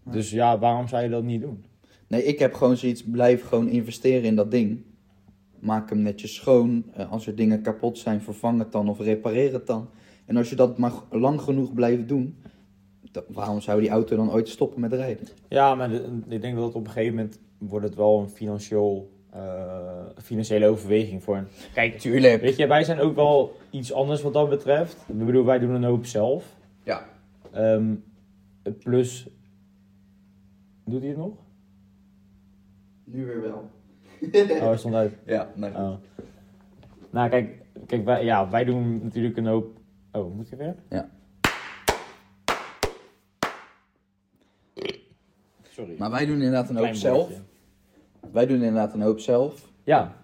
Ja. 0.05 0.11
Dus 0.11 0.31
ja, 0.31 0.59
waarom 0.59 0.87
zou 0.87 1.03
je 1.03 1.09
dat 1.09 1.23
niet 1.23 1.41
doen? 1.41 1.63
Nee, 2.07 2.23
ik 2.23 2.39
heb 2.39 2.53
gewoon 2.53 2.77
zoiets, 2.77 3.03
blijf 3.03 3.43
gewoon 3.43 3.67
investeren 3.67 4.23
in 4.23 4.35
dat 4.35 4.51
ding. 4.51 4.83
Maak 5.59 5.89
hem 5.89 6.01
netjes 6.01 6.33
schoon. 6.35 6.85
Eh, 6.93 7.11
als 7.11 7.27
er 7.27 7.35
dingen 7.35 7.61
kapot 7.61 7.97
zijn, 7.97 8.21
vervang 8.21 8.59
het 8.59 8.71
dan 8.71 8.89
of 8.89 8.99
repareer 8.99 9.53
het 9.53 9.67
dan. 9.67 9.89
En 10.25 10.37
als 10.37 10.49
je 10.49 10.55
dat 10.55 10.77
maar 10.77 10.91
lang 11.11 11.41
genoeg 11.41 11.73
blijft 11.73 12.07
doen, 12.07 12.35
waarom 13.27 13.61
zou 13.61 13.81
die 13.81 13.89
auto 13.89 14.15
dan 14.15 14.31
ooit 14.31 14.49
stoppen 14.49 14.81
met 14.81 14.93
rijden? 14.93 15.27
Ja, 15.49 15.75
maar 15.75 15.89
de- 15.89 16.19
ik 16.27 16.41
denk 16.41 16.55
dat 16.55 16.73
op 16.73 16.85
een 16.85 16.91
gegeven 16.91 17.15
moment 17.15 17.39
wordt 17.57 17.85
het 17.85 17.95
wel 17.95 18.19
een 18.19 18.29
financieel, 18.29 19.11
eh, 19.29 20.05
financiële 20.23 20.67
overweging 20.67 21.23
voor 21.23 21.37
een... 21.37 21.47
Kijk, 21.73 21.99
Tuurlijk. 21.99 22.41
weet 22.41 22.55
je, 22.57 22.67
wij 22.67 22.83
zijn 22.83 22.99
ook 22.99 23.15
wel 23.15 23.55
iets 23.69 23.93
anders 23.93 24.21
wat 24.21 24.33
dat 24.33 24.49
betreft. 24.49 25.05
Ik 25.07 25.25
bedoel, 25.25 25.45
wij 25.45 25.59
doen 25.59 25.73
een 25.73 25.83
hoop 25.83 26.05
zelf. 26.05 26.55
Ja. 26.83 27.05
Ehm, 27.51 27.93
plus... 28.83 29.27
Doet 30.85 30.99
hij 30.99 31.09
het 31.09 31.17
nog? 31.17 31.33
Nu 33.03 33.25
weer 33.25 33.41
wel. 33.41 33.69
Oh, 34.59 34.59
hij 34.67 34.77
stond 34.77 34.93
uit. 34.95 35.13
Ja, 35.25 35.49
nee. 35.55 35.71
Oh. 35.71 35.93
Nou, 37.09 37.29
kijk, 37.29 37.61
kijk 37.85 38.05
wij, 38.05 38.23
ja, 38.25 38.49
wij 38.49 38.63
doen 38.63 38.99
natuurlijk 39.03 39.37
een 39.37 39.45
hoop... 39.45 39.77
Oh, 40.11 40.35
moet 40.35 40.51
ik 40.51 40.57
weer? 40.57 40.75
Ja. 40.89 41.09
Sorry. 45.75 45.95
Maar 45.97 46.11
wij 46.11 46.25
doen 46.25 46.35
inderdaad 46.35 46.69
een 46.69 46.77
hoop 46.77 46.93
zelf. 46.93 47.29
Wij 48.31 48.45
doen 48.45 48.55
inderdaad 48.55 48.93
een 48.93 49.01
hoop 49.01 49.19
zelf. 49.19 49.71
Ja. 49.83 50.15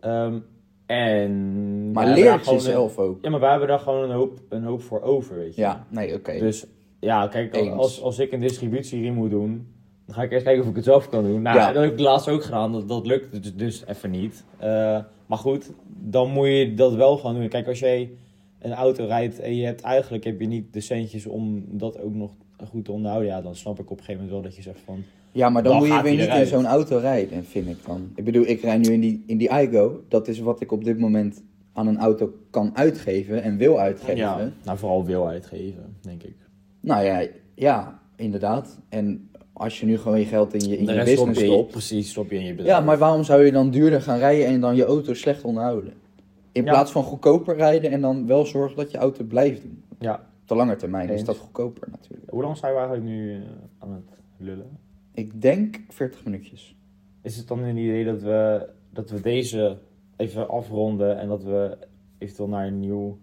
Ehm, 0.00 0.38
en... 0.86 1.92
Maar 1.92 2.06
leert 2.06 2.42
gewoon 2.42 2.58
jezelf 2.58 2.98
ook. 2.98 3.24
Ja, 3.24 3.30
maar 3.30 3.40
wij 3.40 3.50
hebben 3.50 3.68
daar 3.68 3.78
gewoon 3.78 4.02
een 4.02 4.16
hoop, 4.16 4.40
een 4.48 4.64
hoop 4.64 4.82
voor 4.82 5.00
over, 5.00 5.36
weet 5.36 5.54
je. 5.54 5.60
Ja, 5.60 5.86
nee, 5.88 6.14
oké. 6.14 6.38
Dus 6.38 6.66
ja, 7.00 7.28
kijk, 7.28 7.56
als, 7.56 8.02
als 8.02 8.18
ik 8.18 8.32
een 8.32 8.40
distributieriem 8.40 9.14
moet 9.14 9.30
doen, 9.30 9.66
dan 10.06 10.14
ga 10.14 10.22
ik 10.22 10.32
eerst 10.32 10.44
kijken 10.44 10.62
of 10.62 10.68
ik 10.68 10.76
het 10.76 10.84
zelf 10.84 11.08
kan 11.08 11.24
doen. 11.24 11.42
Nou, 11.42 11.56
Ja. 11.56 11.72
dat 11.72 11.82
heb 11.82 11.92
ik 11.92 11.98
laatst 11.98 12.28
ook 12.28 12.42
gedaan, 12.44 12.72
dat, 12.72 12.88
dat 12.88 13.06
lukt 13.06 13.42
dus, 13.42 13.54
dus 13.54 13.86
even 13.86 14.10
niet. 14.10 14.44
Eh, 14.58 14.98
maar 15.26 15.38
goed, 15.38 15.70
dan 15.86 16.30
moet 16.30 16.46
je 16.48 16.74
dat 16.74 16.94
wel 16.94 17.18
gaan 17.18 17.34
doen. 17.34 17.48
Kijk, 17.48 17.68
als 17.68 17.78
jij 17.78 18.10
een 18.58 18.72
auto 18.72 19.04
rijdt 19.04 19.40
en 19.40 19.56
je 19.56 19.64
hebt 19.64 19.80
eigenlijk 19.80 20.24
heb 20.24 20.40
je 20.40 20.46
niet 20.46 20.72
de 20.72 20.80
centjes 20.80 21.26
om 21.26 21.64
dat 21.68 22.00
ook 22.00 22.14
nog 22.14 22.30
goed 22.66 22.88
onderhouden, 22.88 23.28
ja, 23.30 23.42
dan 23.42 23.56
snap 23.56 23.78
ik 23.78 23.90
op 23.90 23.98
een 23.98 24.04
gegeven 24.04 24.14
moment 24.14 24.30
wel 24.30 24.42
dat 24.42 24.56
je 24.56 24.62
zegt 24.62 24.80
van, 24.84 25.02
Ja, 25.32 25.48
maar 25.48 25.62
dan, 25.62 25.72
Dan 25.72 25.80
moet 25.88 25.96
je 25.96 26.02
weer 26.02 26.16
niet 26.16 26.34
in 26.40 26.46
zo'n 26.46 26.66
auto 26.66 26.98
rijden, 26.98 27.44
vind 27.44 27.68
ik 27.68 27.76
dan. 27.86 28.10
Ik 28.14 28.24
bedoel, 28.24 28.46
ik 28.46 28.60
rij 28.60 28.76
nu 28.78 28.92
in 28.92 29.00
die, 29.00 29.22
in 29.26 29.36
die 29.36 29.48
iGo. 29.50 30.02
Dat 30.08 30.28
is 30.28 30.38
wat 30.38 30.60
ik 30.60 30.72
op 30.72 30.84
dit 30.84 30.98
moment 30.98 31.42
aan 31.72 31.86
een 31.86 31.98
auto 31.98 32.32
kan 32.50 32.70
uitgeven 32.76 33.42
en 33.42 33.56
wil 33.56 33.78
uitgeven. 33.78 34.16
ja, 34.16 34.50
nou 34.64 34.78
vooral 34.78 35.04
wil 35.04 35.28
uitgeven, 35.28 35.96
denk 36.00 36.22
ik. 36.22 36.34
Nou 36.80 37.04
ja, 37.04 37.26
ja, 37.54 38.00
inderdaad. 38.16 38.78
En 38.88 39.30
als 39.52 39.80
je 39.80 39.86
nu 39.86 39.98
gewoon 39.98 40.18
je 40.18 40.24
geld 40.24 40.54
in 40.54 40.68
je, 40.68 40.78
in 40.78 40.84
je 40.86 40.92
rest 40.92 41.12
stop 41.12 41.26
business 41.26 41.40
je, 41.40 41.46
stopt. 41.46 41.70
precies, 41.70 42.10
stop 42.10 42.30
je 42.30 42.36
in 42.36 42.44
je 42.44 42.54
bedrijf. 42.54 42.78
Ja, 42.78 42.84
maar 42.84 42.98
waarom 42.98 43.24
zou 43.24 43.44
je 43.44 43.52
dan 43.52 43.70
duurder 43.70 44.02
gaan 44.02 44.18
rijden 44.18 44.46
en 44.46 44.60
dan 44.60 44.76
je 44.76 44.84
auto 44.84 45.14
slecht 45.14 45.42
onderhouden? 45.44 45.92
In 46.52 46.64
Ja. 46.64 46.70
plaats 46.70 46.92
van 46.92 47.02
goedkoper 47.02 47.56
rijden 47.56 47.90
en 47.90 48.00
dan 48.00 48.26
wel 48.26 48.46
zorgen 48.46 48.76
dat 48.76 48.90
je 48.90 48.98
auto 48.98 49.24
blijft 49.24 49.62
doen. 49.62 49.82
Ja. 49.98 50.26
Op 50.52 50.58
de 50.58 50.64
lange 50.64 50.76
termijn 50.76 51.08
is 51.08 51.24
dat 51.24 51.36
goedkoper 51.36 51.88
natuurlijk. 51.90 52.30
Hoe 52.30 52.42
lang 52.42 52.56
zijn 52.56 52.72
we 52.72 52.78
eigenlijk 52.78 53.08
nu 53.08 53.34
eh, 53.34 53.40
aan 53.78 53.92
het 53.92 54.18
lullen? 54.36 54.78
Ik 55.14 55.42
denk 55.42 55.80
40 55.88 56.24
minuutjes. 56.24 56.76
Is 57.22 57.36
het 57.36 57.48
dan 57.48 57.58
een 57.62 57.76
idee 57.76 58.04
dat 58.04 58.22
we, 58.22 58.68
dat 58.90 59.10
we 59.10 59.20
deze 59.20 59.78
even 60.16 60.48
afronden 60.48 61.18
en 61.18 61.28
dat 61.28 61.42
we 61.42 61.78
eventueel 62.18 62.48
naar 62.48 62.66
een 62.66 62.80
nieuw 62.80 63.18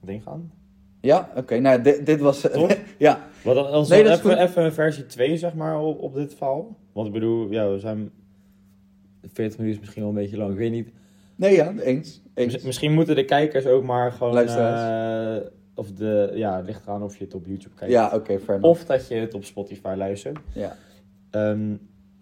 ding 0.00 0.22
gaan? 0.22 0.52
Ja, 1.00 1.30
oké. 1.36 1.58
nou, 1.58 1.82
dit, 1.82 2.06
dit 2.06 2.20
was... 2.20 2.40
Toch? 2.40 2.76
ja, 2.98 3.28
Wat 3.44 3.54
dan, 3.54 3.70
dan 3.70 3.86
Nee, 3.88 4.02
dat 4.04 4.24
is 4.24 4.34
even, 4.34 4.64
een 4.64 4.72
versie 4.72 5.06
2 5.06 5.36
zeg 5.36 5.54
maar 5.54 5.80
op, 5.80 6.00
op 6.00 6.14
dit 6.14 6.34
verhaal. 6.34 6.76
Want 6.92 7.06
ik 7.06 7.12
bedoel, 7.12 7.50
ja, 7.50 7.70
we 7.70 7.78
zijn 7.78 8.10
40 9.20 9.58
minuten 9.58 9.64
is 9.66 9.78
misschien 9.78 10.02
wel 10.02 10.10
een 10.10 10.18
beetje 10.18 10.36
lang, 10.36 10.50
ik 10.52 10.58
weet 10.58 10.70
niet. 10.70 10.92
nee 11.36 11.54
ja, 11.54 11.74
eens. 11.76 12.22
eens. 12.34 12.52
Mis- 12.52 12.62
misschien 12.62 12.92
moeten 12.92 13.16
de 13.16 13.24
kijkers 13.24 13.66
ook 13.66 13.84
maar 13.84 14.12
gewoon... 14.12 14.34
Luisteraars. 14.34 15.40
eh, 15.42 15.50
of 15.78 15.92
de, 15.92 16.30
ja, 16.34 16.56
het 16.56 16.66
ligt 16.66 16.86
eraan 16.86 17.02
of 17.02 17.16
je 17.16 17.24
het 17.24 17.34
op 17.34 17.46
YouTube 17.46 17.74
kijkt. 17.74 17.92
Ja, 17.92 18.10
oké, 18.14 18.38
fair 18.38 18.58
enough. 18.58 18.80
Of 18.80 18.84
dat 18.84 19.08
je 19.08 19.14
het 19.14 19.34
op 19.34 19.44
Spotify 19.44 19.94
luistert. 19.96 20.38
Ja. 20.52 20.76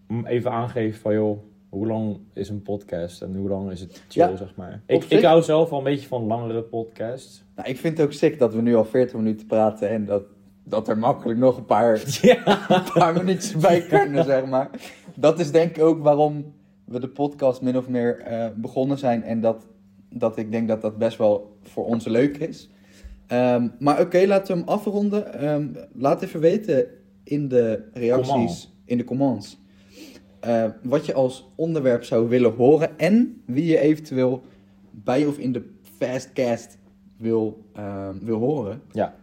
Om 0.08 0.26
even 0.26 0.50
aangeven 0.50 1.00
van 1.00 1.14
joh, 1.14 1.38
hoe 1.68 1.86
lang 1.86 2.18
is 2.32 2.48
een 2.48 2.62
podcast 2.62 3.22
en 3.22 3.36
hoe 3.36 3.48
lang 3.48 3.70
is 3.70 3.80
het 3.80 4.02
chill, 4.08 4.28
Ja, 4.28 4.36
zeg 4.36 4.54
maar. 4.54 4.82
Ik, 4.86 5.04
ik 5.04 5.24
hou 5.24 5.42
zelf 5.42 5.70
wel 5.70 5.78
een 5.78 5.84
beetje 5.84 6.08
van 6.08 6.26
langere 6.26 6.62
podcasts. 6.62 7.44
Nou, 7.56 7.68
ik 7.68 7.76
vind 7.76 7.98
het 7.98 8.06
ook 8.06 8.12
sick 8.12 8.38
dat 8.38 8.54
we 8.54 8.60
nu 8.60 8.76
al 8.76 8.84
40 8.84 9.16
minuten 9.16 9.46
praten 9.46 9.88
en 9.88 10.04
dat, 10.04 10.22
dat 10.64 10.88
er 10.88 10.98
makkelijk 10.98 11.38
nog 11.38 11.56
een 11.56 11.64
paar, 11.64 12.02
Ja. 12.22 12.66
een 12.76 12.92
paar 12.94 13.12
minuutjes 13.12 13.56
bij 13.56 13.80
kunnen, 13.80 14.24
zeg 14.24 14.46
maar. 14.46 14.70
Dat 15.14 15.38
is 15.38 15.50
denk 15.50 15.76
ik 15.76 15.82
ook 15.82 16.02
waarom 16.02 16.54
we 16.84 17.00
de 17.00 17.08
podcast 17.08 17.62
min 17.62 17.76
of 17.76 17.88
meer 17.88 18.18
eh, 18.20 18.48
begonnen 18.54 18.98
zijn 18.98 19.22
en 19.22 19.40
dat, 19.40 19.66
dat 20.10 20.36
ik 20.36 20.50
denk 20.52 20.68
dat 20.68 20.82
dat 20.82 20.98
best 20.98 21.18
wel 21.18 21.56
voor 21.62 21.84
ons 21.84 22.06
leuk 22.06 22.36
is. 22.38 22.70
Ehm, 23.26 23.68
maar 23.78 24.00
oké, 24.00 24.26
laten 24.26 24.54
we 24.54 24.60
hem 24.60 24.68
afronden. 24.68 25.34
Ehm, 25.34 25.66
laat 25.92 26.22
even 26.22 26.40
weten 26.40 26.86
in 27.24 27.48
de 27.48 27.88
reacties, 27.92 28.32
Comment. 28.32 28.72
in 28.84 28.98
de 28.98 29.04
comments, 29.04 29.58
eh, 30.40 30.64
wat 30.82 31.06
je 31.06 31.14
als 31.14 31.50
onderwerp 31.54 32.04
zou 32.04 32.28
willen 32.28 32.54
horen 32.54 32.98
en 32.98 33.42
wie 33.44 33.64
je 33.64 33.78
eventueel 33.78 34.42
bij 34.90 35.26
of 35.26 35.38
in 35.38 35.52
de 35.52 35.62
Fastcast 35.98 36.78
wil, 37.16 37.64
ehm, 37.72 38.18
wil 38.20 38.38
horen. 38.38 38.82
Ja, 38.92 39.14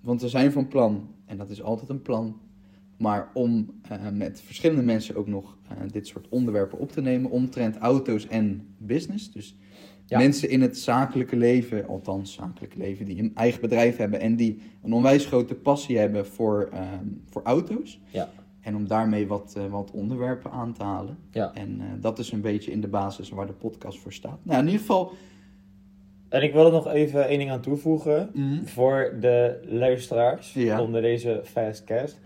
want 0.00 0.20
we 0.20 0.28
zijn 0.28 0.52
van 0.52 0.68
plan, 0.68 1.08
en 1.26 1.36
dat 1.36 1.50
is 1.50 1.62
altijd 1.62 1.90
een 1.90 2.02
plan, 2.02 2.40
maar 2.96 3.30
om 3.34 3.70
eh, 3.88 4.08
met 4.12 4.40
verschillende 4.40 4.82
mensen 4.82 5.16
ook 5.16 5.26
nog 5.26 5.56
eh, 5.68 5.76
dit 5.90 6.06
soort 6.06 6.28
onderwerpen 6.28 6.78
op 6.78 6.92
te 6.92 7.00
nemen 7.00 7.30
omtrent 7.30 7.76
auto's 7.76 8.26
en 8.26 8.74
business. 8.78 9.32
Dus 9.32 9.56
Ja. 10.10 10.18
Mensen 10.18 10.48
in 10.50 10.60
het 10.60 10.78
zakelijke 10.78 11.36
leven, 11.36 11.86
althans 11.88 12.32
zakelijke 12.32 12.78
leven, 12.78 13.04
die 13.06 13.18
een 13.18 13.32
eigen 13.34 13.60
bedrijf 13.60 13.96
hebben 13.96 14.20
en 14.20 14.36
die 14.36 14.60
een 14.82 14.92
onwijs 14.92 15.26
grote 15.26 15.54
passie 15.54 15.98
hebben 15.98 16.26
voor, 16.26 16.68
ehm, 16.72 17.04
voor 17.30 17.42
auto's. 17.42 18.00
Ja. 18.10 18.28
En 18.60 18.76
om 18.76 18.86
daarmee 18.88 19.26
wat, 19.26 19.54
eh, 19.56 19.66
wat 19.66 19.90
onderwerpen 19.90 20.50
aan 20.50 20.72
te 20.72 20.82
halen. 20.82 21.18
Ja. 21.30 21.54
En 21.54 21.80
eh, 21.80 21.86
dat 22.00 22.18
is 22.18 22.32
een 22.32 22.40
beetje 22.40 22.70
in 22.72 22.80
de 22.80 22.88
basis 22.88 23.28
waar 23.28 23.46
de 23.46 23.52
podcast 23.52 23.98
voor 23.98 24.12
staat. 24.12 24.38
Nou, 24.42 24.58
in 24.58 24.64
ieder 24.64 24.80
geval. 24.80 25.12
En 26.28 26.42
ik 26.42 26.52
wil 26.52 26.66
er 26.66 26.72
nog 26.72 26.86
even 26.92 27.28
één 27.28 27.38
ding 27.38 27.50
aan 27.50 27.60
toevoegen. 27.60 28.30
mhm, 28.34 28.64
Voor 28.64 29.16
de 29.20 29.60
luisteraars 29.68 30.52
Ja. 30.52 30.82
onder 30.82 31.02
deze 31.02 31.40
Fastcast. 31.44 32.20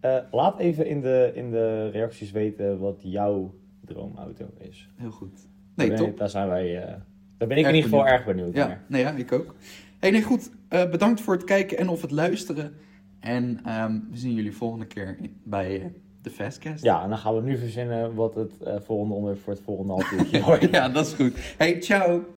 Eh 0.00 0.16
laat 0.30 0.58
even 0.58 0.86
in 0.86 1.00
de, 1.00 1.30
in 1.34 1.50
de 1.50 1.88
reacties 1.90 2.30
weten 2.30 2.78
wat 2.78 2.98
jouw 3.02 3.54
droomauto 3.84 4.44
is. 4.58 4.88
heel 4.96 5.10
goed. 5.10 5.48
Nee, 5.74 5.92
top. 5.92 6.16
Daar 6.18 6.30
zijn 6.30 6.48
wij. 6.48 6.98
Daar 7.38 7.48
ben 7.48 7.56
ik 7.56 7.64
Erg 7.64 7.72
in 7.72 7.74
ieder 7.76 7.90
geval 7.90 8.04
benieuwd. 8.04 8.18
erg 8.26 8.34
benieuwd 8.36 8.54
Ja, 8.54 8.66
naar. 8.66 8.80
nee, 8.86 9.02
ja, 9.02 9.10
ik 9.10 9.32
ook. 9.32 9.54
Hey, 9.98 10.10
nee, 10.10 10.22
goed. 10.22 10.50
Eh, 10.68 10.90
bedankt 10.90 11.20
voor 11.20 11.34
het 11.34 11.44
kijken 11.44 11.78
en 11.78 11.88
of 11.88 12.02
het 12.02 12.10
luisteren. 12.10 12.74
En 13.20 13.60
ehm, 13.64 13.92
we 14.10 14.16
zien 14.16 14.34
jullie 14.34 14.56
volgende 14.56 14.86
keer 14.86 15.16
bij 15.42 15.80
eh, 15.80 15.86
de 16.22 16.30
Fastcast. 16.30 16.82
Ja, 16.84 17.02
en 17.02 17.08
dan 17.08 17.18
gaan 17.18 17.34
we 17.34 17.42
nu 17.42 17.58
verzinnen 17.58 18.14
wat 18.14 18.34
het 18.34 18.62
eh, 18.62 18.74
volgende 18.84 19.14
onderwerp 19.14 19.42
voor 19.42 19.52
het 19.52 19.62
volgende 19.62 19.92
half 19.92 20.12
uurtje 20.12 20.42
wordt. 20.42 20.70
ja, 20.76 20.88
dat 20.88 21.06
is 21.06 21.12
goed. 21.12 21.32
Hey, 21.58 21.82
ciao. 21.82 22.34